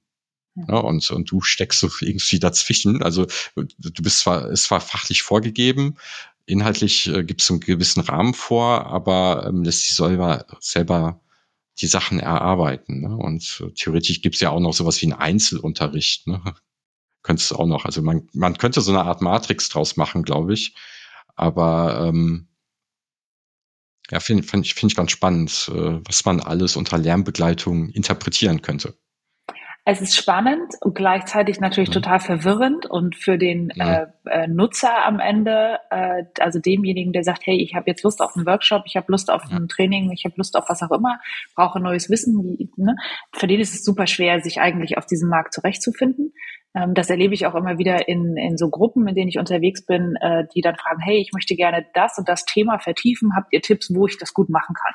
Ja, 0.56 0.80
und, 0.80 1.10
und 1.12 1.32
du 1.32 1.42
steckst 1.42 1.80
so 1.80 1.90
irgendwie 2.02 2.40
dazwischen. 2.40 3.02
Also 3.02 3.26
du 3.56 4.04
bist 4.04 4.20
zwar, 4.20 4.50
ist 4.50 4.66
zwar 4.66 4.82
fachlich 4.82 5.24
vorgegeben, 5.24 5.96
inhaltlich 6.46 7.08
äh, 7.08 7.24
gibt 7.24 7.42
es 7.42 7.50
einen 7.50 7.62
gewissen 7.62 8.02
Rahmen 8.02 8.34
vor, 8.34 8.88
aber 8.88 9.46
ähm, 9.48 9.64
lässt 9.64 9.82
sich 9.82 9.96
selber, 9.96 10.46
selber 10.60 11.22
die 11.80 11.88
Sachen 11.88 12.20
erarbeiten. 12.20 13.02
Ne? 13.02 13.16
Und 13.16 13.64
äh, 13.66 13.72
theoretisch 13.72 14.22
gibt 14.22 14.36
es 14.36 14.42
ja 14.42 14.50
auch 14.50 14.60
noch 14.60 14.74
sowas 14.74 15.02
wie 15.02 15.08
einen 15.08 15.20
Einzelunterricht. 15.20 16.28
Ne? 16.28 16.42
Könntest 17.24 17.52
du 17.52 17.56
auch 17.56 17.68
noch, 17.68 17.86
also 17.86 18.02
man, 18.02 18.28
man 18.34 18.58
könnte 18.58 18.82
so 18.82 18.92
eine 18.92 19.04
Art 19.04 19.22
Matrix 19.22 19.70
draus 19.70 19.96
machen, 19.96 20.24
glaube 20.24 20.54
ich. 20.54 20.76
Aber 21.36 22.08
ähm, 22.08 22.48
ja, 24.10 24.20
finde 24.20 24.44
find 24.44 24.66
ich, 24.66 24.74
find 24.74 24.92
ich 24.92 24.98
ganz 24.98 25.12
spannend, 25.12 25.72
äh, 25.74 26.00
was 26.04 26.26
man 26.26 26.40
alles 26.40 26.76
unter 26.76 26.98
Lernbegleitung 26.98 27.90
interpretieren 27.90 28.62
könnte. 28.62 28.98
Es 29.84 30.00
ist 30.00 30.16
spannend 30.16 30.76
und 30.82 30.94
gleichzeitig 30.94 31.60
natürlich 31.60 31.90
mhm. 31.90 31.94
total 31.94 32.20
verwirrend 32.20 32.86
und 32.86 33.16
für 33.16 33.40
den 33.40 33.72
mhm. 33.76 33.82
äh, 33.82 34.06
äh, 34.26 34.48
Nutzer 34.48 35.06
am 35.06 35.20
Ende, 35.20 35.80
äh, 35.90 36.24
also 36.40 36.60
demjenigen, 36.60 37.14
der 37.14 37.24
sagt, 37.24 37.48
hey, 37.48 37.58
ich 37.58 37.74
habe 37.74 37.90
jetzt 37.90 38.04
Lust 38.04 38.22
auf 38.22 38.36
einen 38.36 38.46
Workshop, 38.46 38.84
ich 38.86 38.96
habe 38.96 39.12
Lust 39.12 39.32
auf 39.32 39.42
ein 39.50 39.68
Training, 39.68 40.12
ich 40.12 40.24
habe 40.24 40.36
Lust 40.38 40.56
auf 40.56 40.66
was 40.70 40.84
auch 40.84 40.92
immer, 40.92 41.20
brauche 41.56 41.80
neues 41.80 42.12
Wissen, 42.12 42.38
wie, 42.44 42.70
ne? 42.78 42.96
für 43.34 43.48
den 43.48 43.60
ist 43.60 43.74
es 43.74 43.84
super 43.84 44.06
schwer, 44.06 44.40
sich 44.42 44.62
eigentlich 44.62 45.00
auf 45.00 45.08
diesem 45.08 45.30
Markt 45.30 45.54
zurechtzufinden. 45.54 46.32
Ähm, 46.74 46.94
das 46.94 47.10
erlebe 47.10 47.34
ich 47.34 47.46
auch 47.46 47.56
immer 47.56 47.78
wieder 47.78 48.08
in, 48.08 48.38
in 48.38 48.58
so 48.58 48.70
Gruppen, 48.70 49.08
in 49.08 49.16
denen 49.16 49.30
ich 49.30 49.40
unterwegs 49.40 49.86
bin, 49.86 50.16
äh, 50.22 50.46
die 50.56 50.62
dann 50.62 50.76
fragen, 50.76 51.02
hey, 51.02 51.18
ich 51.18 51.32
möchte 51.34 51.56
gerne 51.56 51.86
das 51.94 52.18
und 52.18 52.30
das 52.30 52.46
Thema 52.46 52.80
vertiefen, 52.80 53.36
habt 53.36 53.52
ihr 53.52 53.62
Tipps, 53.62 53.94
wo 53.94 54.08
ich 54.08 54.18
das 54.18 54.34
gut 54.34 54.50
machen 54.50 54.76
kann? 54.76 54.94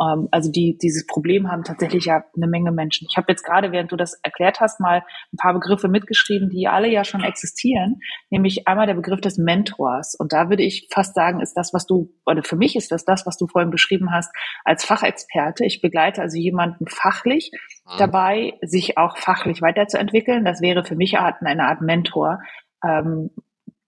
Ähm, 0.00 0.28
also 0.30 0.50
die, 0.50 0.78
dieses 0.80 1.06
Problem 1.06 1.50
haben 1.50 1.64
tatsächlich 1.64 2.04
ja 2.04 2.24
eine 2.34 2.46
Menge 2.46 2.72
Menschen. 2.72 3.06
Ich 3.10 3.16
habe 3.16 3.26
jetzt 3.30 3.44
gerade, 3.44 3.72
während 3.72 3.92
du 3.92 3.96
das 3.96 4.18
erklärt 4.22 4.60
hast, 4.60 4.80
mal 4.80 5.02
ein 5.32 5.36
paar 5.38 5.54
Begriffe 5.54 5.88
mitgeschrieben, 5.88 6.50
die 6.50 6.68
alle 6.68 6.88
ja 6.88 7.04
schon 7.04 7.22
existieren, 7.22 8.00
nämlich 8.30 8.68
einmal 8.68 8.86
der 8.86 8.94
Begriff 8.94 9.20
des 9.20 9.38
Mentors. 9.38 10.14
Und 10.14 10.32
da 10.32 10.50
würde 10.50 10.62
ich 10.62 10.88
fast 10.92 11.14
sagen, 11.14 11.40
ist 11.40 11.54
das, 11.54 11.72
was 11.72 11.86
du, 11.86 12.12
oder 12.26 12.42
für 12.42 12.56
mich 12.56 12.76
ist 12.76 12.92
das 12.92 13.04
das, 13.04 13.26
was 13.26 13.36
du 13.36 13.46
vorhin 13.46 13.70
beschrieben 13.70 14.12
hast, 14.12 14.30
als 14.64 14.84
Fachexperte. 14.84 15.64
Ich 15.64 15.80
begleite 15.80 16.22
also 16.22 16.38
jemanden 16.38 16.86
fachlich 16.86 17.50
mhm. 17.86 17.98
dabei, 17.98 18.54
sich 18.62 18.98
auch 18.98 19.16
fachlich 19.16 19.62
weiterzuentwickeln. 19.62 20.44
Das 20.44 20.60
wäre 20.60 20.84
für 20.84 20.96
mich 20.96 21.18
eine 21.18 21.64
Art 21.64 21.80
Mentor. 21.80 22.40
Ähm, 22.84 23.30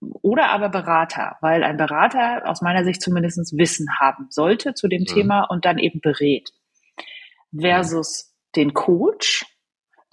oder 0.01 0.49
aber 0.49 0.69
Berater, 0.69 1.37
weil 1.41 1.63
ein 1.63 1.77
Berater 1.77 2.43
aus 2.45 2.61
meiner 2.61 2.83
Sicht 2.83 3.01
zumindest 3.01 3.57
Wissen 3.57 3.87
haben 3.99 4.27
sollte 4.29 4.73
zu 4.73 4.87
dem 4.87 5.01
mhm. 5.01 5.13
Thema 5.13 5.43
und 5.43 5.65
dann 5.65 5.77
eben 5.77 5.99
berät. 6.01 6.49
Versus 7.57 8.33
den 8.55 8.73
Coach, 8.73 9.45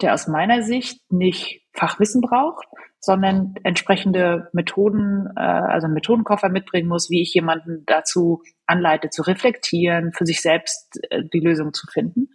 der 0.01 0.13
aus 0.13 0.27
meiner 0.27 0.63
Sicht 0.63 1.01
nicht 1.11 1.61
Fachwissen 1.73 2.21
braucht, 2.21 2.65
sondern 2.99 3.55
entsprechende 3.63 4.49
Methoden, 4.53 5.27
äh, 5.35 5.41
also 5.41 5.85
einen 5.85 5.93
Methodenkoffer 5.93 6.49
mitbringen 6.49 6.89
muss, 6.89 7.09
wie 7.09 7.21
ich 7.21 7.33
jemanden 7.33 7.83
dazu 7.85 8.41
anleite, 8.65 9.09
zu 9.09 9.21
reflektieren, 9.21 10.11
für 10.13 10.25
sich 10.25 10.41
selbst 10.41 10.99
äh, 11.09 11.23
die 11.31 11.39
Lösung 11.39 11.73
zu 11.73 11.87
finden. 11.87 12.29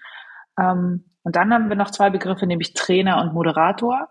Ähm, 0.58 1.04
und 1.22 1.36
dann 1.36 1.52
haben 1.52 1.68
wir 1.68 1.76
noch 1.76 1.90
zwei 1.90 2.10
Begriffe, 2.10 2.46
nämlich 2.46 2.74
Trainer 2.74 3.20
und 3.20 3.34
Moderator. 3.34 4.08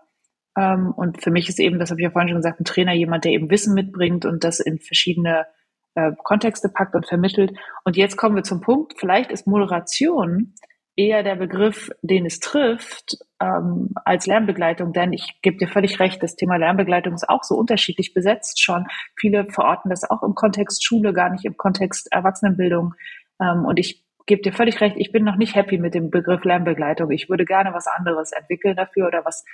Ähm, 0.56 0.92
und 0.96 1.22
für 1.22 1.30
mich 1.30 1.48
ist 1.48 1.58
eben, 1.58 1.78
das 1.78 1.90
habe 1.90 2.00
ich 2.00 2.04
ja 2.04 2.10
vorhin 2.10 2.28
schon 2.28 2.38
gesagt, 2.38 2.60
ein 2.60 2.64
Trainer 2.64 2.92
jemand, 2.92 3.24
der 3.24 3.32
eben 3.32 3.50
Wissen 3.50 3.74
mitbringt 3.74 4.24
und 4.24 4.44
das 4.44 4.60
in 4.60 4.78
verschiedene 4.78 5.46
äh, 5.94 6.12
Kontexte 6.22 6.68
packt 6.68 6.94
und 6.94 7.06
vermittelt. 7.06 7.52
Und 7.84 7.96
jetzt 7.96 8.16
kommen 8.16 8.36
wir 8.36 8.42
zum 8.42 8.60
Punkt, 8.60 8.94
vielleicht 8.98 9.30
ist 9.30 9.46
Moderation 9.46 10.54
eher 10.96 11.22
der 11.22 11.36
Begriff, 11.36 11.90
den 12.02 12.26
es 12.26 12.38
trifft, 12.38 13.16
ähm, 13.40 13.90
als 14.04 14.26
Lernbegleitung, 14.26 14.92
denn 14.92 15.12
ich 15.12 15.40
gebe 15.40 15.56
dir 15.56 15.68
völlig 15.68 15.98
recht, 16.00 16.22
das 16.22 16.36
Thema 16.36 16.56
Lernbegleitung 16.56 17.14
ist 17.14 17.28
auch 17.28 17.42
so 17.42 17.54
unterschiedlich 17.54 18.12
besetzt 18.12 18.62
schon. 18.62 18.86
Viele 19.18 19.46
verorten 19.50 19.88
das 19.90 20.08
auch 20.08 20.22
im 20.22 20.34
Kontext 20.34 20.84
Schule, 20.84 21.14
gar 21.14 21.30
nicht 21.30 21.44
im 21.44 21.56
Kontext 21.56 22.12
Erwachsenenbildung. 22.12 22.94
Ähm, 23.40 23.64
und 23.64 23.78
ich 23.78 24.04
gebe 24.26 24.42
dir 24.42 24.52
völlig 24.52 24.80
recht, 24.80 24.96
ich 24.98 25.12
bin 25.12 25.24
noch 25.24 25.36
nicht 25.36 25.54
happy 25.54 25.78
mit 25.78 25.94
dem 25.94 26.10
Begriff 26.10 26.44
Lernbegleitung. 26.44 27.10
Ich 27.10 27.28
würde 27.28 27.44
gerne 27.44 27.72
was 27.72 27.86
anderes 27.86 28.32
entwickeln 28.32 28.76
dafür 28.76 29.06
oder 29.06 29.24
was 29.24 29.44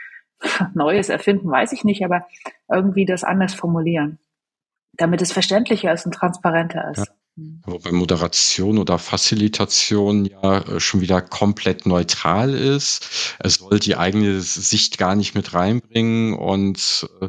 Neues 0.74 1.08
erfinden, 1.08 1.50
weiß 1.50 1.72
ich 1.72 1.84
nicht, 1.84 2.04
aber 2.04 2.26
irgendwie 2.70 3.04
das 3.04 3.24
anders 3.24 3.54
formulieren, 3.54 4.18
damit 4.94 5.22
es 5.22 5.32
verständlicher 5.32 5.92
ist 5.92 6.06
und 6.06 6.12
transparenter 6.12 6.90
ist. 6.90 7.06
Ja. 7.06 7.14
Wobei 7.66 7.92
Moderation 7.92 8.78
oder 8.78 8.98
Facilitation 8.98 10.24
ja 10.24 10.58
äh, 10.58 10.80
schon 10.80 11.00
wieder 11.00 11.22
komplett 11.22 11.86
neutral 11.86 12.52
ist. 12.52 13.36
Es 13.38 13.54
soll 13.54 13.78
die 13.78 13.96
eigene 13.96 14.40
Sicht 14.40 14.98
gar 14.98 15.14
nicht 15.14 15.36
mit 15.36 15.54
reinbringen 15.54 16.34
und 16.34 17.08
äh, 17.20 17.28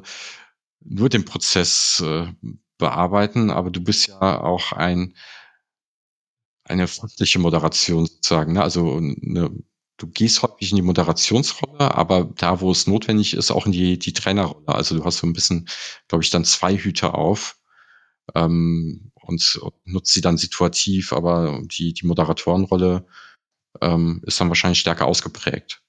nur 0.83 1.09
den 1.09 1.25
Prozess 1.25 2.03
äh, 2.03 2.25
bearbeiten. 2.79 3.51
Aber 3.51 3.69
du 3.69 3.81
bist 3.81 4.07
ja 4.07 4.41
auch 4.41 4.71
ein 4.71 5.13
eine 6.63 6.87
fachliche 6.87 7.39
Moderation 7.39 8.05
sozusagen. 8.05 8.53
Ne? 8.53 8.61
Also 8.61 8.97
eine 8.97 9.51
du 9.99 10.07
gehst 10.07 10.41
häufig 10.41 10.71
in 10.71 10.77
die 10.77 10.81
Moderationsrolle, 10.81 11.93
aber 11.93 12.25
da, 12.35 12.61
wo 12.61 12.71
es 12.71 12.87
notwendig 12.87 13.35
ist, 13.35 13.51
auch 13.51 13.65
in 13.65 13.71
die, 13.71 13.99
die 13.99 14.13
Trainerrolle. 14.13 14.67
Also 14.67 14.97
du 14.97 15.05
hast 15.05 15.17
so 15.17 15.27
ein 15.27 15.33
bisschen, 15.33 15.69
glaube 16.07 16.23
ich, 16.23 16.29
dann 16.31 16.45
zwei 16.45 16.75
Hüte 16.75 17.13
auf 17.13 17.57
ähm, 18.33 19.11
und 19.13 19.61
nutzt 19.85 20.13
sie 20.13 20.21
dann 20.21 20.37
situativ, 20.37 21.13
aber 21.13 21.61
die, 21.65 21.93
die 21.93 22.07
Moderatorenrolle 22.07 23.05
ähm, 23.81 24.21
ist 24.25 24.39
dann 24.41 24.49
wahrscheinlich 24.49 24.79
stärker 24.79 25.05
ausgeprägt. 25.05 25.81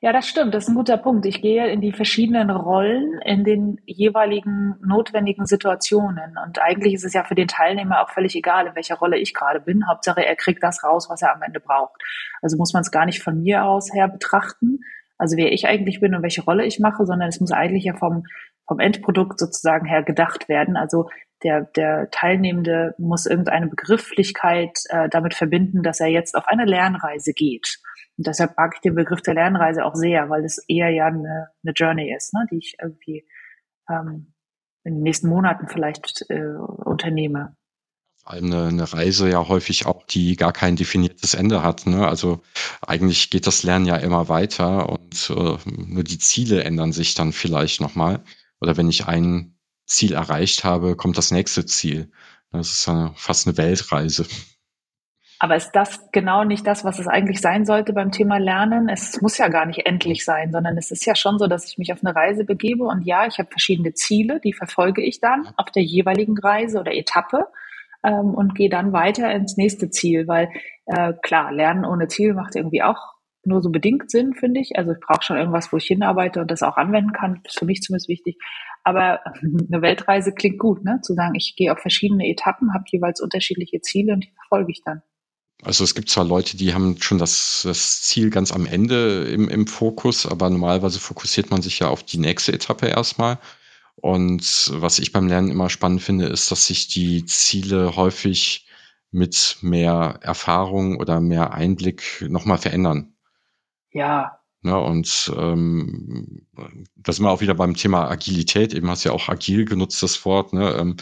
Ja, 0.00 0.12
das 0.12 0.28
stimmt. 0.28 0.54
Das 0.54 0.64
ist 0.64 0.68
ein 0.68 0.74
guter 0.74 0.98
Punkt. 0.98 1.24
Ich 1.26 1.40
gehe 1.40 1.68
in 1.68 1.80
die 1.80 1.92
verschiedenen 1.92 2.50
Rollen 2.50 3.18
in 3.24 3.44
den 3.44 3.80
jeweiligen 3.86 4.76
notwendigen 4.84 5.46
Situationen. 5.46 6.36
Und 6.44 6.60
eigentlich 6.60 6.94
ist 6.94 7.04
es 7.04 7.14
ja 7.14 7.24
für 7.24 7.34
den 7.34 7.48
Teilnehmer 7.48 8.02
auch 8.02 8.10
völlig 8.10 8.36
egal, 8.36 8.66
in 8.66 8.74
welcher 8.74 8.96
Rolle 8.96 9.18
ich 9.18 9.32
gerade 9.32 9.60
bin. 9.60 9.88
Hauptsache, 9.88 10.24
er 10.24 10.36
kriegt 10.36 10.62
das 10.62 10.84
raus, 10.84 11.08
was 11.08 11.22
er 11.22 11.34
am 11.34 11.42
Ende 11.42 11.60
braucht. 11.60 12.00
Also 12.42 12.56
muss 12.56 12.72
man 12.72 12.82
es 12.82 12.90
gar 12.90 13.06
nicht 13.06 13.22
von 13.22 13.40
mir 13.40 13.64
aus 13.64 13.92
her 13.92 14.08
betrachten, 14.08 14.80
also 15.18 15.36
wer 15.36 15.52
ich 15.52 15.66
eigentlich 15.66 16.00
bin 16.00 16.14
und 16.14 16.22
welche 16.22 16.42
Rolle 16.42 16.64
ich 16.64 16.78
mache, 16.78 17.06
sondern 17.06 17.28
es 17.28 17.40
muss 17.40 17.52
eigentlich 17.52 17.84
ja 17.84 17.94
vom, 17.94 18.24
vom 18.66 18.78
Endprodukt 18.78 19.38
sozusagen 19.38 19.86
her 19.86 20.02
gedacht 20.02 20.48
werden. 20.48 20.76
Also 20.76 21.08
der, 21.42 21.62
der 21.62 22.10
Teilnehmende 22.10 22.94
muss 22.98 23.26
irgendeine 23.26 23.68
Begrifflichkeit 23.68 24.78
äh, 24.88 25.08
damit 25.08 25.34
verbinden, 25.34 25.82
dass 25.82 26.00
er 26.00 26.08
jetzt 26.08 26.34
auf 26.34 26.46
eine 26.46 26.64
Lernreise 26.64 27.32
geht. 27.32 27.78
Und 28.16 28.26
deshalb 28.26 28.56
mag 28.56 28.72
ich 28.74 28.80
den 28.80 28.94
Begriff 28.94 29.20
der 29.20 29.34
Lernreise 29.34 29.84
auch 29.84 29.94
sehr, 29.94 30.30
weil 30.30 30.44
es 30.44 30.64
eher 30.68 30.90
ja 30.90 31.06
eine, 31.06 31.48
eine 31.62 31.72
Journey 31.74 32.14
ist, 32.14 32.32
ne, 32.32 32.46
die 32.50 32.58
ich 32.58 32.76
irgendwie 32.80 33.26
ähm, 33.90 34.32
in 34.84 34.94
den 34.94 35.02
nächsten 35.02 35.28
Monaten 35.28 35.68
vielleicht 35.68 36.24
äh, 36.30 36.54
unternehme. 36.84 37.56
Eine, 38.24 38.66
eine 38.66 38.92
Reise 38.92 39.28
ja 39.28 39.46
häufig 39.46 39.86
auch, 39.86 40.04
die 40.04 40.34
gar 40.36 40.52
kein 40.52 40.74
definiertes 40.74 41.34
Ende 41.34 41.62
hat. 41.62 41.86
Ne? 41.86 42.08
Also 42.08 42.40
eigentlich 42.84 43.30
geht 43.30 43.46
das 43.46 43.62
Lernen 43.62 43.86
ja 43.86 43.96
immer 43.96 44.28
weiter 44.28 44.88
und 44.88 45.30
äh, 45.30 45.58
nur 45.66 46.02
die 46.02 46.18
Ziele 46.18 46.64
ändern 46.64 46.92
sich 46.92 47.14
dann 47.14 47.32
vielleicht 47.32 47.80
nochmal. 47.80 48.24
Oder 48.60 48.76
wenn 48.76 48.88
ich 48.88 49.06
ein 49.06 49.55
Ziel 49.86 50.12
erreicht 50.12 50.64
habe, 50.64 50.96
kommt 50.96 51.16
das 51.16 51.30
nächste 51.30 51.64
Ziel. 51.64 52.10
Das 52.52 52.70
ist 52.70 52.88
eine, 52.88 53.12
fast 53.16 53.46
eine 53.46 53.56
Weltreise. 53.56 54.26
Aber 55.38 55.56
ist 55.56 55.72
das 55.72 56.10
genau 56.12 56.44
nicht 56.44 56.66
das, 56.66 56.84
was 56.84 56.98
es 56.98 57.06
eigentlich 57.06 57.40
sein 57.40 57.66
sollte 57.66 57.92
beim 57.92 58.10
Thema 58.10 58.38
Lernen? 58.38 58.88
Es 58.88 59.20
muss 59.20 59.36
ja 59.36 59.48
gar 59.48 59.66
nicht 59.66 59.84
endlich 59.84 60.24
sein, 60.24 60.50
sondern 60.50 60.78
es 60.78 60.90
ist 60.90 61.04
ja 61.04 61.14
schon 61.14 61.38
so, 61.38 61.46
dass 61.46 61.68
ich 61.68 61.76
mich 61.76 61.92
auf 61.92 62.02
eine 62.02 62.16
Reise 62.16 62.44
begebe 62.44 62.84
und 62.84 63.02
ja, 63.02 63.26
ich 63.26 63.38
habe 63.38 63.50
verschiedene 63.50 63.92
Ziele, 63.92 64.40
die 64.40 64.54
verfolge 64.54 65.02
ich 65.02 65.20
dann 65.20 65.48
auf 65.56 65.70
der 65.70 65.82
jeweiligen 65.82 66.38
Reise 66.38 66.80
oder 66.80 66.94
Etappe 66.94 67.48
ähm, 68.02 68.34
und 68.34 68.54
gehe 68.54 68.70
dann 68.70 68.94
weiter 68.94 69.30
ins 69.30 69.58
nächste 69.58 69.90
Ziel, 69.90 70.26
weil 70.26 70.48
äh, 70.86 71.12
klar, 71.22 71.52
Lernen 71.52 71.84
ohne 71.84 72.08
Ziel 72.08 72.32
macht 72.32 72.56
irgendwie 72.56 72.82
auch 72.82 73.15
nur 73.46 73.62
so 73.62 73.70
bedingt 73.70 74.10
Sinn, 74.10 74.34
finde 74.34 74.60
ich. 74.60 74.76
Also 74.76 74.92
ich 74.92 75.00
brauche 75.00 75.22
schon 75.22 75.36
irgendwas, 75.36 75.72
wo 75.72 75.76
ich 75.76 75.86
hinarbeite 75.86 76.40
und 76.40 76.50
das 76.50 76.62
auch 76.62 76.76
anwenden 76.76 77.12
kann. 77.12 77.40
Das 77.44 77.54
ist 77.54 77.58
für 77.58 77.64
mich 77.64 77.82
zumindest 77.82 78.08
wichtig. 78.08 78.38
Aber 78.84 79.20
eine 79.42 79.82
Weltreise 79.82 80.32
klingt 80.32 80.58
gut, 80.58 80.84
ne? 80.84 81.00
Zu 81.02 81.14
sagen, 81.14 81.34
ich 81.34 81.54
gehe 81.56 81.72
auf 81.72 81.78
verschiedene 81.78 82.28
Etappen, 82.28 82.74
habe 82.74 82.84
jeweils 82.88 83.20
unterschiedliche 83.20 83.80
Ziele 83.80 84.12
und 84.12 84.24
die 84.24 84.32
verfolge 84.32 84.72
ich 84.72 84.82
dann. 84.84 85.02
Also 85.62 85.84
es 85.84 85.94
gibt 85.94 86.10
zwar 86.10 86.24
Leute, 86.24 86.56
die 86.56 86.74
haben 86.74 87.00
schon 87.00 87.18
das, 87.18 87.62
das 87.64 88.02
Ziel 88.02 88.30
ganz 88.30 88.52
am 88.52 88.66
Ende 88.66 89.24
im, 89.24 89.48
im 89.48 89.66
Fokus, 89.66 90.26
aber 90.26 90.50
normalerweise 90.50 91.00
fokussiert 91.00 91.50
man 91.50 91.62
sich 91.62 91.78
ja 91.78 91.88
auf 91.88 92.02
die 92.02 92.18
nächste 92.18 92.52
Etappe 92.52 92.86
erstmal. 92.86 93.38
Und 93.96 94.70
was 94.74 94.98
ich 94.98 95.12
beim 95.12 95.26
Lernen 95.26 95.50
immer 95.50 95.70
spannend 95.70 96.02
finde, 96.02 96.26
ist, 96.26 96.50
dass 96.50 96.66
sich 96.66 96.88
die 96.88 97.24
Ziele 97.24 97.96
häufig 97.96 98.66
mit 99.10 99.56
mehr 99.62 100.18
Erfahrung 100.20 101.00
oder 101.00 101.20
mehr 101.20 101.54
Einblick 101.54 102.26
nochmal 102.28 102.58
verändern. 102.58 103.15
Ja, 103.96 104.40
Ne, 104.66 104.76
und 104.76 105.32
ähm, 105.36 106.44
da 106.96 107.12
sind 107.12 107.24
wir 107.24 107.30
auch 107.30 107.40
wieder 107.40 107.54
beim 107.54 107.76
Thema 107.76 108.10
Agilität. 108.10 108.74
Eben 108.74 108.90
hast 108.90 109.04
du 109.04 109.10
ja 109.10 109.14
auch 109.14 109.28
agil 109.28 109.64
genutzt, 109.64 110.02
das 110.02 110.24
Wort. 110.24 110.52
Ne? 110.52 110.72
Ähm, 110.72 110.88
mhm. 110.88 110.96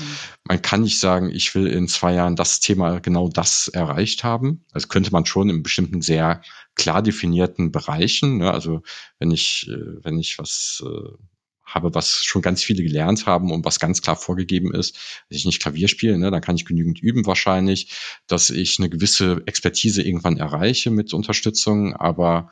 Man 0.45 0.61
kann 0.61 0.82
nicht 0.82 1.01
sagen, 1.01 1.30
ich 1.30 1.55
will 1.55 1.66
in 1.68 1.88
zwei 1.88 2.12
Jahren 2.12 2.36
das 2.36 2.61
Thema 2.61 3.01
genau 3.01 3.30
das 3.30 3.68
erreicht 3.68 4.22
haben. 4.22 4.66
Das 4.74 4.90
könnte 4.90 5.12
man 5.12 5.24
schon 5.24 5.49
in 5.49 5.62
bestimmten 5.62 6.03
sehr 6.03 6.42
klar 6.74 7.01
definierten 7.01 7.72
Bereichen. 7.72 8.36
Ne? 8.36 8.51
Also 8.51 8.82
wenn 9.18 9.30
ich, 9.30 9.66
äh, 9.70 10.05
wenn 10.05 10.18
ich 10.18 10.38
was 10.38 10.84
äh, 10.84 11.16
habe, 11.64 11.95
was 11.95 12.22
schon 12.22 12.42
ganz 12.42 12.62
viele 12.62 12.82
gelernt 12.82 13.24
haben 13.24 13.51
und 13.51 13.64
was 13.64 13.80
ganz 13.80 14.03
klar 14.03 14.16
vorgegeben 14.16 14.74
ist, 14.74 14.97
dass 15.30 15.38
ich 15.38 15.47
nicht 15.47 15.62
Klavier 15.62 15.88
spiele, 15.88 16.18
ne, 16.18 16.30
dann 16.30 16.42
kann 16.42 16.57
ich 16.57 16.66
genügend 16.66 17.01
üben 17.01 17.24
wahrscheinlich, 17.24 17.95
dass 18.26 18.51
ich 18.51 18.78
eine 18.78 18.90
gewisse 18.90 19.42
Expertise 19.47 20.03
irgendwann 20.03 20.36
erreiche 20.36 20.90
mit 20.90 21.14
Unterstützung, 21.14 21.97
aber 21.97 22.51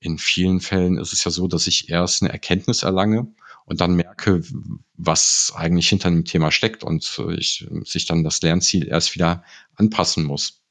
in 0.00 0.18
vielen 0.18 0.60
Fällen 0.60 0.98
ist 0.98 1.12
es 1.12 1.24
ja 1.24 1.30
so, 1.30 1.46
dass 1.46 1.66
ich 1.66 1.90
erst 1.90 2.22
eine 2.22 2.32
Erkenntnis 2.32 2.82
erlange 2.82 3.28
und 3.66 3.80
dann 3.80 3.94
merke, 3.94 4.42
was 4.96 5.52
eigentlich 5.54 5.88
hinter 5.88 6.10
dem 6.10 6.24
Thema 6.24 6.50
steckt 6.50 6.82
und 6.82 7.22
ich 7.36 7.68
sich 7.84 8.06
dann 8.06 8.24
das 8.24 8.40
Lernziel 8.42 8.88
erst 8.88 9.14
wieder 9.14 9.44
anpassen 9.76 10.24
muss, 10.24 10.62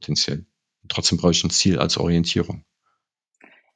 potenziell. 0.00 0.44
trotzdem 0.88 1.18
brauche 1.18 1.32
ich 1.32 1.44
ein 1.44 1.50
Ziel 1.50 1.78
als 1.78 1.96
Orientierung. 1.96 2.64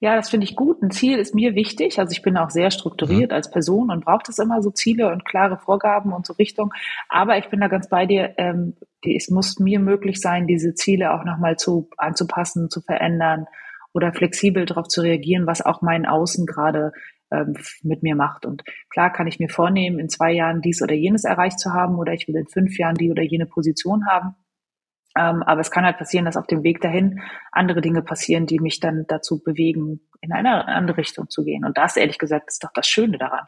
Ja, 0.00 0.14
das 0.14 0.30
finde 0.30 0.44
ich 0.44 0.54
gut. 0.54 0.80
Ein 0.80 0.92
Ziel 0.92 1.18
ist 1.18 1.34
mir 1.34 1.56
wichtig. 1.56 1.98
Also 1.98 2.12
ich 2.12 2.22
bin 2.22 2.36
auch 2.36 2.50
sehr 2.50 2.70
strukturiert 2.70 3.30
mhm. 3.30 3.34
als 3.34 3.50
Person 3.50 3.90
und 3.90 4.04
brauche 4.04 4.22
das 4.26 4.38
immer 4.38 4.62
so 4.62 4.70
Ziele 4.70 5.10
und 5.10 5.24
klare 5.24 5.58
Vorgaben 5.58 6.12
und 6.12 6.24
so 6.24 6.34
Richtung. 6.34 6.72
Aber 7.08 7.36
ich 7.38 7.48
bin 7.48 7.58
da 7.58 7.66
ganz 7.66 7.88
bei 7.88 8.06
dir. 8.06 8.34
Ähm, 8.36 8.76
es 9.02 9.28
muss 9.28 9.58
mir 9.58 9.80
möglich 9.80 10.20
sein, 10.20 10.46
diese 10.46 10.74
Ziele 10.74 11.12
auch 11.12 11.24
nochmal 11.24 11.56
zu 11.56 11.88
anzupassen, 11.96 12.70
zu 12.70 12.80
verändern 12.80 13.46
oder 13.92 14.12
flexibel 14.12 14.66
darauf 14.66 14.88
zu 14.88 15.00
reagieren, 15.00 15.46
was 15.46 15.62
auch 15.62 15.82
mein 15.82 16.06
Außen 16.06 16.46
gerade 16.46 16.92
ähm, 17.30 17.54
mit 17.82 18.02
mir 18.02 18.14
macht. 18.14 18.46
Und 18.46 18.64
klar 18.90 19.12
kann 19.12 19.26
ich 19.26 19.38
mir 19.38 19.48
vornehmen, 19.48 19.98
in 19.98 20.08
zwei 20.08 20.32
Jahren 20.32 20.60
dies 20.60 20.82
oder 20.82 20.94
jenes 20.94 21.24
erreicht 21.24 21.58
zu 21.58 21.72
haben 21.72 21.98
oder 21.98 22.12
ich 22.12 22.26
will 22.28 22.36
in 22.36 22.46
fünf 22.46 22.78
Jahren 22.78 22.94
die 22.94 23.10
oder 23.10 23.22
jene 23.22 23.46
Position 23.46 24.06
haben. 24.06 24.34
Ähm, 25.16 25.42
aber 25.42 25.60
es 25.60 25.70
kann 25.70 25.84
halt 25.84 25.98
passieren, 25.98 26.26
dass 26.26 26.36
auf 26.36 26.46
dem 26.46 26.62
Weg 26.62 26.80
dahin 26.80 27.20
andere 27.50 27.80
Dinge 27.80 28.02
passieren, 28.02 28.46
die 28.46 28.60
mich 28.60 28.80
dann 28.80 29.04
dazu 29.08 29.42
bewegen, 29.42 30.00
in 30.20 30.32
eine 30.32 30.68
andere 30.68 30.98
Richtung 30.98 31.28
zu 31.28 31.44
gehen. 31.44 31.64
Und 31.64 31.76
das, 31.76 31.96
ehrlich 31.96 32.18
gesagt, 32.18 32.48
ist 32.48 32.62
doch 32.62 32.72
das 32.72 32.86
Schöne 32.86 33.18
daran. 33.18 33.46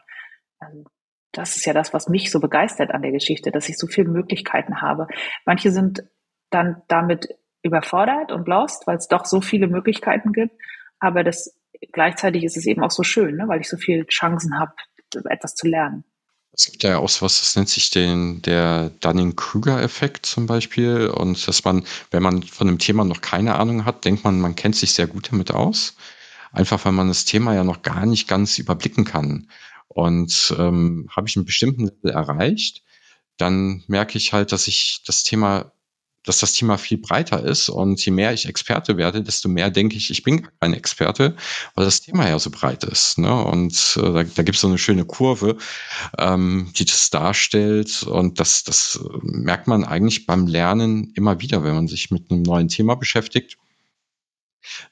Also, 0.59 0.83
das 1.31 1.55
ist 1.55 1.65
ja 1.65 1.73
das, 1.73 1.93
was 1.93 2.09
mich 2.09 2.29
so 2.29 2.39
begeistert 2.39 2.91
an 2.91 3.01
der 3.01 3.11
Geschichte, 3.11 3.51
dass 3.51 3.69
ich 3.69 3.77
so 3.77 3.87
viele 3.87 4.09
Möglichkeiten 4.09 4.81
habe. 4.81 5.07
Manche 5.45 5.71
sind 5.71 6.03
dann 6.49 6.81
damit 6.89 7.29
überfordert 7.63 8.31
und 8.31 8.47
lost, 8.47 8.87
weil 8.87 8.97
es 8.97 9.07
doch 9.07 9.25
so 9.25 9.41
viele 9.41 9.67
Möglichkeiten 9.67 10.33
gibt. 10.33 10.53
Aber 10.99 11.23
das 11.23 11.55
gleichzeitig 11.91 12.43
ist 12.43 12.57
es 12.57 12.65
eben 12.65 12.83
auch 12.83 12.91
so 12.91 13.03
schön, 13.03 13.35
ne? 13.35 13.47
weil 13.47 13.61
ich 13.61 13.69
so 13.69 13.77
viele 13.77 14.05
Chancen 14.07 14.59
habe, 14.59 14.73
etwas 15.29 15.55
zu 15.55 15.67
lernen. 15.67 16.03
Es 16.53 16.65
gibt 16.65 16.83
ja 16.83 16.97
auch 16.97 17.07
so 17.07 17.25
was, 17.25 17.39
das 17.39 17.55
nennt 17.55 17.69
sich 17.69 17.91
den, 17.91 18.41
der 18.41 18.89
Dunning-Kruger-Effekt 18.99 20.25
zum 20.25 20.47
Beispiel. 20.47 21.07
Und 21.07 21.47
dass 21.47 21.63
man, 21.63 21.85
wenn 22.11 22.21
man 22.21 22.43
von 22.43 22.67
einem 22.67 22.77
Thema 22.77 23.05
noch 23.05 23.21
keine 23.21 23.55
Ahnung 23.55 23.85
hat, 23.85 24.03
denkt 24.03 24.25
man, 24.25 24.41
man 24.41 24.55
kennt 24.55 24.75
sich 24.75 24.93
sehr 24.93 25.07
gut 25.07 25.31
damit 25.31 25.51
aus. 25.51 25.95
Einfach 26.51 26.83
weil 26.83 26.91
man 26.91 27.07
das 27.07 27.23
Thema 27.23 27.55
ja 27.55 27.63
noch 27.63 27.83
gar 27.83 28.05
nicht 28.05 28.27
ganz 28.27 28.57
überblicken 28.59 29.05
kann. 29.05 29.49
Und 29.87 30.53
ähm, 30.57 31.09
habe 31.15 31.27
ich 31.27 31.37
einen 31.37 31.45
bestimmten 31.45 31.85
Level 31.85 32.11
erreicht, 32.11 32.83
dann 33.37 33.83
merke 33.87 34.17
ich 34.17 34.33
halt, 34.33 34.51
dass 34.51 34.67
ich 34.67 35.03
das 35.05 35.23
Thema 35.23 35.71
dass 36.23 36.39
das 36.39 36.53
Thema 36.53 36.77
viel 36.77 36.97
breiter 36.97 37.43
ist 37.43 37.69
und 37.69 38.03
je 38.05 38.11
mehr 38.11 38.33
ich 38.33 38.47
Experte 38.47 38.97
werde, 38.97 39.23
desto 39.23 39.49
mehr 39.49 39.69
denke 39.69 39.97
ich, 39.97 40.11
ich 40.11 40.23
bin 40.23 40.47
kein 40.59 40.73
Experte, 40.73 41.35
weil 41.75 41.85
das 41.85 42.01
Thema 42.01 42.27
ja 42.27 42.37
so 42.37 42.51
breit 42.51 42.83
ist. 42.83 43.17
Ne? 43.17 43.33
Und 43.43 43.97
äh, 43.97 44.01
da, 44.01 44.23
da 44.23 44.43
gibt 44.43 44.55
es 44.55 44.61
so 44.61 44.67
eine 44.67 44.77
schöne 44.77 45.05
Kurve, 45.05 45.57
ähm, 46.17 46.71
die 46.77 46.85
das 46.85 47.09
darstellt 47.09 48.03
und 48.03 48.39
das, 48.39 48.63
das 48.63 48.99
merkt 49.21 49.67
man 49.67 49.83
eigentlich 49.83 50.25
beim 50.25 50.47
Lernen 50.47 51.11
immer 51.15 51.41
wieder, 51.41 51.63
wenn 51.63 51.75
man 51.75 51.87
sich 51.87 52.11
mit 52.11 52.31
einem 52.31 52.43
neuen 52.43 52.67
Thema 52.67 52.95
beschäftigt 52.95 53.57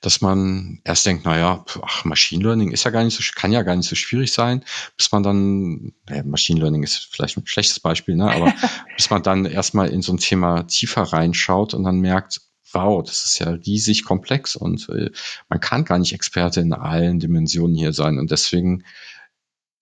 dass 0.01 0.21
man 0.21 0.81
erst 0.83 1.05
denkt, 1.05 1.25
naja, 1.25 1.63
ach, 1.81 2.05
Machine 2.05 2.43
Learning 2.43 2.71
ist 2.71 2.83
ja 2.83 2.91
gar 2.91 3.03
nicht 3.03 3.17
so, 3.17 3.23
kann 3.35 3.51
ja 3.51 3.63
gar 3.63 3.75
nicht 3.75 3.89
so 3.89 3.95
schwierig 3.95 4.31
sein, 4.31 4.63
bis 4.97 5.11
man 5.11 5.23
dann, 5.23 5.93
naja, 6.07 6.23
Machine 6.23 6.59
Learning 6.59 6.83
ist 6.83 7.09
vielleicht 7.11 7.37
ein 7.37 7.45
schlechtes 7.45 7.79
Beispiel, 7.79 8.15
ne, 8.15 8.31
aber 8.31 8.53
bis 8.95 9.09
man 9.09 9.23
dann 9.23 9.45
erstmal 9.45 9.89
in 9.89 10.01
so 10.01 10.13
ein 10.13 10.17
Thema 10.17 10.63
tiefer 10.63 11.03
reinschaut 11.03 11.73
und 11.73 11.83
dann 11.83 11.99
merkt, 11.99 12.41
wow, 12.71 13.03
das 13.03 13.25
ist 13.25 13.39
ja 13.39 13.49
riesig 13.49 14.03
komplex 14.03 14.55
und 14.55 14.89
äh, 14.89 15.09
man 15.49 15.59
kann 15.59 15.85
gar 15.85 15.97
nicht 15.97 16.13
Experte 16.13 16.61
in 16.61 16.73
allen 16.73 17.19
Dimensionen 17.19 17.75
hier 17.75 17.93
sein 17.93 18.19
und 18.19 18.31
deswegen 18.31 18.83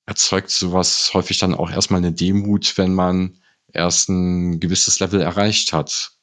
erzeugt 0.06 0.50
sowas 0.50 1.12
häufig 1.14 1.38
dann 1.38 1.54
auch 1.54 1.70
erstmal 1.70 2.00
eine 2.00 2.14
Demut, 2.14 2.78
wenn 2.78 2.94
man 2.94 3.38
erst 3.74 4.10
ein 4.10 4.60
gewisses 4.60 5.00
Level 5.00 5.22
erreicht 5.22 5.74
hat. 5.74 6.14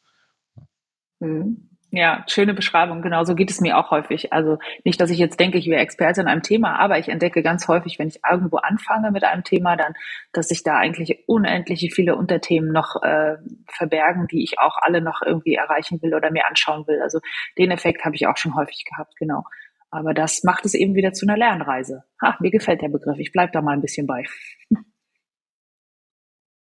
Mhm. 1.21 1.64
Ja, 1.97 2.25
schöne 2.27 2.55
Beschreibung. 2.55 3.03
Genau 3.03 3.23
so 3.23 3.37
geht 3.37 3.53
es 3.53 3.61
mir 3.61 3.79
auch 3.79 3.93
häufig. 3.93 4.33
Also 4.33 4.59
nicht, 4.83 5.01
dass 5.01 5.11
ich 5.11 5.19
jetzt 5.19 5.39
denke, 5.39 5.59
ich 5.59 5.69
wäre 5.69 5.81
Experte 5.81 6.23
in 6.23 6.27
einem 6.27 6.43
Thema, 6.43 6.77
aber 6.77 6.99
ich 6.99 7.09
entdecke 7.09 7.41
ganz 7.41 7.69
häufig, 7.69 8.01
wenn 8.01 8.09
ich 8.09 8.19
irgendwo 8.29 8.57
anfange 8.57 9.13
mit 9.13 9.23
einem 9.23 9.45
Thema, 9.45 9.77
dann, 9.77 9.95
dass 10.33 10.49
sich 10.49 10.65
da 10.65 10.77
eigentlich 10.77 11.23
unendliche 11.29 11.91
viele 11.91 12.17
Unterthemen 12.17 12.73
noch 12.73 13.01
äh, 13.05 13.37
verbergen, 13.69 14.27
die 14.27 14.43
ich 14.43 14.59
auch 14.59 14.77
alle 14.81 15.03
noch 15.03 15.23
irgendwie 15.25 15.55
erreichen 15.55 16.03
will 16.03 16.17
oder 16.17 16.33
mir 16.33 16.49
anschauen 16.49 16.85
will. 16.89 17.01
Also 17.01 17.21
den 17.59 17.71
Effekt 17.71 18.05
habe 18.05 18.17
ich 18.17 18.27
auch 18.27 18.39
schon 18.39 18.57
häufig 18.57 18.85
gehabt, 18.91 19.15
genau. 19.17 19.45
Aber 19.91 20.15
das 20.15 20.43
macht 20.43 20.65
es 20.65 20.75
eben 20.75 20.97
wieder 20.97 21.13
zu 21.13 21.27
einer 21.27 21.37
Lernreise. 21.37 22.03
Ha, 22.21 22.37
mir 22.41 22.51
gefällt 22.51 22.83
der 22.83 22.89
Begriff. 22.89 23.21
Ich 23.21 23.31
bleib 23.31 23.53
da 23.53 23.63
mal 23.63 23.75
ein 23.75 23.83
bisschen 23.83 24.09
bei. 24.09 24.25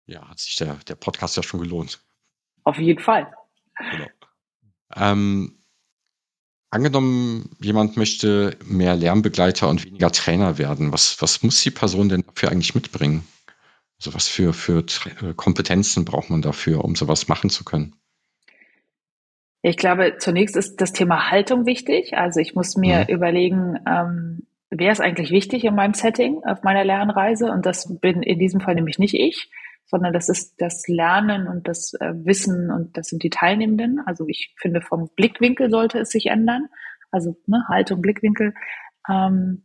Ja, 0.08 0.28
hat 0.28 0.40
sich 0.40 0.58
der, 0.58 0.76
der 0.90 0.96
Podcast 0.96 1.38
ja 1.38 1.44
schon 1.44 1.62
gelohnt. 1.62 2.04
Auf 2.66 2.78
jeden 2.78 3.00
Fall. 3.00 3.34
Genau. 3.78 4.08
Ähm, 4.96 5.58
angenommen, 6.70 7.50
jemand 7.60 7.98
möchte 7.98 8.58
mehr 8.66 8.96
Lernbegleiter 8.96 9.70
und 9.70 9.86
weniger 9.86 10.12
Trainer 10.12 10.58
werden. 10.58 10.92
Was, 10.92 11.22
was 11.22 11.44
muss 11.44 11.62
die 11.62 11.72
Person 11.72 12.10
denn 12.10 12.24
dafür 12.26 12.52
eigentlich 12.52 12.76
mitbringen? 12.76 13.28
Also 14.00 14.16
was 14.16 14.28
für, 14.28 14.54
für 14.54 14.80
äh, 14.80 15.34
Kompetenzen 15.36 16.06
braucht 16.06 16.30
man 16.30 16.42
dafür, 16.42 16.84
um 16.84 16.96
sowas 16.96 17.28
machen 17.28 17.50
zu 17.50 17.64
können? 17.64 17.96
Ich 19.62 19.78
glaube, 19.78 20.16
zunächst 20.18 20.56
ist 20.56 20.82
das 20.82 20.92
Thema 20.92 21.30
Haltung 21.30 21.68
wichtig. 21.68 22.18
Also 22.18 22.40
ich 22.40 22.56
muss 22.56 22.76
mir 22.76 23.02
mhm. 23.02 23.14
überlegen, 23.14 23.80
ähm, 23.88 24.48
wer 24.72 24.92
ist 24.92 25.02
eigentlich 25.02 25.30
wichtig 25.30 25.66
in 25.66 25.76
meinem 25.76 25.94
Setting 25.94 26.42
auf 26.46 26.64
meiner 26.64 26.84
Lernreise? 26.84 27.52
Und 27.52 27.68
das 27.68 28.00
bin 28.00 28.24
in 28.24 28.40
diesem 28.40 28.60
Fall 28.60 28.74
nämlich 28.74 28.98
nicht 28.98 29.14
ich 29.14 29.52
sondern 29.92 30.14
das 30.14 30.30
ist 30.30 30.56
das 30.58 30.88
Lernen 30.88 31.48
und 31.48 31.68
das 31.68 31.94
äh, 32.00 32.14
Wissen 32.24 32.72
und 32.72 32.98
das 32.98 33.08
sind 33.08 33.24
die 33.24 33.30
Teilnehmenden. 33.30 34.00
Also 34.06 34.26
ich 34.28 34.56
finde, 34.58 34.82
vom 34.82 35.10
Blickwinkel 35.18 35.70
sollte 35.70 36.00
es 36.00 36.10
sich 36.10 36.28
ändern. 36.28 36.68
Also 37.12 37.36
ne, 37.46 37.66
Haltung, 37.68 38.02
Blickwinkel. 38.02 38.54
Ähm, 39.10 39.64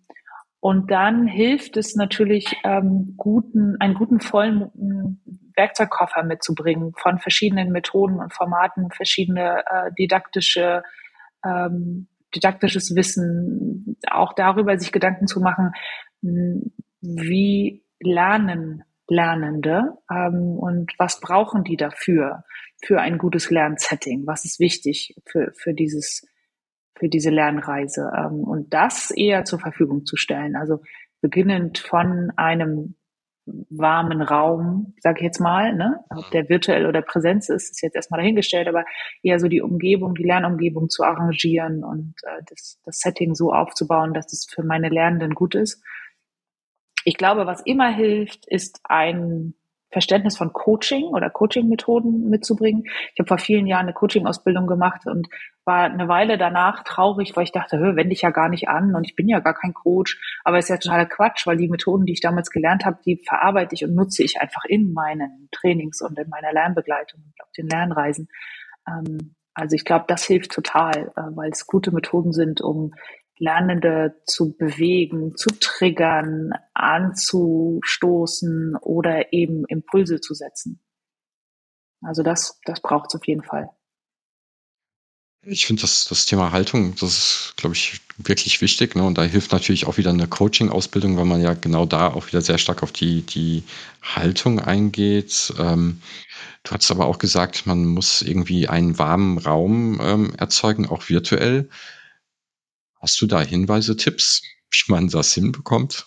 und 0.58 0.90
dann 0.90 1.28
hilft 1.28 1.76
es 1.76 1.94
natürlich, 1.94 2.56
ähm, 2.64 3.14
guten, 3.16 3.76
einen 3.78 3.94
guten 3.94 4.18
vollen 4.18 5.20
Werkzeugkoffer 5.54 6.24
mitzubringen 6.24 6.92
von 6.96 7.20
verschiedenen 7.20 7.70
Methoden 7.70 8.18
und 8.18 8.34
Formaten, 8.34 8.90
verschiedene 8.90 9.62
äh, 9.64 9.92
didaktische, 9.96 10.82
ähm, 11.44 12.08
didaktisches 12.34 12.96
Wissen, 12.96 13.96
auch 14.10 14.32
darüber 14.32 14.76
sich 14.76 14.90
Gedanken 14.90 15.28
zu 15.28 15.40
machen, 15.40 15.70
wie 16.20 17.84
Lernen 18.00 18.82
Lernende 19.08 19.98
ähm, 20.10 20.56
und 20.58 20.92
was 20.98 21.20
brauchen 21.20 21.64
die 21.64 21.76
dafür, 21.76 22.44
für 22.84 23.00
ein 23.00 23.18
gutes 23.18 23.50
Lernsetting? 23.50 24.26
Was 24.26 24.44
ist 24.44 24.60
wichtig 24.60 25.14
für, 25.24 25.52
für 25.54 25.72
dieses 25.72 26.26
für 26.98 27.08
diese 27.08 27.30
Lernreise 27.30 28.10
ähm, 28.16 28.42
und 28.42 28.72
das 28.72 29.10
eher 29.10 29.44
zur 29.44 29.60
Verfügung 29.60 30.06
zu 30.06 30.16
stellen. 30.16 30.56
Also 30.56 30.80
beginnend 31.20 31.78
von 31.78 32.32
einem 32.36 32.96
warmen 33.70 34.22
Raum, 34.22 34.94
sage 35.00 35.20
ich 35.20 35.24
jetzt 35.24 35.40
mal, 35.40 35.72
ne? 35.74 36.00
ob 36.10 36.28
der 36.32 36.48
virtuell 36.48 36.86
oder 36.86 37.00
Präsenz 37.00 37.48
ist, 37.48 37.70
ist 37.70 37.82
jetzt 37.82 37.94
erstmal 37.94 38.20
dahingestellt, 38.20 38.66
aber 38.66 38.84
eher 39.22 39.38
so 39.38 39.46
die 39.46 39.60
Umgebung, 39.60 40.14
die 40.14 40.24
Lernumgebung 40.24 40.88
zu 40.88 41.04
arrangieren 41.04 41.84
und 41.84 42.14
äh, 42.24 42.42
das, 42.48 42.80
das 42.84 42.98
Setting 42.98 43.34
so 43.34 43.52
aufzubauen, 43.52 44.14
dass 44.14 44.32
es 44.32 44.46
für 44.52 44.64
meine 44.64 44.88
Lernenden 44.88 45.34
gut 45.34 45.54
ist. 45.54 45.82
Ich 47.08 47.16
glaube, 47.16 47.46
was 47.46 47.60
immer 47.60 47.88
hilft, 47.88 48.46
ist 48.48 48.80
ein 48.82 49.54
Verständnis 49.92 50.36
von 50.36 50.52
Coaching 50.52 51.04
oder 51.04 51.30
Coaching-Methoden 51.30 52.28
mitzubringen. 52.28 52.82
Ich 53.14 53.20
habe 53.20 53.28
vor 53.28 53.38
vielen 53.38 53.68
Jahren 53.68 53.84
eine 53.84 53.92
Coaching-Ausbildung 53.92 54.66
gemacht 54.66 55.06
und 55.06 55.28
war 55.64 55.84
eine 55.84 56.08
Weile 56.08 56.36
danach 56.36 56.82
traurig, 56.82 57.36
weil 57.36 57.44
ich 57.44 57.52
dachte, 57.52 57.78
hör, 57.78 57.94
wende 57.94 58.12
ich 58.12 58.22
ja 58.22 58.30
gar 58.30 58.48
nicht 58.48 58.68
an 58.68 58.96
und 58.96 59.04
ich 59.04 59.14
bin 59.14 59.28
ja 59.28 59.38
gar 59.38 59.54
kein 59.54 59.72
Coach. 59.72 60.20
Aber 60.42 60.58
es 60.58 60.64
ist 60.64 60.70
ja 60.70 60.78
totaler 60.78 61.06
Quatsch, 61.06 61.46
weil 61.46 61.56
die 61.56 61.68
Methoden, 61.68 62.06
die 62.06 62.12
ich 62.12 62.20
damals 62.20 62.50
gelernt 62.50 62.84
habe, 62.84 62.98
die 63.06 63.22
verarbeite 63.24 63.76
ich 63.76 63.84
und 63.84 63.94
nutze 63.94 64.24
ich 64.24 64.40
einfach 64.40 64.64
in 64.64 64.92
meinen 64.92 65.48
Trainings 65.52 66.02
und 66.02 66.18
in 66.18 66.28
meiner 66.28 66.52
Lernbegleitung 66.52 67.20
und 67.20 67.40
auf 67.40 67.52
den 67.56 67.68
Lernreisen. 67.68 68.28
Ähm, 68.88 69.36
also 69.54 69.76
ich 69.76 69.84
glaube, 69.84 70.06
das 70.08 70.24
hilft 70.24 70.50
total, 70.50 71.12
äh, 71.16 71.36
weil 71.36 71.50
es 71.50 71.68
gute 71.68 71.92
Methoden 71.92 72.32
sind, 72.32 72.60
um 72.60 72.94
Lernende 73.38 74.22
zu 74.26 74.56
bewegen, 74.56 75.36
zu 75.36 75.50
triggern, 75.60 76.50
anzustoßen 76.74 78.76
oder 78.80 79.32
eben 79.32 79.64
Impulse 79.68 80.20
zu 80.20 80.34
setzen. 80.34 80.80
Also 82.02 82.22
das, 82.22 82.60
das 82.64 82.80
braucht 82.80 83.08
es 83.08 83.20
auf 83.20 83.26
jeden 83.26 83.42
Fall. 83.42 83.70
Ich 85.48 85.66
finde 85.66 85.82
das, 85.82 86.04
das 86.06 86.26
Thema 86.26 86.50
Haltung, 86.50 86.96
das 86.98 87.10
ist, 87.10 87.54
glaube 87.56 87.76
ich, 87.76 88.00
wirklich 88.18 88.60
wichtig. 88.60 88.96
Ne? 88.96 89.04
Und 89.04 89.16
da 89.16 89.22
hilft 89.22 89.52
natürlich 89.52 89.86
auch 89.86 89.96
wieder 89.96 90.10
eine 90.10 90.26
Coaching-Ausbildung, 90.26 91.16
weil 91.16 91.24
man 91.24 91.40
ja 91.40 91.54
genau 91.54 91.86
da 91.86 92.08
auch 92.08 92.26
wieder 92.26 92.40
sehr 92.40 92.58
stark 92.58 92.82
auf 92.82 92.90
die, 92.90 93.22
die 93.22 93.62
Haltung 94.02 94.58
eingeht. 94.58 95.54
Ähm, 95.58 96.00
du 96.64 96.72
hast 96.72 96.90
aber 96.90 97.06
auch 97.06 97.18
gesagt, 97.18 97.64
man 97.64 97.84
muss 97.84 98.22
irgendwie 98.22 98.68
einen 98.68 98.98
warmen 98.98 99.38
Raum 99.38 100.00
ähm, 100.02 100.34
erzeugen, 100.36 100.88
auch 100.88 101.08
virtuell. 101.08 101.68
Hast 103.00 103.20
du 103.20 103.26
da 103.26 103.40
Hinweise, 103.40 103.96
Tipps, 103.96 104.42
wie 104.70 104.92
man 104.92 105.08
das 105.08 105.32
hinbekommt? 105.32 106.06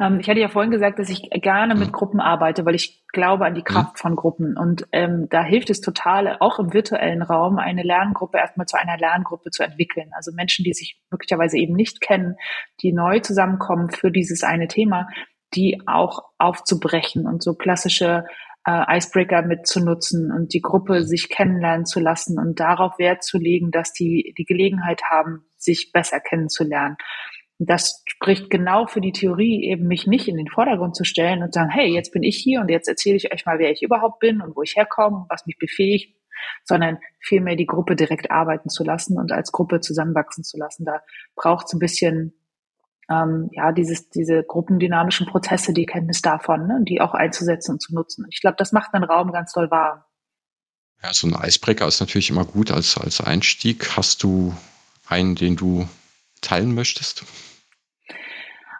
Ähm, 0.00 0.20
ich 0.20 0.28
hatte 0.28 0.40
ja 0.40 0.48
vorhin 0.48 0.70
gesagt, 0.70 0.98
dass 0.98 1.08
ich 1.08 1.28
gerne 1.30 1.74
mit 1.74 1.88
mhm. 1.88 1.92
Gruppen 1.92 2.20
arbeite, 2.20 2.64
weil 2.64 2.74
ich 2.74 3.04
glaube 3.12 3.44
an 3.46 3.54
die 3.54 3.62
Kraft 3.62 3.94
mhm. 3.94 3.98
von 3.98 4.16
Gruppen. 4.16 4.56
Und 4.56 4.86
ähm, 4.92 5.28
da 5.30 5.42
hilft 5.42 5.70
es 5.70 5.80
total, 5.80 6.36
auch 6.40 6.58
im 6.58 6.72
virtuellen 6.72 7.22
Raum 7.22 7.58
eine 7.58 7.82
Lerngruppe 7.82 8.38
erstmal 8.38 8.66
zu 8.66 8.78
einer 8.78 8.98
Lerngruppe 8.98 9.50
zu 9.50 9.62
entwickeln. 9.62 10.10
Also 10.16 10.32
Menschen, 10.32 10.64
die 10.64 10.72
sich 10.72 11.00
möglicherweise 11.10 11.58
eben 11.58 11.74
nicht 11.74 12.00
kennen, 12.00 12.36
die 12.82 12.92
neu 12.92 13.20
zusammenkommen 13.20 13.90
für 13.90 14.10
dieses 14.10 14.42
eine 14.42 14.68
Thema, 14.68 15.08
die 15.54 15.82
auch 15.86 16.22
aufzubrechen 16.38 17.26
und 17.26 17.42
so 17.42 17.54
klassische 17.54 18.24
äh, 18.66 18.96
Icebreaker 18.96 19.42
mitzunutzen 19.42 20.32
und 20.32 20.52
die 20.52 20.60
Gruppe 20.60 21.04
sich 21.04 21.28
kennenlernen 21.28 21.86
zu 21.86 22.00
lassen 22.00 22.38
und 22.38 22.58
darauf 22.58 22.98
Wert 22.98 23.22
zu 23.22 23.38
legen, 23.38 23.70
dass 23.70 23.92
die 23.92 24.34
die 24.36 24.44
Gelegenheit 24.44 25.02
haben, 25.08 25.44
sich 25.64 25.92
besser 25.92 26.20
kennenzulernen. 26.20 26.96
Das 27.58 28.02
spricht 28.06 28.50
genau 28.50 28.86
für 28.86 29.00
die 29.00 29.12
Theorie, 29.12 29.64
eben 29.70 29.86
mich 29.86 30.06
nicht 30.06 30.28
in 30.28 30.36
den 30.36 30.48
Vordergrund 30.48 30.96
zu 30.96 31.04
stellen 31.04 31.42
und 31.42 31.54
sagen, 31.54 31.70
hey, 31.70 31.86
jetzt 31.86 32.12
bin 32.12 32.22
ich 32.22 32.36
hier 32.36 32.60
und 32.60 32.68
jetzt 32.68 32.88
erzähle 32.88 33.16
ich 33.16 33.32
euch 33.32 33.46
mal, 33.46 33.58
wer 33.58 33.70
ich 33.70 33.82
überhaupt 33.82 34.18
bin 34.18 34.40
und 34.40 34.56
wo 34.56 34.62
ich 34.62 34.76
herkomme 34.76 35.18
und 35.18 35.30
was 35.30 35.46
mich 35.46 35.56
befähigt, 35.58 36.16
sondern 36.64 36.98
vielmehr 37.20 37.56
die 37.56 37.66
Gruppe 37.66 37.94
direkt 37.96 38.30
arbeiten 38.30 38.68
zu 38.68 38.82
lassen 38.82 39.18
und 39.18 39.32
als 39.32 39.52
Gruppe 39.52 39.80
zusammenwachsen 39.80 40.42
zu 40.42 40.58
lassen. 40.58 40.84
Da 40.84 41.02
braucht 41.36 41.66
es 41.66 41.72
ein 41.74 41.78
bisschen 41.78 42.34
ähm, 43.10 43.50
ja, 43.52 43.72
dieses, 43.72 44.08
diese 44.10 44.42
gruppendynamischen 44.42 45.26
Prozesse, 45.26 45.72
die 45.72 45.86
Kenntnis 45.86 46.22
davon, 46.22 46.66
ne, 46.66 46.80
die 46.82 47.00
auch 47.00 47.14
einzusetzen 47.14 47.72
und 47.72 47.80
zu 47.80 47.94
nutzen. 47.94 48.26
Ich 48.30 48.40
glaube, 48.40 48.56
das 48.58 48.72
macht 48.72 48.94
einen 48.94 49.04
Raum 49.04 49.32
ganz 49.32 49.52
toll 49.52 49.70
warm. 49.70 50.02
Ja, 51.02 51.12
so 51.12 51.26
ein 51.26 51.36
Eisbrecher 51.36 51.86
ist 51.86 52.00
natürlich 52.00 52.30
immer 52.30 52.46
gut 52.46 52.70
als, 52.70 52.96
als 52.96 53.20
Einstieg. 53.20 53.96
Hast 53.96 54.22
du 54.22 54.54
einen, 55.08 55.34
den 55.34 55.56
du 55.56 55.88
teilen 56.40 56.74
möchtest? 56.74 57.24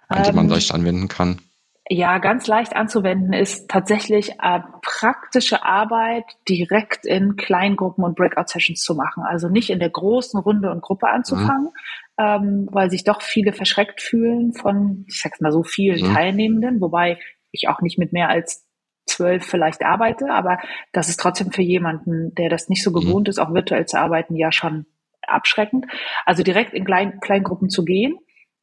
Einen, 0.09 0.25
ähm, 0.25 0.27
den 0.27 0.35
man 0.37 0.47
ähm, 0.47 0.53
leicht 0.53 0.73
anwenden 0.73 1.09
kann? 1.09 1.41
Ja, 1.89 2.17
ganz 2.17 2.47
leicht 2.47 2.75
anzuwenden 2.75 3.35
ist 3.35 3.69
tatsächlich 3.69 4.31
äh, 4.41 4.61
praktische 4.81 5.65
Arbeit 5.65 6.25
direkt 6.49 7.05
in 7.05 7.37
Kleingruppen 7.37 8.05
und 8.05 8.17
Breakout-Sessions 8.17 8.81
zu 8.81 8.95
machen. 8.95 9.23
Also 9.23 9.51
nicht 9.51 9.69
in 9.69 9.81
der 9.81 9.91
großen 9.91 10.41
Runde 10.41 10.71
und 10.71 10.81
Gruppe 10.81 11.09
anzufangen, 11.09 11.73
mhm. 12.17 12.25
ähm, 12.25 12.69
weil 12.73 12.91
sich 12.91 13.05
doch 13.05 13.21
viele 13.21 13.53
verschreckt 13.53 14.01
fühlen 14.01 14.55
von, 14.55 15.05
ich 15.09 15.21
sag's 15.21 15.43
mal 15.43 15.53
so, 15.53 15.63
vielen 15.63 16.09
mhm. 16.09 16.15
Teilnehmenden, 16.15 16.81
wobei 16.81 17.19
ich 17.53 17.69
auch 17.69 17.83
nicht 17.83 17.99
mit 17.99 18.15
mehr 18.15 18.31
als 18.31 18.67
zwölf 19.07 19.45
vielleicht 19.45 19.83
arbeite, 19.85 20.31
aber 20.31 20.59
das 20.93 21.11
ist 21.11 21.21
trotzdem 21.21 21.53
für 21.53 21.63
jemanden, 21.63 22.35
der 22.35 22.49
das 22.49 22.71
nicht 22.71 22.83
so 22.83 22.91
mhm. 22.91 22.95
gewohnt 22.95 23.27
mhm. 23.27 23.31
ist, 23.31 23.39
auch 23.39 23.53
virtuell 23.53 23.85
zu 23.85 23.99
arbeiten, 23.99 24.37
ja 24.37 24.53
schon 24.53 24.87
abschreckend. 25.29 25.87
Also 26.25 26.43
direkt 26.43 26.75
in 26.75 26.85
Klein 26.85 27.21
Kleingruppen 27.21 27.71
zu 27.71 27.85
gehen 27.85 28.19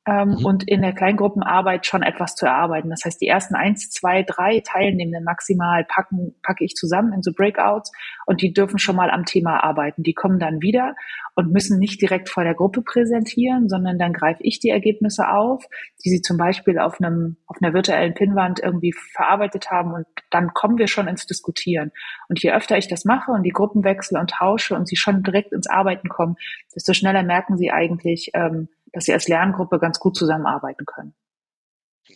ähm, 0.07 0.29
mhm. 0.29 0.45
und 0.45 0.67
in 0.67 0.81
der 0.81 0.93
Kleingruppenarbeit 0.93 1.85
schon 1.85 2.01
etwas 2.01 2.35
zu 2.35 2.47
erarbeiten. 2.47 2.89
Das 2.89 3.05
heißt, 3.05 3.21
die 3.21 3.27
ersten 3.27 3.53
eins, 3.53 3.91
zwei, 3.91 4.23
drei 4.23 4.61
Teilnehmenden 4.65 5.23
maximal 5.23 5.85
packen, 5.85 6.35
packe 6.41 6.63
ich 6.65 6.75
zusammen 6.75 7.13
in 7.13 7.21
so 7.21 7.31
Breakouts 7.33 7.91
und 8.25 8.41
die 8.41 8.51
dürfen 8.51 8.79
schon 8.79 8.95
mal 8.95 9.11
am 9.11 9.25
Thema 9.25 9.63
arbeiten. 9.63 10.01
Die 10.01 10.15
kommen 10.15 10.39
dann 10.39 10.61
wieder 10.61 10.95
und 11.35 11.51
müssen 11.51 11.77
nicht 11.77 12.01
direkt 12.01 12.29
vor 12.29 12.43
der 12.43 12.55
Gruppe 12.55 12.81
präsentieren, 12.81 13.69
sondern 13.69 13.99
dann 13.99 14.11
greife 14.11 14.41
ich 14.41 14.59
die 14.59 14.69
Ergebnisse 14.69 15.29
auf, 15.29 15.65
die 16.03 16.09
sie 16.09 16.21
zum 16.21 16.37
Beispiel 16.37 16.79
auf 16.79 16.99
einem, 16.99 17.37
auf 17.45 17.57
einer 17.61 17.73
virtuellen 17.73 18.15
Pinnwand 18.15 18.59
irgendwie 18.59 18.93
verarbeitet 18.93 19.69
haben 19.69 19.93
und 19.93 20.05
dann 20.31 20.53
kommen 20.53 20.79
wir 20.79 20.87
schon 20.87 21.07
ins 21.07 21.27
Diskutieren. 21.27 21.91
Und 22.27 22.41
je 22.41 22.51
öfter 22.51 22.77
ich 22.77 22.87
das 22.87 23.05
mache 23.05 23.31
und 23.31 23.43
die 23.43 23.51
Gruppen 23.51 23.83
wechsle 23.83 24.19
und 24.19 24.31
tausche 24.31 24.75
und 24.75 24.87
sie 24.87 24.95
schon 24.95 25.21
direkt 25.21 25.51
ins 25.51 25.69
Arbeiten 25.69 26.09
kommen, 26.09 26.37
desto 26.75 26.93
schneller 26.93 27.21
merken 27.21 27.57
sie 27.57 27.71
eigentlich, 27.71 28.31
ähm, 28.33 28.67
dass 28.93 29.05
sie 29.05 29.13
als 29.13 29.27
Lerngruppe 29.27 29.79
ganz 29.79 29.99
gut 29.99 30.15
zusammenarbeiten 30.15 30.85
können. 30.85 31.13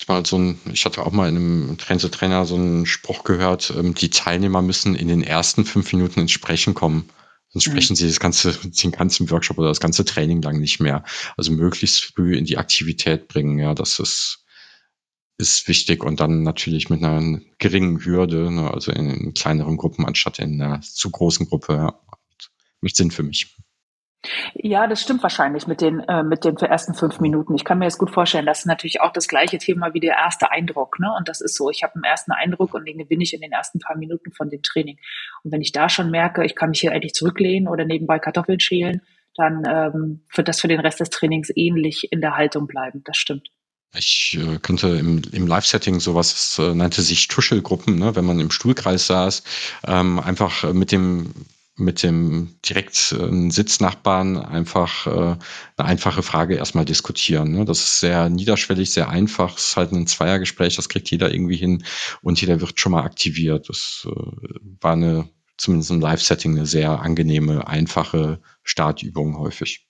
Mal 0.07 0.25
so 0.25 0.37
ein, 0.37 0.59
ich 0.71 0.85
hatte 0.85 1.05
auch 1.05 1.11
mal 1.11 1.29
in 1.29 1.37
einem 1.37 1.77
Trainer 1.77 2.45
so 2.45 2.55
einen 2.55 2.85
Spruch 2.85 3.23
gehört, 3.23 3.73
ähm, 3.75 3.93
die 3.93 4.09
Teilnehmer 4.09 4.61
müssen 4.61 4.95
in 4.95 5.07
den 5.07 5.23
ersten 5.23 5.65
fünf 5.65 5.91
Minuten 5.93 6.19
ins 6.19 6.31
Sprechen 6.31 6.73
kommen. 6.73 7.09
Sonst 7.49 7.67
mhm. 7.67 7.71
sprechen 7.71 7.93
mhm. 7.93 7.97
sie 7.97 8.07
das 8.07 8.19
ganze, 8.19 8.53
den 8.53 8.91
ganzen 8.91 9.29
Workshop 9.31 9.57
oder 9.57 9.69
das 9.69 9.79
ganze 9.79 10.03
Training 10.03 10.41
lang 10.41 10.59
nicht 10.59 10.79
mehr. 10.79 11.03
Also 11.37 11.51
möglichst 11.51 12.03
früh 12.03 12.35
in 12.35 12.45
die 12.45 12.57
Aktivität 12.57 13.27
bringen, 13.29 13.57
ja, 13.57 13.73
das 13.73 13.99
ist, 13.99 14.45
ist 15.37 15.67
wichtig 15.67 16.03
und 16.03 16.19
dann 16.19 16.43
natürlich 16.43 16.89
mit 16.89 17.03
einer 17.03 17.39
geringen 17.57 18.03
Hürde, 18.03 18.51
ne, 18.51 18.71
also 18.71 18.91
in, 18.91 19.09
in 19.09 19.33
kleineren 19.33 19.77
Gruppen 19.77 20.05
anstatt 20.05 20.39
in 20.39 20.61
einer 20.61 20.81
zu 20.81 21.09
großen 21.09 21.47
Gruppe, 21.47 21.73
ja. 21.73 21.99
Macht 22.81 22.97
Sinn 22.97 23.09
für 23.09 23.23
mich. 23.23 23.55
Ja, 24.53 24.87
das 24.87 25.01
stimmt 25.01 25.23
wahrscheinlich 25.23 25.67
mit 25.67 25.81
den, 25.81 25.99
äh, 25.99 26.23
mit 26.23 26.43
den 26.45 26.55
ersten 26.57 26.93
fünf 26.93 27.19
Minuten. 27.19 27.55
Ich 27.55 27.65
kann 27.65 27.79
mir 27.79 27.85
das 27.85 27.97
gut 27.97 28.11
vorstellen. 28.11 28.45
Das 28.45 28.59
ist 28.59 28.65
natürlich 28.65 29.01
auch 29.01 29.11
das 29.11 29.27
gleiche 29.27 29.57
Thema 29.57 29.93
wie 29.93 29.99
der 29.99 30.15
erste 30.15 30.51
Eindruck. 30.51 30.99
Ne? 30.99 31.13
Und 31.17 31.29
das 31.29 31.41
ist 31.41 31.55
so, 31.55 31.69
ich 31.69 31.83
habe 31.83 31.95
einen 31.95 32.03
ersten 32.03 32.31
Eindruck 32.31 32.73
und 32.73 32.85
den 32.85 32.97
gewinne 32.97 33.23
ich 33.23 33.33
in 33.33 33.41
den 33.41 33.51
ersten 33.51 33.79
paar 33.79 33.97
Minuten 33.97 34.31
von 34.31 34.49
dem 34.49 34.61
Training. 34.61 34.97
Und 35.43 35.51
wenn 35.51 35.61
ich 35.61 35.71
da 35.71 35.89
schon 35.89 36.11
merke, 36.11 36.45
ich 36.45 36.55
kann 36.55 36.69
mich 36.69 36.79
hier 36.79 36.91
eigentlich 36.91 37.13
zurücklehnen 37.13 37.67
oder 37.67 37.85
nebenbei 37.85 38.19
Kartoffeln 38.19 38.59
schälen, 38.59 39.01
dann 39.35 39.63
ähm, 39.67 40.21
wird 40.33 40.47
das 40.47 40.61
für 40.61 40.67
den 40.67 40.79
Rest 40.79 40.99
des 40.99 41.09
Trainings 41.09 41.51
ähnlich 41.55 42.07
in 42.11 42.21
der 42.21 42.37
Haltung 42.37 42.67
bleiben. 42.67 43.01
Das 43.05 43.17
stimmt. 43.17 43.49
Ich 43.97 44.37
äh, 44.39 44.59
kannte 44.61 44.87
im, 44.87 45.21
im 45.31 45.47
Live-Setting 45.47 45.99
sowas, 45.99 46.59
äh, 46.59 46.73
nannte 46.73 47.01
sich 47.01 47.27
Tuschelgruppen, 47.27 47.97
ne? 47.97 48.15
wenn 48.15 48.25
man 48.25 48.39
im 48.39 48.51
Stuhlkreis 48.51 49.07
saß, 49.07 49.43
ähm, 49.87 50.19
einfach 50.19 50.73
mit 50.73 50.91
dem 50.91 51.33
mit 51.77 52.03
dem 52.03 52.55
direkt 52.67 53.11
äh, 53.11 53.49
Sitznachbarn 53.49 54.37
einfach 54.37 55.07
äh, 55.07 55.37
eine 55.77 55.87
einfache 55.87 56.23
Frage 56.23 56.55
erstmal 56.55 56.85
diskutieren. 56.85 57.51
Ne? 57.51 57.65
Das 57.65 57.79
ist 57.79 57.99
sehr 57.99 58.29
niederschwellig, 58.29 58.91
sehr 58.91 59.09
einfach. 59.09 59.57
Es 59.57 59.69
ist 59.69 59.77
halt 59.77 59.91
ein 59.91 60.07
Zweiergespräch, 60.07 60.75
das 60.75 60.89
kriegt 60.89 61.11
jeder 61.11 61.33
irgendwie 61.33 61.57
hin 61.57 61.83
und 62.21 62.39
jeder 62.39 62.61
wird 62.61 62.79
schon 62.79 62.93
mal 62.93 63.03
aktiviert. 63.03 63.67
Das 63.67 64.07
äh, 64.09 64.49
war 64.81 64.93
eine, 64.93 65.29
zumindest 65.57 65.91
im 65.91 65.99
Live-Setting, 65.99 66.55
eine 66.55 66.65
sehr 66.65 67.01
angenehme, 67.01 67.67
einfache 67.67 68.39
Startübung 68.63 69.37
häufig. 69.37 69.85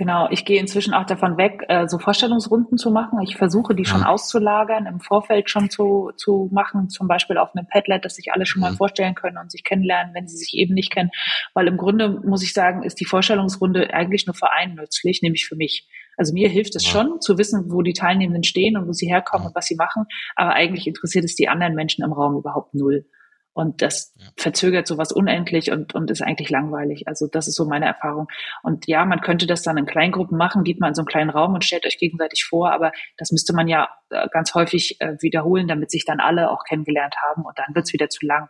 Genau, 0.00 0.28
ich 0.30 0.46
gehe 0.46 0.58
inzwischen 0.58 0.94
auch 0.94 1.04
davon 1.04 1.36
weg, 1.36 1.62
äh, 1.68 1.86
so 1.86 1.98
Vorstellungsrunden 1.98 2.78
zu 2.78 2.90
machen. 2.90 3.20
Ich 3.20 3.36
versuche, 3.36 3.74
die 3.74 3.84
schon 3.84 4.00
ja. 4.00 4.06
auszulagern, 4.06 4.86
im 4.86 4.98
Vorfeld 4.98 5.50
schon 5.50 5.68
zu, 5.68 6.10
zu 6.16 6.48
machen, 6.50 6.88
zum 6.88 7.06
Beispiel 7.06 7.36
auf 7.36 7.54
einem 7.54 7.66
Padlet, 7.66 8.02
dass 8.06 8.14
sich 8.14 8.32
alle 8.32 8.46
schon 8.46 8.62
mal 8.62 8.72
vorstellen 8.72 9.14
können 9.14 9.36
und 9.36 9.52
sich 9.52 9.62
kennenlernen, 9.62 10.14
wenn 10.14 10.26
sie 10.26 10.38
sich 10.38 10.54
eben 10.54 10.72
nicht 10.72 10.90
kennen. 10.90 11.10
Weil 11.52 11.68
im 11.68 11.76
Grunde, 11.76 12.18
muss 12.24 12.42
ich 12.42 12.54
sagen, 12.54 12.82
ist 12.82 12.98
die 12.98 13.04
Vorstellungsrunde 13.04 13.92
eigentlich 13.92 14.26
nur 14.26 14.32
für 14.32 14.50
einen 14.50 14.76
nützlich, 14.76 15.20
nämlich 15.20 15.46
für 15.46 15.56
mich. 15.56 15.86
Also 16.16 16.32
mir 16.32 16.48
hilft 16.48 16.76
es 16.76 16.86
ja. 16.86 16.92
schon, 16.92 17.20
zu 17.20 17.36
wissen, 17.36 17.70
wo 17.70 17.82
die 17.82 17.92
Teilnehmenden 17.92 18.42
stehen 18.42 18.78
und 18.78 18.88
wo 18.88 18.92
sie 18.92 19.06
herkommen 19.06 19.48
und 19.48 19.54
was 19.54 19.66
sie 19.66 19.76
machen. 19.76 20.04
Aber 20.34 20.54
eigentlich 20.54 20.86
interessiert 20.86 21.26
es 21.26 21.34
die 21.34 21.50
anderen 21.50 21.74
Menschen 21.74 22.06
im 22.06 22.14
Raum 22.14 22.38
überhaupt 22.38 22.72
null. 22.72 23.04
Und 23.52 23.82
das 23.82 24.14
ja. 24.16 24.26
verzögert 24.36 24.86
sowas 24.86 25.10
unendlich 25.12 25.72
und, 25.72 25.94
und 25.94 26.10
ist 26.10 26.22
eigentlich 26.22 26.50
langweilig. 26.50 27.08
Also 27.08 27.26
das 27.26 27.48
ist 27.48 27.56
so 27.56 27.66
meine 27.66 27.86
Erfahrung. 27.86 28.28
Und 28.62 28.86
ja, 28.86 29.04
man 29.04 29.20
könnte 29.20 29.46
das 29.46 29.62
dann 29.62 29.76
in 29.76 29.86
Kleingruppen 29.86 30.38
machen, 30.38 30.62
geht 30.62 30.80
mal 30.80 30.88
in 30.88 30.94
so 30.94 31.02
einen 31.02 31.08
kleinen 31.08 31.30
Raum 31.30 31.54
und 31.54 31.64
stellt 31.64 31.84
euch 31.84 31.98
gegenseitig 31.98 32.44
vor, 32.44 32.72
aber 32.72 32.92
das 33.18 33.32
müsste 33.32 33.52
man 33.52 33.66
ja 33.66 33.88
äh, 34.10 34.28
ganz 34.32 34.54
häufig 34.54 35.00
äh, 35.00 35.16
wiederholen, 35.20 35.66
damit 35.66 35.90
sich 35.90 36.04
dann 36.04 36.20
alle 36.20 36.50
auch 36.50 36.64
kennengelernt 36.64 37.16
haben 37.28 37.42
und 37.44 37.58
dann 37.58 37.74
wird's 37.74 37.92
wieder 37.92 38.08
zu 38.08 38.24
lang. 38.24 38.48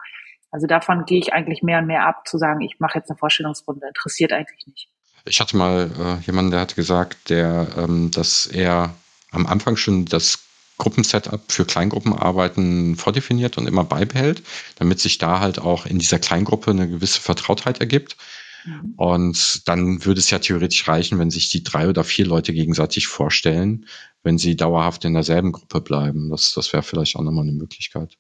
Also 0.51 0.67
davon 0.67 1.05
gehe 1.05 1.19
ich 1.19 1.33
eigentlich 1.33 1.63
mehr 1.63 1.79
und 1.79 1.87
mehr 1.87 2.07
ab, 2.07 2.27
zu 2.27 2.37
sagen, 2.37 2.61
ich 2.61 2.79
mache 2.79 2.99
jetzt 2.99 3.09
eine 3.11 3.17
Vorstellungsrunde, 3.17 3.87
interessiert 3.87 4.33
eigentlich 4.33 4.67
nicht. 4.67 4.89
Ich 5.25 5.41
hatte 5.41 5.57
mal 5.57 5.91
äh, 5.99 6.25
jemanden, 6.27 6.51
der 6.51 6.61
hat 6.61 6.77
gesagt, 6.77 7.31
der, 7.31 7.69
ähm, 7.77 8.11
dass 8.11 8.47
er 8.47 8.95
am 9.31 9.47
Anfang 9.47 9.77
schon 9.77 10.07
das 10.07 10.50
Gruppensetup 10.81 11.53
für 11.53 11.65
Kleingruppenarbeiten 11.65 12.97
vordefiniert 12.97 13.59
und 13.59 13.69
immer 13.69 13.85
beibehält, 13.85 14.43
damit 14.77 14.99
sich 14.99 15.19
da 15.19 15.39
halt 15.39 15.61
auch 15.61 15.87
in 15.87 15.99
dieser 15.99 16.19
Kleingruppe 16.19 16.73
eine 16.73 16.89
gewisse 16.89 17.21
Vertrautheit 17.21 17.81
ergibt. 17.81 18.17
Mhm. 18.65 18.95
Und 18.97 19.69
dann 19.69 20.05
würde 20.05 20.21
es 20.21 20.31
ja 20.31 20.39
theoretisch 20.39 20.89
reichen, 20.89 21.19
wenn 21.19 21.31
sich 21.31 21.51
die 21.51 21.63
drei 21.63 21.89
oder 21.89 22.03
vier 22.03 22.27
Leute 22.27 22.53
gegenseitig 22.53 23.07
vorstellen, 23.07 23.87
wenn 24.23 24.39
sie 24.39 24.57
dauerhaft 24.57 25.05
in 25.05 25.15
derselben 25.15 25.53
Gruppe 25.53 25.81
bleiben. 25.81 26.31
Das, 26.31 26.55
das 26.55 26.73
wäre 26.73 26.83
vielleicht 26.83 27.17
auch 27.17 27.23
nochmal 27.23 27.45
eine 27.45 27.53
Möglichkeit. 27.53 28.17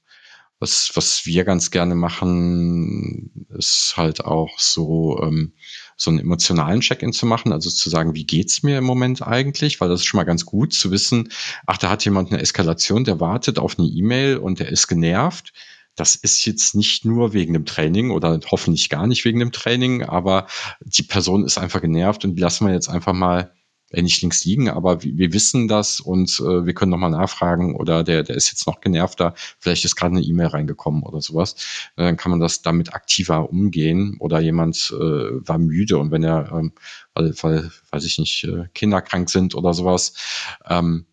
Was, 0.58 0.90
was 0.94 1.24
wir 1.24 1.44
ganz 1.44 1.70
gerne 1.70 1.94
machen, 1.94 3.46
ist 3.56 3.94
halt 3.96 4.22
auch 4.22 4.58
so, 4.58 5.18
ähm, 5.22 5.54
so 6.00 6.10
einen 6.10 6.20
emotionalen 6.20 6.80
Check-in 6.80 7.12
zu 7.12 7.26
machen, 7.26 7.52
also 7.52 7.68
zu 7.68 7.90
sagen, 7.90 8.14
wie 8.14 8.24
geht's 8.24 8.62
mir 8.62 8.78
im 8.78 8.84
Moment 8.84 9.20
eigentlich, 9.26 9.80
weil 9.80 9.90
das 9.90 10.00
ist 10.00 10.06
schon 10.06 10.16
mal 10.16 10.24
ganz 10.24 10.46
gut 10.46 10.72
zu 10.72 10.90
wissen, 10.90 11.28
ach, 11.66 11.76
da 11.76 11.90
hat 11.90 12.06
jemand 12.06 12.32
eine 12.32 12.40
Eskalation, 12.40 13.04
der 13.04 13.20
wartet 13.20 13.58
auf 13.58 13.78
eine 13.78 13.86
E-Mail 13.86 14.38
und 14.38 14.60
der 14.60 14.70
ist 14.70 14.88
genervt. 14.88 15.52
Das 15.96 16.14
ist 16.14 16.46
jetzt 16.46 16.74
nicht 16.74 17.04
nur 17.04 17.34
wegen 17.34 17.52
dem 17.52 17.66
Training 17.66 18.12
oder 18.12 18.40
hoffentlich 18.50 18.88
gar 18.88 19.06
nicht 19.06 19.26
wegen 19.26 19.40
dem 19.40 19.52
Training, 19.52 20.02
aber 20.02 20.46
die 20.80 21.02
Person 21.02 21.44
ist 21.44 21.58
einfach 21.58 21.82
genervt 21.82 22.24
und 22.24 22.40
lassen 22.40 22.66
wir 22.66 22.72
jetzt 22.72 22.88
einfach 22.88 23.12
mal 23.12 23.52
äh, 23.90 24.02
nicht 24.02 24.22
links 24.22 24.44
liegen, 24.44 24.68
aber 24.68 25.02
wir 25.02 25.32
wissen 25.32 25.68
das 25.68 26.00
und 26.00 26.40
äh, 26.40 26.64
wir 26.66 26.74
können 26.74 26.90
nochmal 26.90 27.10
nachfragen 27.10 27.74
oder 27.74 28.04
der, 28.04 28.22
der 28.22 28.36
ist 28.36 28.50
jetzt 28.50 28.66
noch 28.66 28.80
genervter, 28.80 29.34
vielleicht 29.58 29.84
ist 29.84 29.96
gerade 29.96 30.16
eine 30.16 30.24
E-Mail 30.24 30.48
reingekommen 30.48 31.02
oder 31.02 31.20
sowas. 31.20 31.54
Äh, 31.96 32.04
dann 32.04 32.16
kann 32.16 32.30
man 32.30 32.40
das 32.40 32.62
damit 32.62 32.94
aktiver 32.94 33.50
umgehen 33.50 34.16
oder 34.20 34.40
jemand 34.40 34.92
äh, 34.92 34.96
war 35.46 35.58
müde 35.58 35.98
und 35.98 36.10
wenn 36.10 36.22
er, 36.22 36.52
ähm, 36.52 36.72
weil, 37.14 37.34
weil, 37.42 37.70
weiß 37.90 38.04
ich 38.04 38.18
nicht, 38.18 38.44
äh, 38.44 38.68
Kinder 38.74 39.02
krank 39.02 39.28
sind 39.28 39.54
oder 39.54 39.74
sowas, 39.74 40.14
ähm, 40.68 41.06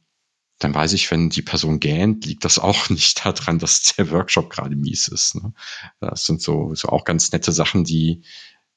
dann 0.59 0.73
weiß 0.73 0.93
ich, 0.93 1.11
wenn 1.11 1.29
die 1.29 1.43
Person 1.43 1.79
gähnt, 1.79 2.25
liegt 2.25 2.43
das 2.45 2.59
auch 2.59 2.89
nicht 2.89 3.23
daran, 3.25 3.59
dass 3.59 3.95
der 3.95 4.11
Workshop 4.11 4.49
gerade 4.49 4.75
mies 4.75 5.07
ist. 5.07 5.35
Ne? 5.35 5.53
Das 5.99 6.25
sind 6.25 6.41
so, 6.41 6.73
so 6.75 6.89
auch 6.89 7.05
ganz 7.05 7.31
nette 7.31 7.51
Sachen, 7.51 7.83
die, 7.83 8.23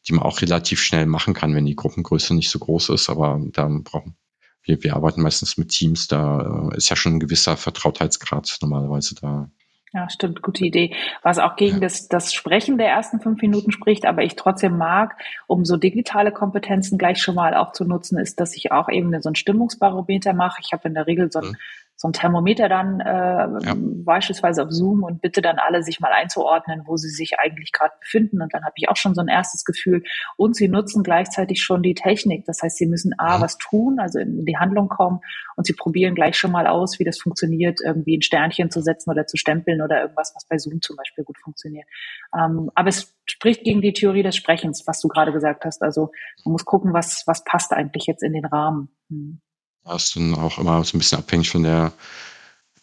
die 0.09 0.13
man 0.13 0.25
auch 0.25 0.41
relativ 0.41 0.83
schnell 0.83 1.07
machen 1.07 1.35
kann, 1.35 1.55
wenn 1.55 1.67
die 1.67 1.77
Gruppengröße 1.77 2.35
nicht 2.35 2.51
so 2.51 2.59
groß 2.59 2.91
ist. 2.91 3.11
Aber 3.11 3.41
da 3.53 3.69
brauchen 3.83 4.17
wir, 4.63 4.83
wir 4.83 4.95
arbeiten 4.95 5.23
meistens 5.23 5.57
mit 5.57 5.69
Teams, 5.71 6.09
da 6.09 6.71
äh, 6.73 6.77
ist 6.77 6.89
ja 6.89 6.97
schon 6.97 7.15
ein 7.15 7.21
gewisser 7.21 7.57
Vertrautheitsgrad 7.57 8.59
normalerweise 8.63 9.15
da. 9.15 9.51
Ja, 9.93 10.09
stimmt, 10.09 10.41
gute 10.41 10.65
Idee. 10.65 10.95
Was 11.25 11.39
auch 11.39 11.57
gegen 11.57 11.77
ja. 11.77 11.81
das, 11.81 12.07
das 12.07 12.33
Sprechen 12.33 12.79
der 12.79 12.89
ersten 12.89 13.21
fünf 13.21 13.43
Minuten 13.43 13.73
spricht, 13.73 14.07
aber 14.07 14.23
ich 14.23 14.37
trotzdem 14.37 14.79
mag, 14.79 15.17
um 15.49 15.65
so 15.65 15.77
digitale 15.77 16.31
Kompetenzen 16.31 16.97
gleich 16.97 17.21
schon 17.21 17.35
mal 17.35 17.55
auch 17.55 17.73
zu 17.73 17.85
nutzen, 17.85 18.17
ist, 18.17 18.39
dass 18.39 18.55
ich 18.55 18.71
auch 18.71 18.89
eben 18.89 19.21
so 19.21 19.29
ein 19.29 19.35
Stimmungsbarometer 19.35 20.33
mache. 20.33 20.61
Ich 20.65 20.73
habe 20.73 20.87
in 20.87 20.95
der 20.95 21.09
Regel 21.09 21.33
so 21.33 21.41
ein, 21.41 21.49
mhm 21.49 21.57
so 22.01 22.09
ein 22.09 22.15
Thermometer 22.15 22.71
dann 22.71 23.01
äh, 23.01 23.67
ja. 23.67 23.75
beispielsweise 23.77 24.63
auf 24.63 24.71
Zoom 24.71 25.03
und 25.03 25.21
bitte 25.21 25.43
dann 25.43 25.59
alle 25.59 25.83
sich 25.83 26.01
mal 26.01 26.13
einzuordnen, 26.13 26.85
wo 26.87 26.97
sie 26.97 27.11
sich 27.11 27.39
eigentlich 27.39 27.73
gerade 27.73 27.93
befinden. 28.01 28.41
Und 28.41 28.55
dann 28.55 28.65
habe 28.65 28.73
ich 28.77 28.89
auch 28.89 28.97
schon 28.97 29.15
so 29.15 29.21
ein 29.21 29.29
erstes 29.29 29.67
Gefühl. 29.67 30.03
Und 30.39 30.57
sie 30.57 30.69
nutzen 30.69 31.03
gleichzeitig 31.03 31.63
schon 31.63 31.83
die 31.83 31.93
Technik. 31.93 32.47
Das 32.47 32.63
heißt, 32.63 32.79
sie 32.79 32.87
müssen 32.87 33.13
A, 33.19 33.35
ja. 33.35 33.41
was 33.43 33.59
tun, 33.59 33.99
also 34.01 34.19
in 34.19 34.47
die 34.47 34.57
Handlung 34.57 34.89
kommen 34.89 35.21
und 35.57 35.67
sie 35.67 35.75
probieren 35.75 36.15
gleich 36.15 36.39
schon 36.39 36.53
mal 36.53 36.67
aus, 36.67 36.99
wie 36.99 37.05
das 37.05 37.19
funktioniert, 37.19 37.81
irgendwie 37.85 38.17
ein 38.17 38.23
Sternchen 38.23 38.71
zu 38.71 38.81
setzen 38.81 39.11
oder 39.11 39.27
zu 39.27 39.37
stempeln 39.37 39.83
oder 39.83 40.01
irgendwas, 40.01 40.33
was 40.35 40.47
bei 40.49 40.57
Zoom 40.57 40.81
zum 40.81 40.97
Beispiel 40.97 41.25
gut 41.25 41.37
funktioniert. 41.39 41.87
Ähm, 42.35 42.71
aber 42.75 42.89
es 42.89 43.15
spricht 43.27 43.63
gegen 43.63 43.83
die 43.83 43.93
Theorie 43.93 44.23
des 44.23 44.37
Sprechens, 44.37 44.85
was 44.87 45.03
du 45.03 45.09
gerade 45.09 45.33
gesagt 45.33 45.67
hast. 45.67 45.83
Also 45.83 46.13
man 46.47 46.53
muss 46.53 46.65
gucken, 46.65 46.95
was, 46.95 47.25
was 47.27 47.45
passt 47.45 47.75
eigentlich 47.75 48.07
jetzt 48.07 48.23
in 48.23 48.33
den 48.33 48.47
Rahmen. 48.47 48.89
Hm. 49.11 49.43
Das 49.85 50.05
ist 50.05 50.17
dann 50.17 50.35
auch 50.35 50.59
immer 50.59 50.83
so 50.85 50.97
ein 50.97 51.01
bisschen 51.01 51.19
abhängig 51.19 51.51
von 51.51 51.63
der, 51.63 51.93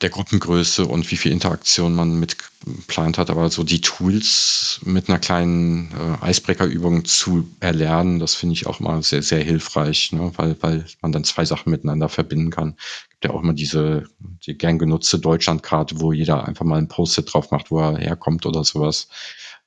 der 0.02 0.10
Gruppengröße 0.10 0.86
und 0.86 1.10
wie 1.10 1.18
viel 1.18 1.32
Interaktion 1.32 1.96
man 1.96 2.20
mit 2.20 2.38
geplant 2.64 3.18
hat. 3.18 3.30
Aber 3.30 3.50
so 3.50 3.64
die 3.64 3.82
Tools 3.82 4.80
mit 4.84 5.10
einer 5.10 5.20
kleinen 5.20 5.92
äh, 5.92 6.26
Eisbrecherübung 6.26 7.06
zu 7.06 7.50
erlernen, 7.60 8.20
das 8.20 8.36
finde 8.36 8.54
ich 8.54 8.68
auch 8.68 8.80
immer 8.80 9.02
sehr, 9.02 9.24
sehr 9.24 9.44
hilfreich, 9.44 10.12
ne? 10.12 10.32
weil, 10.36 10.56
weil 10.62 10.86
man 11.02 11.12
dann 11.12 11.24
zwei 11.24 11.46
Sachen 11.46 11.72
miteinander 11.72 12.10
verbinden 12.10 12.52
kann. 12.52 12.76
Es 12.78 13.10
gibt 13.10 13.26
ja 13.26 13.32
auch 13.32 13.42
immer 13.42 13.54
diese 13.54 14.06
die 14.46 14.58
gern 14.58 14.80
genutzte 14.80 15.20
Deutschlandkarte, 15.20 16.00
wo 16.00 16.12
jeder 16.12 16.48
einfach 16.48 16.66
mal 16.66 16.78
ein 16.78 16.88
Post-it 16.88 17.34
drauf 17.34 17.52
macht, 17.52 17.72
wo 17.72 17.80
er 17.80 17.98
herkommt 17.98 18.46
oder 18.46 18.64
sowas. 18.64 19.08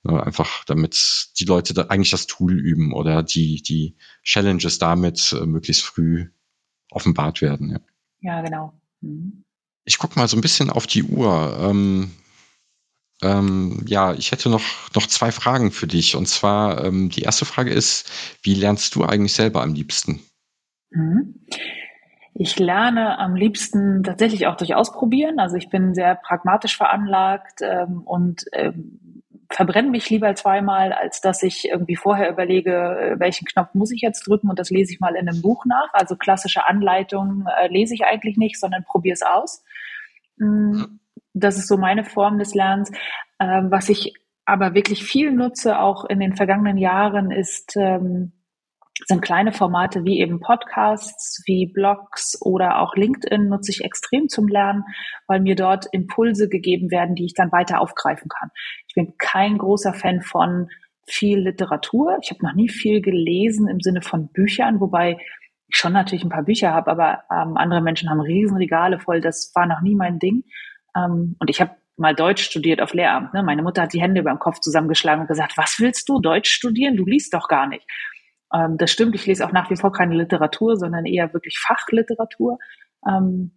Ne? 0.02 0.22
Einfach 0.22 0.64
damit 0.64 1.30
die 1.38 1.44
Leute 1.44 1.74
da 1.74 1.86
eigentlich 1.86 2.10
das 2.10 2.26
Tool 2.26 2.58
üben 2.58 2.92
oder 2.92 3.22
die, 3.22 3.62
die 3.62 3.96
Challenges 4.22 4.78
damit 4.78 5.32
äh, 5.32 5.46
möglichst 5.46 5.82
früh 5.82 6.28
offenbart 6.90 7.40
werden. 7.42 7.70
Ja, 7.70 7.80
ja 8.20 8.42
genau. 8.42 8.72
Mhm. 9.00 9.44
Ich 9.84 9.98
gucke 9.98 10.18
mal 10.18 10.28
so 10.28 10.36
ein 10.36 10.42
bisschen 10.42 10.70
auf 10.70 10.86
die 10.86 11.02
Uhr. 11.02 11.56
Ähm, 11.60 12.10
ähm, 13.22 13.82
ja, 13.86 14.14
ich 14.14 14.32
hätte 14.32 14.48
noch, 14.48 14.62
noch 14.94 15.06
zwei 15.06 15.32
Fragen 15.32 15.72
für 15.72 15.86
dich. 15.86 16.16
Und 16.16 16.26
zwar, 16.26 16.84
ähm, 16.84 17.10
die 17.10 17.22
erste 17.22 17.44
Frage 17.44 17.70
ist, 17.70 18.10
wie 18.42 18.54
lernst 18.54 18.94
du 18.94 19.04
eigentlich 19.04 19.34
selber 19.34 19.62
am 19.62 19.74
liebsten? 19.74 20.20
Mhm. 20.90 21.46
Ich 22.34 22.58
lerne 22.58 23.18
am 23.18 23.34
liebsten 23.34 24.02
tatsächlich 24.02 24.46
auch 24.46 24.56
durch 24.56 24.74
Ausprobieren. 24.74 25.38
Also 25.38 25.56
ich 25.56 25.68
bin 25.68 25.94
sehr 25.94 26.14
pragmatisch 26.14 26.76
veranlagt 26.76 27.60
ähm, 27.60 28.02
und 28.02 28.44
ähm, 28.52 29.00
verbrenne 29.50 29.90
mich 29.90 30.08
lieber 30.10 30.34
zweimal, 30.34 30.92
als 30.92 31.20
dass 31.20 31.42
ich 31.42 31.68
irgendwie 31.68 31.96
vorher 31.96 32.30
überlege, 32.30 32.72
äh, 32.72 33.20
welchen 33.20 33.46
Knopf 33.46 33.74
muss 33.74 33.90
ich 33.90 34.00
jetzt 34.00 34.26
drücken 34.26 34.48
und 34.48 34.58
das 34.58 34.70
lese 34.70 34.92
ich 34.92 35.00
mal 35.00 35.16
in 35.16 35.28
einem 35.28 35.42
Buch 35.42 35.64
nach. 35.66 35.88
Also 35.92 36.16
klassische 36.16 36.66
Anleitungen 36.66 37.46
äh, 37.60 37.68
lese 37.68 37.94
ich 37.94 38.04
eigentlich 38.04 38.36
nicht, 38.36 38.58
sondern 38.58 38.84
probiere 38.84 39.14
es 39.14 39.22
aus. 39.22 39.64
Mm, 40.36 40.82
das 41.34 41.58
ist 41.58 41.68
so 41.68 41.76
meine 41.76 42.04
Form 42.04 42.38
des 42.38 42.54
Lernens. 42.54 42.90
Ähm, 43.40 43.70
was 43.70 43.88
ich 43.88 44.14
aber 44.44 44.74
wirklich 44.74 45.04
viel 45.04 45.32
nutze, 45.32 45.78
auch 45.80 46.04
in 46.04 46.20
den 46.20 46.34
vergangenen 46.34 46.78
Jahren, 46.78 47.30
ist 47.30 47.76
ähm, 47.76 48.32
sind 49.06 49.22
kleine 49.22 49.52
Formate 49.52 50.04
wie 50.04 50.20
eben 50.20 50.40
Podcasts, 50.40 51.42
wie 51.46 51.66
Blogs 51.66 52.38
oder 52.42 52.80
auch 52.80 52.94
LinkedIn 52.94 53.48
nutze 53.48 53.70
ich 53.70 53.84
extrem 53.84 54.28
zum 54.28 54.48
Lernen, 54.48 54.84
weil 55.26 55.40
mir 55.40 55.56
dort 55.56 55.86
Impulse 55.92 56.48
gegeben 56.48 56.90
werden, 56.90 57.14
die 57.14 57.24
ich 57.24 57.34
dann 57.34 57.52
weiter 57.52 57.80
aufgreifen 57.80 58.28
kann. 58.28 58.50
Ich 58.90 58.94
bin 58.94 59.14
kein 59.18 59.56
großer 59.56 59.94
Fan 59.94 60.20
von 60.20 60.68
viel 61.06 61.38
Literatur. 61.38 62.18
Ich 62.22 62.30
habe 62.30 62.44
noch 62.44 62.54
nie 62.54 62.68
viel 62.68 63.00
gelesen 63.00 63.68
im 63.68 63.80
Sinne 63.80 64.02
von 64.02 64.32
Büchern, 64.32 64.80
wobei 64.80 65.16
ich 65.68 65.76
schon 65.76 65.92
natürlich 65.92 66.24
ein 66.24 66.30
paar 66.30 66.42
Bücher 66.42 66.74
habe, 66.74 66.90
aber 66.90 67.22
ähm, 67.30 67.56
andere 67.56 67.80
Menschen 67.82 68.10
haben 68.10 68.20
Riesenregale 68.20 68.98
voll. 68.98 69.20
Das 69.20 69.52
war 69.54 69.66
noch 69.66 69.80
nie 69.80 69.94
mein 69.94 70.18
Ding. 70.18 70.42
Ähm, 70.96 71.36
und 71.38 71.48
ich 71.48 71.60
habe 71.60 71.76
mal 71.96 72.16
Deutsch 72.16 72.42
studiert 72.42 72.82
auf 72.82 72.92
Lehramt. 72.92 73.32
Ne? 73.32 73.44
Meine 73.44 73.62
Mutter 73.62 73.82
hat 73.82 73.92
die 73.92 74.02
Hände 74.02 74.22
über 74.22 74.30
dem 74.30 74.40
Kopf 74.40 74.58
zusammengeschlagen 74.58 75.20
und 75.20 75.28
gesagt, 75.28 75.56
was 75.56 75.76
willst 75.78 76.08
du 76.08 76.20
Deutsch 76.20 76.50
studieren? 76.50 76.96
Du 76.96 77.04
liest 77.04 77.32
doch 77.32 77.46
gar 77.46 77.68
nicht. 77.68 77.86
Ähm, 78.52 78.76
das 78.76 78.90
stimmt, 78.90 79.14
ich 79.14 79.24
lese 79.24 79.46
auch 79.46 79.52
nach 79.52 79.70
wie 79.70 79.76
vor 79.76 79.92
keine 79.92 80.16
Literatur, 80.16 80.76
sondern 80.76 81.06
eher 81.06 81.32
wirklich 81.32 81.60
Fachliteratur. 81.60 82.58
Ähm, 83.06 83.52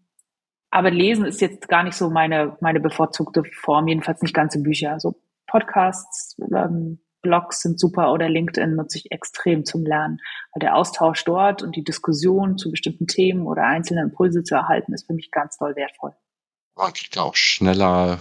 aber 0.73 0.89
Lesen 0.89 1.25
ist 1.25 1.39
jetzt 1.39 1.67
gar 1.67 1.83
nicht 1.83 1.95
so 1.95 2.09
meine, 2.09 2.57
meine 2.59 2.79
bevorzugte 2.79 3.43
Form, 3.61 3.87
jedenfalls 3.87 4.23
nicht 4.23 4.33
ganze 4.33 4.59
Bücher. 4.59 4.91
Also 4.91 5.13
Podcasts, 5.45 6.35
ähm, 6.51 6.99
Blogs 7.21 7.61
sind 7.61 7.79
super 7.79 8.11
oder 8.11 8.27
LinkedIn 8.27 8.75
nutze 8.75 8.97
ich 8.97 9.11
extrem 9.11 9.65
zum 9.65 9.85
Lernen, 9.85 10.17
weil 10.51 10.61
der 10.61 10.75
Austausch 10.75 11.23
dort 11.25 11.61
und 11.61 11.75
die 11.75 11.83
Diskussion 11.83 12.57
zu 12.57 12.71
bestimmten 12.71 13.05
Themen 13.05 13.45
oder 13.45 13.63
einzelne 13.65 14.01
Impulse 14.01 14.43
zu 14.43 14.55
erhalten, 14.55 14.93
ist 14.93 15.05
für 15.05 15.13
mich 15.13 15.29
ganz 15.29 15.57
toll 15.57 15.75
wertvoll. 15.75 16.15
Man 16.75 16.91
kriegt 16.91 17.19
auch 17.19 17.35
schneller 17.35 18.19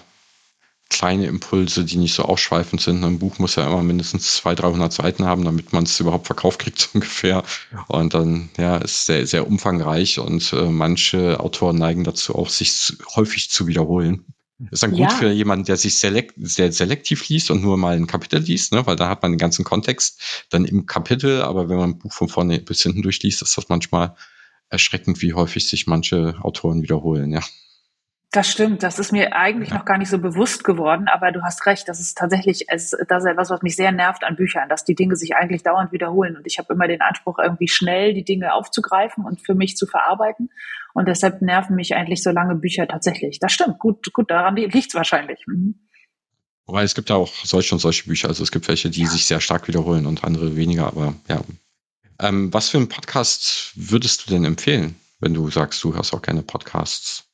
kleine 0.93 1.27
Impulse, 1.27 1.85
die 1.85 1.97
nicht 1.97 2.15
so 2.15 2.25
ausschweifend 2.25 2.81
sind. 2.81 3.03
Ein 3.03 3.19
Buch 3.19 3.39
muss 3.39 3.57
ja 3.57 3.67
immer 3.67 3.83
mindestens 3.83 4.37
200, 4.37 4.65
300 4.65 4.93
Seiten 4.93 5.25
haben, 5.25 5.45
damit 5.45 5.73
man 5.73 5.85
es 5.85 5.99
überhaupt 5.99 6.27
verkauft 6.27 6.61
kriegt, 6.61 6.91
ungefähr. 6.95 7.43
Und 7.89 8.15
dann, 8.15 8.51
ja, 8.59 8.77
ist 8.77 9.07
sehr, 9.07 9.27
sehr 9.27 9.47
umfangreich 9.47 10.19
und 10.19 10.53
äh, 10.53 10.71
manche 10.71 11.41
Autoren 11.41 11.77
neigen 11.77 12.05
dazu 12.05 12.35
auch, 12.37 12.49
sich 12.49 12.75
zu, 12.75 12.95
häufig 13.17 13.51
zu 13.51 13.67
wiederholen. 13.67 14.25
Ist 14.71 14.85
dann 14.85 14.93
gut 14.93 15.01
ja. 15.01 15.09
für 15.09 15.33
jemanden, 15.33 15.65
der 15.65 15.77
sich 15.77 15.99
selekt, 15.99 16.35
sehr 16.37 16.71
selektiv 16.71 17.29
liest 17.29 17.51
und 17.51 17.63
nur 17.63 17.77
mal 17.77 17.97
ein 17.97 18.07
Kapitel 18.07 18.41
liest, 18.41 18.73
ne? 18.73 18.87
weil 18.87 18.95
da 18.95 19.09
hat 19.09 19.23
man 19.23 19.33
den 19.33 19.39
ganzen 19.39 19.65
Kontext 19.65 20.21
dann 20.51 20.65
im 20.65 20.87
Kapitel, 20.87 21.43
aber 21.43 21.69
wenn 21.69 21.79
man 21.79 21.91
ein 21.91 21.99
Buch 21.99 22.13
von 22.13 22.29
vorne 22.29 22.61
bis 22.61 22.83
hinten 22.83 23.03
durchliest, 23.03 23.43
ist 23.43 23.57
das 23.57 23.69
manchmal 23.69 24.15
erschreckend, 24.69 25.21
wie 25.21 25.35
häufig 25.35 25.67
sich 25.67 25.87
manche 25.89 26.37
Autoren 26.43 26.83
wiederholen, 26.83 27.33
ja. 27.33 27.43
Das 28.33 28.51
stimmt, 28.51 28.83
das 28.83 28.99
ist 28.99 29.13
mir 29.13 29.37
eigentlich 29.37 29.69
ja. 29.69 29.77
noch 29.77 29.85
gar 29.85 29.99
nicht 29.99 30.09
so 30.09 30.19
bewusst 30.19 30.65
geworden, 30.65 31.07
aber 31.07 31.33
du 31.33 31.43
hast 31.43 31.67
recht, 31.67 31.87
das 31.87 32.01
ist 32.01 32.17
tatsächlich, 32.17 32.65
es, 32.69 32.97
das 33.07 33.25
ist 33.25 33.31
etwas, 33.31 33.51
was 33.51 33.61
mich 33.61 33.77
sehr 33.77 33.93
nervt 33.93 34.25
an 34.25 34.37
Büchern, 34.37 34.71
dass 34.71 34.85
die 34.85 34.95
Dinge 34.95 35.17
sich 35.17 35.37
eigentlich 35.37 35.63
dauernd 35.63 35.93
wiederholen 35.93 36.39
und 36.39 36.47
ich 36.47 36.59
habe 36.59 36.73
immer 36.73 36.89
den 36.89 37.03
Anspruch, 37.03 37.39
irgendwie 37.39 37.69
schnell 37.69 38.15
die 38.15 38.25
Dinge 38.25 38.55
aufzugreifen 38.55 39.27
und 39.27 39.45
für 39.45 39.55
mich 39.55 39.77
zu 39.77 39.87
verarbeiten 39.87 40.49
und 40.95 41.09
deshalb 41.09 41.43
nerven 41.43 41.77
mich 41.77 41.95
eigentlich 41.95 42.23
so 42.23 42.31
lange 42.31 42.55
Bücher 42.55 42.89
tatsächlich. 42.89 43.39
Das 43.39 43.53
stimmt, 43.53 43.79
gut, 43.79 44.11
gut, 44.15 44.31
daran 44.31 44.57
liegt's 44.57 44.95
wahrscheinlich. 44.95 45.45
Mhm. 45.47 45.75
Wobei 46.65 46.85
es 46.85 46.95
gibt 46.95 47.11
ja 47.11 47.17
auch 47.17 47.35
solche 47.45 47.75
und 47.75 47.81
solche 47.81 48.05
Bücher, 48.09 48.29
also 48.29 48.43
es 48.43 48.51
gibt 48.51 48.67
welche, 48.67 48.89
die 48.89 49.03
ja. 49.03 49.09
sich 49.09 49.27
sehr 49.27 49.41
stark 49.41 49.69
wiederholen 49.69 50.07
und 50.07 50.25
andere 50.25 50.57
weniger, 50.57 50.87
aber 50.87 51.15
ja. 51.29 51.43
Ähm, 52.19 52.51
was 52.51 52.71
für 52.71 52.79
einen 52.79 52.89
Podcast 52.89 53.73
würdest 53.75 54.27
du 54.27 54.31
denn 54.31 54.47
empfehlen, 54.47 54.95
wenn 55.21 55.35
du 55.35 55.51
sagst, 55.51 55.85
du 55.85 55.95
hörst 55.95 56.15
auch 56.15 56.23
keine 56.23 56.43
Podcasts? 56.43 57.29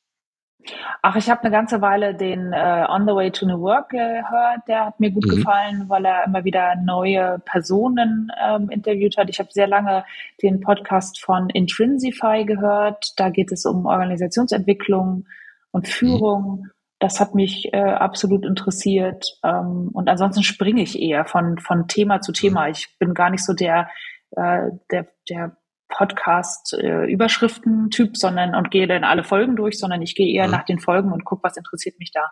Ach, 1.01 1.15
ich 1.15 1.29
habe 1.29 1.41
eine 1.41 1.51
ganze 1.51 1.81
Weile 1.81 2.13
den 2.13 2.51
äh, 2.51 2.85
On 2.89 3.07
the 3.07 3.13
Way 3.13 3.31
to 3.31 3.45
New 3.45 3.61
Work 3.61 3.89
gehört. 3.89 4.67
Der 4.67 4.87
hat 4.87 4.99
mir 4.99 5.11
gut 5.11 5.25
mhm. 5.25 5.37
gefallen, 5.37 5.85
weil 5.87 6.05
er 6.05 6.25
immer 6.25 6.43
wieder 6.43 6.75
neue 6.75 7.39
Personen 7.45 8.29
ähm, 8.43 8.69
interviewt 8.69 9.17
hat. 9.17 9.29
Ich 9.29 9.39
habe 9.39 9.49
sehr 9.51 9.67
lange 9.67 10.03
den 10.41 10.59
Podcast 10.59 11.23
von 11.23 11.49
Intrinsify 11.49 12.43
gehört. 12.45 13.13
Da 13.17 13.29
geht 13.29 13.51
es 13.51 13.65
um 13.65 13.85
Organisationsentwicklung 13.85 15.25
und 15.71 15.87
mhm. 15.87 15.91
Führung. 15.91 16.43
Mhm. 16.63 16.71
Das 16.99 17.21
hat 17.21 17.33
mich 17.33 17.73
äh, 17.73 17.79
absolut 17.79 18.45
interessiert. 18.45 19.25
Ähm, 19.43 19.89
und 19.93 20.09
ansonsten 20.09 20.43
springe 20.43 20.81
ich 20.81 21.01
eher 21.01 21.23
von, 21.23 21.57
von 21.57 21.87
Thema 21.87 22.19
zu 22.19 22.33
Thema. 22.33 22.65
Mhm. 22.65 22.71
Ich 22.71 22.97
bin 22.99 23.13
gar 23.13 23.29
nicht 23.29 23.45
so 23.45 23.53
der, 23.53 23.89
äh, 24.31 24.71
der, 24.91 25.07
der 25.29 25.55
Podcast-Überschriften-Typ, 25.89 28.15
sondern 28.15 28.55
und 28.55 28.71
gehe 28.71 28.87
dann 28.87 29.03
alle 29.03 29.23
Folgen 29.23 29.55
durch, 29.55 29.77
sondern 29.77 30.01
ich 30.01 30.15
gehe 30.15 30.33
eher 30.33 30.45
mhm. 30.45 30.51
nach 30.51 30.63
den 30.63 30.79
Folgen 30.79 31.11
und 31.11 31.25
gucke, 31.25 31.43
was 31.43 31.57
interessiert 31.57 31.99
mich 31.99 32.11
da. 32.11 32.31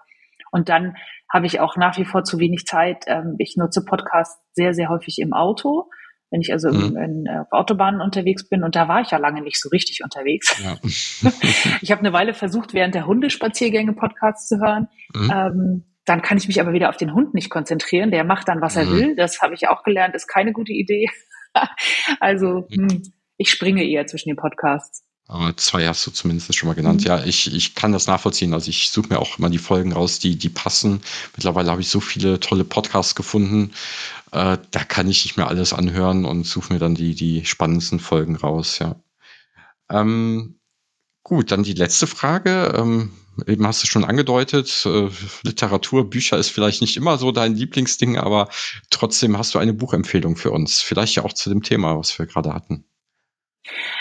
Und 0.51 0.69
dann 0.69 0.95
habe 1.31 1.45
ich 1.45 1.59
auch 1.59 1.75
nach 1.75 1.97
wie 1.97 2.05
vor 2.05 2.23
zu 2.23 2.39
wenig 2.39 2.65
Zeit. 2.65 3.03
Ähm, 3.07 3.35
ich 3.37 3.55
nutze 3.57 3.83
Podcasts 3.83 4.41
sehr, 4.53 4.73
sehr 4.73 4.89
häufig 4.89 5.19
im 5.19 5.33
Auto, 5.33 5.89
wenn 6.29 6.41
ich 6.41 6.51
also 6.53 6.71
mhm. 6.71 6.97
in, 6.97 7.25
in, 7.25 7.29
auf 7.29 7.51
Autobahnen 7.51 8.01
unterwegs 8.01 8.47
bin. 8.47 8.63
Und 8.63 8.75
da 8.75 8.87
war 8.87 9.01
ich 9.01 9.11
ja 9.11 9.17
lange 9.17 9.41
nicht 9.41 9.61
so 9.61 9.69
richtig 9.69 10.03
unterwegs. 10.03 10.61
Ja. 10.63 10.77
ich 11.81 11.91
habe 11.91 11.99
eine 11.99 12.13
Weile 12.13 12.33
versucht, 12.33 12.73
während 12.73 12.95
der 12.95 13.05
Hundespaziergänge 13.05 13.93
Podcasts 13.93 14.47
zu 14.47 14.59
hören. 14.59 14.87
Mhm. 15.13 15.31
Ähm, 15.33 15.83
dann 16.05 16.21
kann 16.21 16.37
ich 16.37 16.47
mich 16.47 16.61
aber 16.61 16.71
wieder 16.71 16.89
auf 16.89 16.97
den 16.97 17.13
Hund 17.13 17.33
nicht 17.33 17.49
konzentrieren. 17.49 18.11
Der 18.11 18.23
macht 18.23 18.47
dann, 18.47 18.61
was 18.61 18.77
er 18.77 18.85
mhm. 18.85 18.91
will. 18.91 19.15
Das 19.15 19.41
habe 19.41 19.53
ich 19.53 19.67
auch 19.67 19.83
gelernt, 19.83 20.15
ist 20.15 20.27
keine 20.27 20.53
gute 20.53 20.71
Idee. 20.71 21.07
also 22.21 22.65
hm, 22.71 23.03
ich 23.38 23.49
springe 23.49 23.83
eher 23.83 24.07
zwischen 24.07 24.29
den 24.29 24.35
Podcasts. 24.35 25.03
Aber 25.29 25.55
zwei 25.57 25.85
hast 25.85 26.07
du 26.07 26.11
zumindest 26.11 26.55
schon 26.55 26.67
mal 26.67 26.73
genannt. 26.73 27.01
Mhm. 27.01 27.07
Ja, 27.07 27.23
ich, 27.23 27.53
ich 27.53 27.75
kann 27.75 27.91
das 27.91 28.07
nachvollziehen. 28.07 28.53
Also 28.53 28.69
ich 28.69 28.89
suche 28.91 29.09
mir 29.09 29.19
auch 29.19 29.38
immer 29.38 29.49
die 29.49 29.57
Folgen 29.57 29.91
raus, 29.91 30.19
die, 30.19 30.38
die 30.38 30.49
passen. 30.49 31.01
Mittlerweile 31.35 31.69
habe 31.69 31.81
ich 31.81 31.89
so 31.89 31.99
viele 31.99 32.39
tolle 32.39 32.63
Podcasts 32.63 33.13
gefunden. 33.13 33.73
Äh, 34.31 34.57
da 34.71 34.83
kann 34.85 35.09
ich 35.09 35.25
nicht 35.25 35.35
mehr 35.35 35.49
alles 35.49 35.73
anhören 35.73 36.23
und 36.23 36.45
suche 36.45 36.71
mir 36.71 36.79
dann 36.79 36.95
die, 36.95 37.13
die 37.13 37.45
spannendsten 37.45 37.99
Folgen 37.99 38.38
raus, 38.38 38.79
ja. 38.79 38.95
Ähm, 39.89 40.59
gut, 41.23 41.51
dann 41.51 41.63
die 41.63 41.73
letzte 41.73 42.07
Frage. 42.07 42.73
Ähm, 42.77 43.11
eben 43.45 43.67
hast 43.67 43.83
du 43.83 43.88
schon 43.88 44.05
angedeutet, 44.05 44.85
äh, 44.85 45.09
Literatur, 45.43 46.09
Bücher 46.09 46.38
ist 46.38 46.49
vielleicht 46.49 46.81
nicht 46.81 46.97
immer 46.97 47.17
so 47.17 47.31
dein 47.31 47.55
Lieblingsding, 47.55 48.17
aber 48.17 48.49
trotzdem 48.89 49.38
hast 49.38 49.53
du 49.55 49.59
eine 49.59 49.73
Buchempfehlung 49.73 50.38
für 50.38 50.51
uns. 50.51 50.81
Vielleicht 50.81 51.15
ja 51.15 51.23
auch 51.23 51.33
zu 51.33 51.49
dem 51.49 51.63
Thema, 51.63 51.97
was 51.97 52.17
wir 52.17 52.25
gerade 52.25 52.53
hatten. 52.53 52.85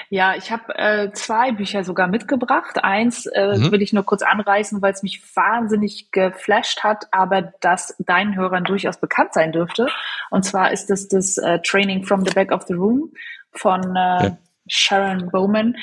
Ja, 0.09 0.35
ich 0.37 0.53
habe 0.53 0.75
äh, 0.77 1.13
zwei 1.13 1.53
Bücher 1.53 1.85
sogar 1.85 2.09
mitgebracht. 2.09 2.83
Eins 2.83 3.27
äh, 3.27 3.57
mhm. 3.57 3.73
will 3.73 3.83
ich 3.83 3.93
nur 3.93 4.05
kurz 4.05 4.23
anreißen, 4.23 4.83
weil 4.83 4.93
es 4.93 5.03
mich 5.03 5.23
wahnsinnig 5.35 6.11
geflasht 6.13 6.85
hat, 6.85 7.07
aber 7.13 7.53
das 7.61 7.97
deinen 7.99 8.37
Hörern 8.37 8.65
durchaus 8.65 8.99
bekannt 8.99 9.35
sein 9.35 9.53
dürfte. 9.53 9.89
Und 10.31 10.45
zwar 10.45 10.73
ist 10.73 10.91
es 10.91 11.09
das 11.09 11.39
äh, 11.39 11.61
Training 11.61 12.05
from 12.05 12.25
the 12.25 12.33
Back 12.33 12.53
of 12.53 12.63
the 12.65 12.75
Room 12.75 13.13
von 13.53 13.83
äh, 13.97 14.25
ja. 14.25 14.39
Sharon 14.69 15.31
Bowman. 15.31 15.77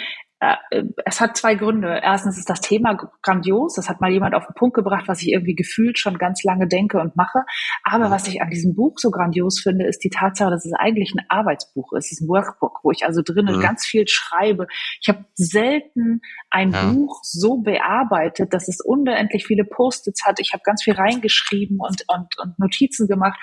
Äh, 0.70 0.84
es 1.06 1.22
hat 1.22 1.38
zwei 1.38 1.56
Gründe. 1.56 2.00
Erstens 2.04 2.38
ist 2.38 2.50
das 2.50 2.62
Thema 2.62 2.98
grandios. 3.22 3.76
Das 3.76 3.90
hat 3.90 4.02
mal 4.02 4.12
jemand 4.12 4.36
auf 4.36 4.46
den 4.46 4.56
Punkt 4.56 4.76
gebracht, 4.76 5.06
was 5.08 5.22
ich 5.22 5.30
irgendwie 5.30 5.56
gefühlt 5.56 5.98
schon 5.98 6.18
ganz 6.18 6.44
lange 6.44 6.68
denke 6.68 7.00
und 7.00 7.16
mache. 7.16 7.40
Aber 7.84 8.12
was 8.12 8.28
ich 8.28 8.42
an 8.42 8.50
diesem 8.50 8.76
Buch 8.76 8.98
so 8.98 9.12
grandios 9.12 9.62
finde, 9.62 9.86
ist 9.86 10.04
die 10.04 10.10
Tatsache, 10.10 10.52
dass 10.52 10.66
es 10.66 10.74
eigentlich 10.74 11.14
ein 11.14 11.26
Arbeitsbuch 11.30 11.94
ist. 11.94 12.06
Es 12.06 12.12
ist 12.14 12.22
ein 12.22 12.28
Workbook, 12.28 12.80
wo 12.84 12.92
ich 12.92 13.06
also 13.06 13.22
drinnen 13.24 13.58
mhm. 13.58 13.62
ganz 13.62 13.86
viel 13.86 14.08
schreibe. 14.08 14.68
Ich 15.02 15.10
habe 15.10 15.26
selten 15.36 16.22
ein 16.50 16.72
ja. 16.72 16.92
Buch 16.92 17.20
so 17.24 17.58
bearbeitet, 17.58 18.54
dass 18.54 18.68
es 18.68 18.82
unendlich 18.82 19.46
viele 19.46 19.64
Post-its 19.64 20.26
hat. 20.26 20.40
Ich 20.40 20.54
habe 20.54 20.64
ganz 20.66 20.84
viel 20.84 20.94
reingeschrieben 20.94 21.80
und, 21.80 22.04
und, 22.08 22.38
und 22.40 22.60
Notizen 22.60 23.08
gemacht. 23.08 23.40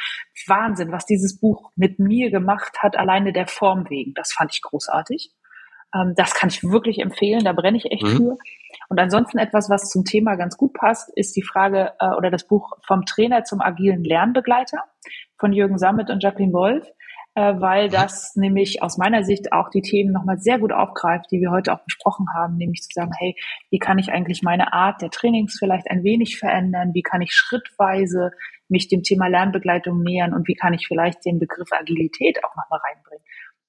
Wahnsinn, 0.46 0.92
was 0.92 1.06
dieses 1.06 1.38
Buch 1.38 1.70
mit 1.76 1.98
mir 1.98 2.30
gemacht 2.30 2.78
hat, 2.82 2.96
alleine 2.96 3.32
der 3.32 3.46
Form 3.46 3.88
wegen. 3.88 4.14
Das 4.14 4.32
fand 4.32 4.52
ich 4.54 4.62
großartig. 4.62 5.32
Ähm, 5.94 6.14
das 6.16 6.34
kann 6.34 6.48
ich 6.48 6.62
wirklich 6.62 7.00
empfehlen, 7.00 7.44
da 7.44 7.52
brenne 7.52 7.76
ich 7.76 7.90
echt 7.90 8.02
mhm. 8.02 8.16
für. 8.16 8.38
Und 8.88 8.98
ansonsten 8.98 9.38
etwas, 9.38 9.70
was 9.70 9.88
zum 9.88 10.04
Thema 10.04 10.36
ganz 10.36 10.56
gut 10.56 10.74
passt, 10.74 11.10
ist 11.16 11.36
die 11.36 11.42
Frage 11.42 11.92
äh, 12.00 12.10
oder 12.16 12.30
das 12.30 12.46
Buch 12.46 12.72
vom 12.86 13.04
Trainer 13.04 13.44
zum 13.44 13.60
agilen 13.60 14.04
Lernbegleiter 14.04 14.82
von 15.38 15.52
Jürgen 15.52 15.78
Sammet 15.78 16.10
und 16.10 16.22
Jacqueline 16.22 16.52
Wolf, 16.52 16.86
äh, 17.34 17.54
weil 17.60 17.86
mhm. 17.86 17.92
das 17.92 18.34
nämlich 18.36 18.82
aus 18.82 18.98
meiner 18.98 19.24
Sicht 19.24 19.52
auch 19.52 19.70
die 19.70 19.82
Themen 19.82 20.12
nochmal 20.12 20.38
sehr 20.38 20.58
gut 20.58 20.72
aufgreift, 20.72 21.26
die 21.30 21.40
wir 21.40 21.50
heute 21.50 21.72
auch 21.72 21.84
besprochen 21.84 22.26
haben, 22.34 22.56
nämlich 22.56 22.82
zu 22.82 22.90
sagen, 22.92 23.12
hey, 23.18 23.36
wie 23.70 23.78
kann 23.78 23.98
ich 23.98 24.10
eigentlich 24.10 24.42
meine 24.42 24.72
Art 24.72 25.02
der 25.02 25.10
Trainings 25.10 25.56
vielleicht 25.58 25.90
ein 25.90 26.02
wenig 26.02 26.38
verändern? 26.38 26.90
Wie 26.92 27.02
kann 27.02 27.22
ich 27.22 27.32
schrittweise 27.32 28.32
mich 28.68 28.88
dem 28.88 29.02
Thema 29.02 29.28
Lernbegleitung 29.28 30.02
nähern 30.02 30.34
und 30.34 30.46
wie 30.48 30.54
kann 30.54 30.74
ich 30.74 30.86
vielleicht 30.86 31.24
den 31.24 31.38
Begriff 31.38 31.70
Agilität 31.72 32.44
auch 32.44 32.54
nochmal 32.56 32.80
reinbringen? 32.80 33.24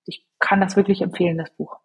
Ich 0.06 0.26
kann 0.40 0.62
das 0.62 0.76
wirklich 0.76 1.02
empfehlen, 1.02 1.38
das 1.38 1.52
Buch. 1.52 1.80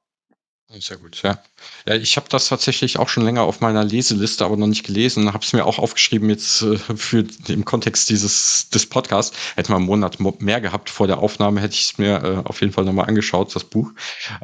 Sehr 0.68 0.96
gut, 0.96 1.22
ja. 1.22 1.40
Ja, 1.86 1.94
ich 1.94 2.16
habe 2.16 2.28
das 2.28 2.48
tatsächlich 2.48 2.98
auch 2.98 3.08
schon 3.08 3.24
länger 3.24 3.42
auf 3.42 3.60
meiner 3.60 3.84
Leseliste, 3.84 4.44
aber 4.44 4.56
noch 4.56 4.66
nicht 4.66 4.84
gelesen. 4.84 5.32
Habe 5.32 5.44
es 5.44 5.52
mir 5.52 5.64
auch 5.64 5.78
aufgeschrieben 5.78 6.28
jetzt 6.28 6.60
äh, 6.62 6.76
für 6.76 7.24
im 7.46 7.64
Kontext 7.64 8.10
dieses 8.10 8.68
des 8.70 8.86
Podcasts. 8.86 9.36
Hätte 9.54 9.70
mal 9.70 9.76
einen 9.78 9.86
Monat 9.86 10.18
mehr 10.40 10.60
gehabt 10.60 10.90
vor 10.90 11.06
der 11.06 11.18
Aufnahme, 11.18 11.60
hätte 11.60 11.74
ich 11.74 11.84
es 11.92 11.98
mir 11.98 12.16
äh, 12.22 12.48
auf 12.48 12.60
jeden 12.60 12.72
Fall 12.72 12.84
nochmal 12.84 13.06
angeschaut, 13.06 13.54
das 13.54 13.62
Buch. 13.62 13.92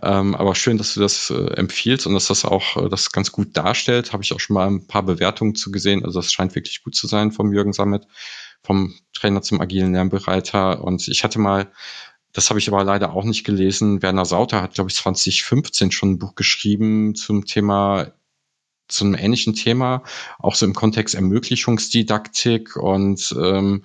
Ähm, 0.00 0.36
aber 0.36 0.54
schön, 0.54 0.78
dass 0.78 0.94
du 0.94 1.00
das 1.00 1.28
äh, 1.30 1.54
empfiehlst 1.54 2.06
und 2.06 2.14
dass 2.14 2.28
das 2.28 2.44
auch 2.44 2.76
äh, 2.76 2.88
das 2.88 3.10
ganz 3.10 3.32
gut 3.32 3.56
darstellt. 3.56 4.12
Habe 4.12 4.22
ich 4.22 4.32
auch 4.32 4.40
schon 4.40 4.54
mal 4.54 4.68
ein 4.68 4.86
paar 4.86 5.02
Bewertungen 5.02 5.56
zu 5.56 5.72
gesehen. 5.72 6.04
Also 6.04 6.20
das 6.20 6.32
scheint 6.32 6.54
wirklich 6.54 6.84
gut 6.84 6.94
zu 6.94 7.08
sein 7.08 7.32
vom 7.32 7.52
Jürgen 7.52 7.72
Sammet, 7.72 8.06
vom 8.62 8.94
Trainer 9.12 9.42
zum 9.42 9.60
agilen 9.60 9.92
Lernbereiter. 9.92 10.84
Und 10.84 11.08
ich 11.08 11.24
hatte 11.24 11.40
mal 11.40 11.72
das 12.32 12.48
habe 12.48 12.58
ich 12.58 12.68
aber 12.68 12.84
leider 12.84 13.12
auch 13.12 13.24
nicht 13.24 13.44
gelesen. 13.44 14.02
Werner 14.02 14.24
Sauter 14.24 14.62
hat, 14.62 14.74
glaube 14.74 14.90
ich, 14.90 14.96
2015 14.96 15.92
schon 15.92 16.12
ein 16.12 16.18
Buch 16.18 16.34
geschrieben 16.34 17.14
zum 17.14 17.44
Thema, 17.44 18.12
zu 18.88 19.04
einem 19.04 19.14
ähnlichen 19.14 19.54
Thema, 19.54 20.02
auch 20.38 20.54
so 20.54 20.66
im 20.66 20.74
Kontext 20.74 21.14
Ermöglichungsdidaktik 21.14 22.76
und 22.76 23.34
ähm, 23.38 23.84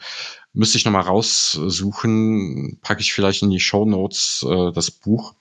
müsste 0.54 0.78
ich 0.78 0.86
nochmal 0.86 1.04
raussuchen, 1.04 2.80
packe 2.82 3.02
ich 3.02 3.14
vielleicht 3.14 3.44
in 3.44 3.50
die 3.50 3.60
Show 3.60 3.86
Notes 3.86 4.46
äh, 4.48 4.72
das 4.72 4.92
Buch. 4.92 5.36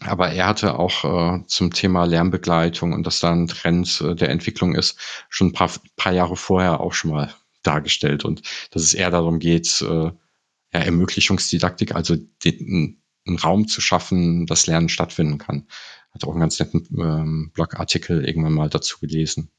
Aber 0.00 0.30
er 0.30 0.46
hatte 0.46 0.78
auch 0.78 1.04
äh, 1.04 1.46
zum 1.46 1.72
Thema 1.72 2.04
Lernbegleitung 2.04 2.92
und 2.92 3.06
dass 3.06 3.20
da 3.20 3.32
ein 3.32 3.46
Trend 3.46 4.00
äh, 4.00 4.14
der 4.14 4.30
Entwicklung 4.30 4.74
ist, 4.74 4.98
schon 5.28 5.48
ein 5.48 5.52
paar, 5.52 5.70
paar 5.96 6.12
Jahre 6.12 6.36
vorher 6.36 6.80
auch 6.80 6.92
schon 6.92 7.12
mal 7.12 7.32
dargestellt 7.62 8.24
und 8.24 8.42
dass 8.72 8.82
es 8.82 8.94
eher 8.94 9.10
darum 9.10 9.38
geht, 9.38 9.80
äh, 9.82 10.10
ja, 10.72 10.80
Ermöglichungsdidaktik, 10.80 11.94
also 11.94 12.16
den, 12.44 13.02
einen 13.26 13.38
Raum 13.38 13.68
zu 13.68 13.80
schaffen, 13.80 14.46
dass 14.46 14.66
Lernen 14.66 14.88
stattfinden 14.88 15.38
kann. 15.38 15.66
Hat 16.12 16.24
auch 16.24 16.32
einen 16.32 16.40
ganz 16.40 16.58
netten 16.58 16.86
ähm, 16.98 17.50
Blogartikel 17.54 18.24
irgendwann 18.24 18.52
mal 18.52 18.68
dazu 18.68 18.98
gelesen. 19.00 19.50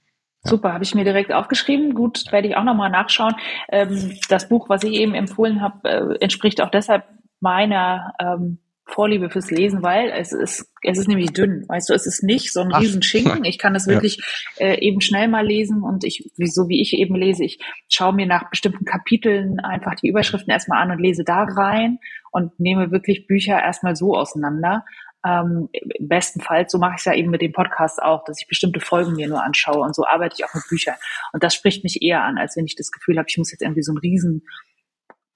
Ja. 0.43 0.51
Super, 0.51 0.73
habe 0.73 0.83
ich 0.83 0.93
mir 0.93 1.05
direkt 1.05 1.31
aufgeschrieben. 1.31 1.95
Gut, 1.95 2.31
werde 2.31 2.49
ich 2.49 2.55
auch 2.55 2.63
nochmal 2.63 2.89
nachschauen. 2.89 3.35
Ähm, 3.69 4.17
das 4.29 4.49
Buch, 4.49 4.69
was 4.69 4.83
ich 4.83 4.93
eben 4.93 5.13
empfohlen 5.13 5.61
habe, 5.61 5.89
äh, 5.89 6.15
entspricht 6.19 6.61
auch 6.61 6.69
deshalb 6.69 7.05
meiner 7.39 8.13
ähm, 8.19 8.59
Vorliebe 8.85 9.29
fürs 9.29 9.49
Lesen, 9.49 9.81
weil 9.81 10.09
es 10.09 10.33
ist, 10.33 10.67
es 10.81 10.97
ist 10.97 11.07
nämlich 11.07 11.31
dünn. 11.31 11.65
Weißt 11.67 11.89
du, 11.89 11.93
es 11.93 12.05
ist 12.05 12.21
nicht 12.21 12.51
so 12.51 12.61
ein 12.61 12.71
Ach, 12.73 12.81
Riesenschinken. 12.81 13.45
Ich 13.45 13.57
kann 13.57 13.73
das 13.73 13.87
wirklich 13.87 14.21
ja. 14.57 14.67
äh, 14.67 14.79
eben 14.81 14.99
schnell 14.99 15.27
mal 15.29 15.45
lesen 15.45 15.83
und 15.83 16.03
ich, 16.03 16.29
so 16.37 16.67
wie 16.67 16.81
ich 16.81 16.93
eben 16.93 17.15
lese, 17.15 17.45
ich 17.45 17.59
schaue 17.89 18.13
mir 18.13 18.25
nach 18.25 18.49
bestimmten 18.49 18.85
Kapiteln 18.85 19.59
einfach 19.61 19.95
die 19.95 20.09
Überschriften 20.09 20.51
erstmal 20.51 20.81
an 20.81 20.91
und 20.91 20.99
lese 20.99 21.23
da 21.23 21.43
rein 21.43 21.99
und 22.31 22.59
nehme 22.59 22.91
wirklich 22.91 23.25
Bücher 23.25 23.61
erstmal 23.61 23.95
so 23.95 24.15
auseinander. 24.15 24.85
Ähm, 25.25 25.69
bestenfalls, 26.01 26.69
so 26.69 26.77
mache 26.77 26.95
ich 26.95 26.99
es 26.99 27.05
ja 27.05 27.13
eben 27.13 27.31
mit 27.31 27.41
dem 27.41 27.53
Podcast 27.53 28.03
auch, 28.03 28.25
dass 28.25 28.41
ich 28.41 28.47
bestimmte 28.47 28.81
Folgen 28.81 29.13
mir 29.13 29.29
nur 29.29 29.41
anschaue 29.41 29.79
und 29.79 29.95
so 29.95 30.05
arbeite 30.05 30.35
ich 30.37 30.43
auch 30.43 30.53
mit 30.53 30.65
Büchern. 30.67 30.95
Und 31.31 31.41
das 31.41 31.55
spricht 31.55 31.85
mich 31.85 32.01
eher 32.01 32.23
an, 32.23 32.37
als 32.37 32.57
wenn 32.57 32.65
ich 32.65 32.75
das 32.75 32.91
Gefühl 32.91 33.17
habe, 33.17 33.27
ich 33.29 33.37
muss 33.37 33.51
jetzt 33.51 33.61
irgendwie 33.61 33.83
so 33.83 33.93
ein 33.93 33.97
riesen 33.99 34.43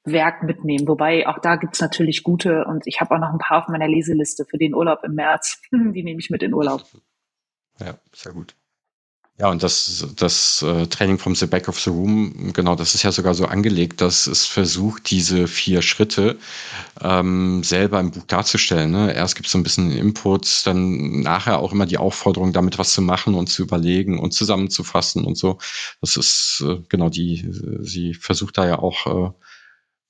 Werk 0.07 0.43
mitnehmen. 0.43 0.87
Wobei 0.87 1.27
auch 1.27 1.39
da 1.39 1.55
gibt's 1.55 1.81
natürlich 1.81 2.23
gute 2.23 2.65
und 2.65 2.87
ich 2.87 3.01
habe 3.01 3.15
auch 3.15 3.19
noch 3.19 3.31
ein 3.31 3.39
paar 3.39 3.63
auf 3.63 3.67
meiner 3.67 3.87
Leseliste 3.87 4.45
für 4.45 4.57
den 4.57 4.73
Urlaub 4.73 5.03
im 5.03 5.15
März. 5.15 5.61
Die 5.71 6.03
nehme 6.03 6.19
ich 6.19 6.29
mit 6.29 6.43
in 6.43 6.53
Urlaub. 6.53 6.83
Ja, 7.79 7.95
sehr 8.13 8.33
gut. 8.33 8.55
Ja, 9.39 9.51
und 9.51 9.61
das, 9.61 10.07
das 10.15 10.63
äh, 10.63 10.87
Training 10.87 11.19
vom 11.19 11.35
The 11.35 11.45
Back 11.45 11.67
of 11.69 11.79
the 11.79 11.91
Room, 11.91 12.53
genau, 12.53 12.73
das 12.73 12.95
ist 12.95 13.03
ja 13.03 13.11
sogar 13.11 13.35
so 13.35 13.45
angelegt, 13.45 14.01
dass 14.01 14.25
es 14.25 14.47
versucht, 14.47 15.11
diese 15.11 15.47
vier 15.47 15.83
Schritte 15.83 16.39
ähm, 17.01 17.61
selber 17.63 17.99
im 17.99 18.09
Buch 18.09 18.23
darzustellen. 18.25 18.89
Ne? 18.89 19.13
Erst 19.13 19.35
gibt 19.35 19.45
es 19.45 19.51
so 19.51 19.59
ein 19.59 19.63
bisschen 19.63 19.91
Input, 19.91 20.65
dann 20.65 21.21
nachher 21.21 21.59
auch 21.59 21.71
immer 21.71 21.85
die 21.85 21.99
Aufforderung, 21.99 22.51
damit 22.51 22.79
was 22.79 22.93
zu 22.93 23.03
machen 23.03 23.35
und 23.35 23.45
zu 23.45 23.61
überlegen 23.61 24.17
und 24.17 24.33
zusammenzufassen 24.33 25.23
und 25.23 25.37
so. 25.37 25.59
Das 26.01 26.17
ist 26.17 26.63
äh, 26.67 26.81
genau 26.89 27.09
die, 27.09 27.47
sie 27.81 28.15
versucht 28.15 28.57
da 28.57 28.65
ja 28.65 28.79
auch 28.79 29.05
äh, 29.05 29.31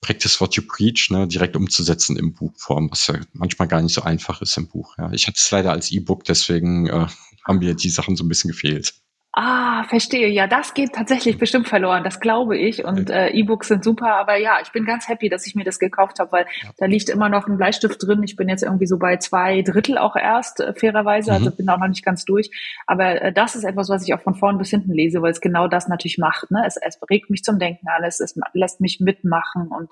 Practice 0.02 0.40
what 0.40 0.56
you 0.56 0.64
preach, 0.64 1.10
ne, 1.10 1.28
direkt 1.28 1.56
umzusetzen 1.56 2.18
im 2.18 2.34
Buchform, 2.34 2.92
was 2.92 3.08
ja 3.08 3.20
manchmal 3.34 3.68
gar 3.68 3.82
nicht 3.82 3.94
so 3.94 4.02
einfach 4.04 4.42
ist 4.42 4.56
im 4.58 4.68
Buch. 4.68 4.96
Ja. 4.98 5.12
Ich 5.12 5.28
hatte 5.28 5.38
es 5.38 5.52
leider 5.52 5.72
als 5.72 5.92
E-Book, 5.92 6.24
deswegen 6.24 6.88
äh, 6.88 7.08
haben 7.44 7.60
mir 7.60 7.74
die 7.74 7.90
Sachen 7.90 8.16
so 8.16 8.24
ein 8.24 8.28
bisschen 8.28 8.52
gefehlt. 8.52 8.94
Ah, 9.40 9.84
verstehe. 9.84 10.30
Ja, 10.30 10.48
das 10.48 10.74
geht 10.74 10.94
tatsächlich 10.94 11.38
bestimmt 11.38 11.68
verloren. 11.68 12.04
Das 12.04 12.20
glaube 12.20 12.58
ich. 12.58 12.84
Und 12.84 13.12
äh, 13.12 13.28
E-Books 13.30 13.68
sind 13.68 13.84
super. 13.84 14.16
Aber 14.16 14.36
ja, 14.36 14.58
ich 14.64 14.72
bin 14.72 14.84
ganz 14.84 15.08
happy, 15.08 15.30
dass 15.30 15.46
ich 15.46 15.54
mir 15.54 15.64
das 15.64 15.78
gekauft 15.78 16.18
habe, 16.18 16.32
weil 16.32 16.46
ja. 16.64 16.72
da 16.80 16.88
liegt 16.88 17.08
immer 17.08 17.30
noch 17.30 17.46
ein 17.46 17.56
Bleistift 17.56 18.02
drin. 18.02 18.24
Ich 18.24 18.36
bin 18.36 18.50
jetzt 18.50 18.64
irgendwie 18.64 18.88
so 18.88 18.98
bei 18.98 19.18
zwei 19.18 19.62
Drittel 19.62 20.00
auch 20.00 20.16
erst, 20.16 20.60
äh, 20.60 20.74
fairerweise. 20.74 21.34
Also 21.34 21.42
mhm. 21.42 21.48
Also 21.50 21.58
bin 21.58 21.70
auch 21.70 21.78
noch 21.78 21.88
nicht 21.88 22.04
ganz 22.04 22.26
durch. 22.26 22.50
Aber 22.88 23.22
äh, 23.22 23.32
das 23.32 23.56
ist 23.56 23.64
etwas, 23.64 23.90
was 23.90 24.08
ich 24.08 24.16
auch 24.16 24.22
von 24.22 24.34
vorn 24.34 24.58
bis 24.58 24.72
hinten 24.72 24.92
lese, 24.92 25.22
weil 25.22 25.34
es 25.34 25.40
genau 25.40 25.68
das 25.68 25.88
natürlich 25.88 26.18
macht. 26.18 26.50
Ne? 26.50 26.64
Es, 26.66 26.76
es 26.78 26.98
regt 27.08 27.30
mich 27.30 27.44
zum 27.44 27.60
Denken 27.60 27.88
alles. 27.90 28.20
Es 28.20 28.34
lässt 28.54 28.82
mich 28.82 29.00
mitmachen 29.02 29.68
und 29.68 29.90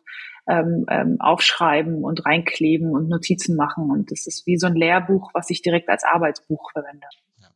ähm, 0.50 0.88
ähm, 0.90 1.18
aufschreiben 1.20 2.04
und 2.04 2.26
reinkleben 2.26 2.94
und 2.94 3.10
Notizen 3.10 3.56
machen. 3.56 3.92
Und 3.92 4.10
das 4.10 4.26
ist 4.26 4.48
wie 4.48 4.58
so 4.58 4.66
ein 4.66 4.76
Lehrbuch, 4.76 5.30
was 5.36 5.52
ich 5.52 5.62
direkt 5.62 5.90
als 5.90 6.04
Arbeitsbuch 6.04 6.72
verwende. 6.72 7.06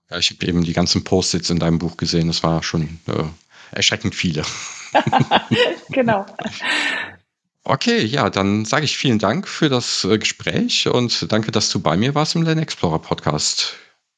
Ja, 0.10 0.18
ich 0.18 0.32
habe 0.32 0.46
eben 0.48 0.64
die 0.64 0.74
ganzen 0.74 1.04
Post-its 1.04 1.50
in 1.50 1.60
deinem 1.60 1.80
Buch 1.80 1.98
gesehen. 1.98 2.28
Das 2.28 2.44
war 2.44 2.64
schon 2.64 3.00
äh, 3.08 3.24
erschreckend 3.72 4.16
viele. 4.16 4.44
genau. 5.90 6.26
Okay, 7.64 8.04
ja, 8.04 8.30
dann 8.30 8.66
sage 8.66 8.86
ich 8.86 8.98
vielen 8.98 9.20
Dank 9.20 9.48
für 9.48 9.70
das 9.70 10.04
äh, 10.06 10.18
Gespräch 10.18 10.88
und 10.88 11.32
danke, 11.32 11.52
dass 11.52 11.70
du 11.70 11.80
bei 11.80 11.96
mir 11.98 12.16
warst 12.16 12.36
im 12.36 12.42
Lern 12.42 12.58
Explorer 12.58 13.00
Podcast. 13.00 13.76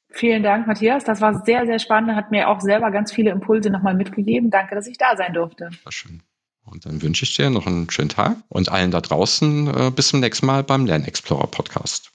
Vielen 0.10 0.44
Dank, 0.44 0.68
Matthias. 0.68 1.04
Das 1.04 1.22
war 1.22 1.44
sehr, 1.46 1.66
sehr 1.66 1.80
spannend. 1.80 2.16
Hat 2.16 2.32
mir 2.32 2.48
auch 2.48 2.62
selber 2.62 2.92
ganz 2.92 3.12
viele 3.12 3.32
Impulse 3.32 3.70
nochmal 3.70 3.96
mitgegeben. 3.96 4.50
Danke, 4.50 4.76
dass 4.76 4.88
ich 4.88 4.98
da 4.98 5.16
sein 5.16 5.34
durfte. 5.34 5.70
War 5.84 5.92
schön. 5.92 6.22
Und 6.64 6.86
dann 6.86 7.02
wünsche 7.02 7.24
ich 7.24 7.36
dir 7.36 7.50
noch 7.50 7.66
einen 7.66 7.89
schönen 7.89 8.10
Tag 8.10 8.38
und 8.50 8.70
allen 8.70 8.92
da 8.92 9.02
draußen 9.02 9.68
äh, 9.68 9.92
bis 9.92 10.10
zum 10.10 10.20
nächsten 10.20 10.46
Mal 10.46 10.64
beim 10.64 10.86
Lern 10.86 11.04
Explorer 11.04 11.48
Podcast. 11.48 12.12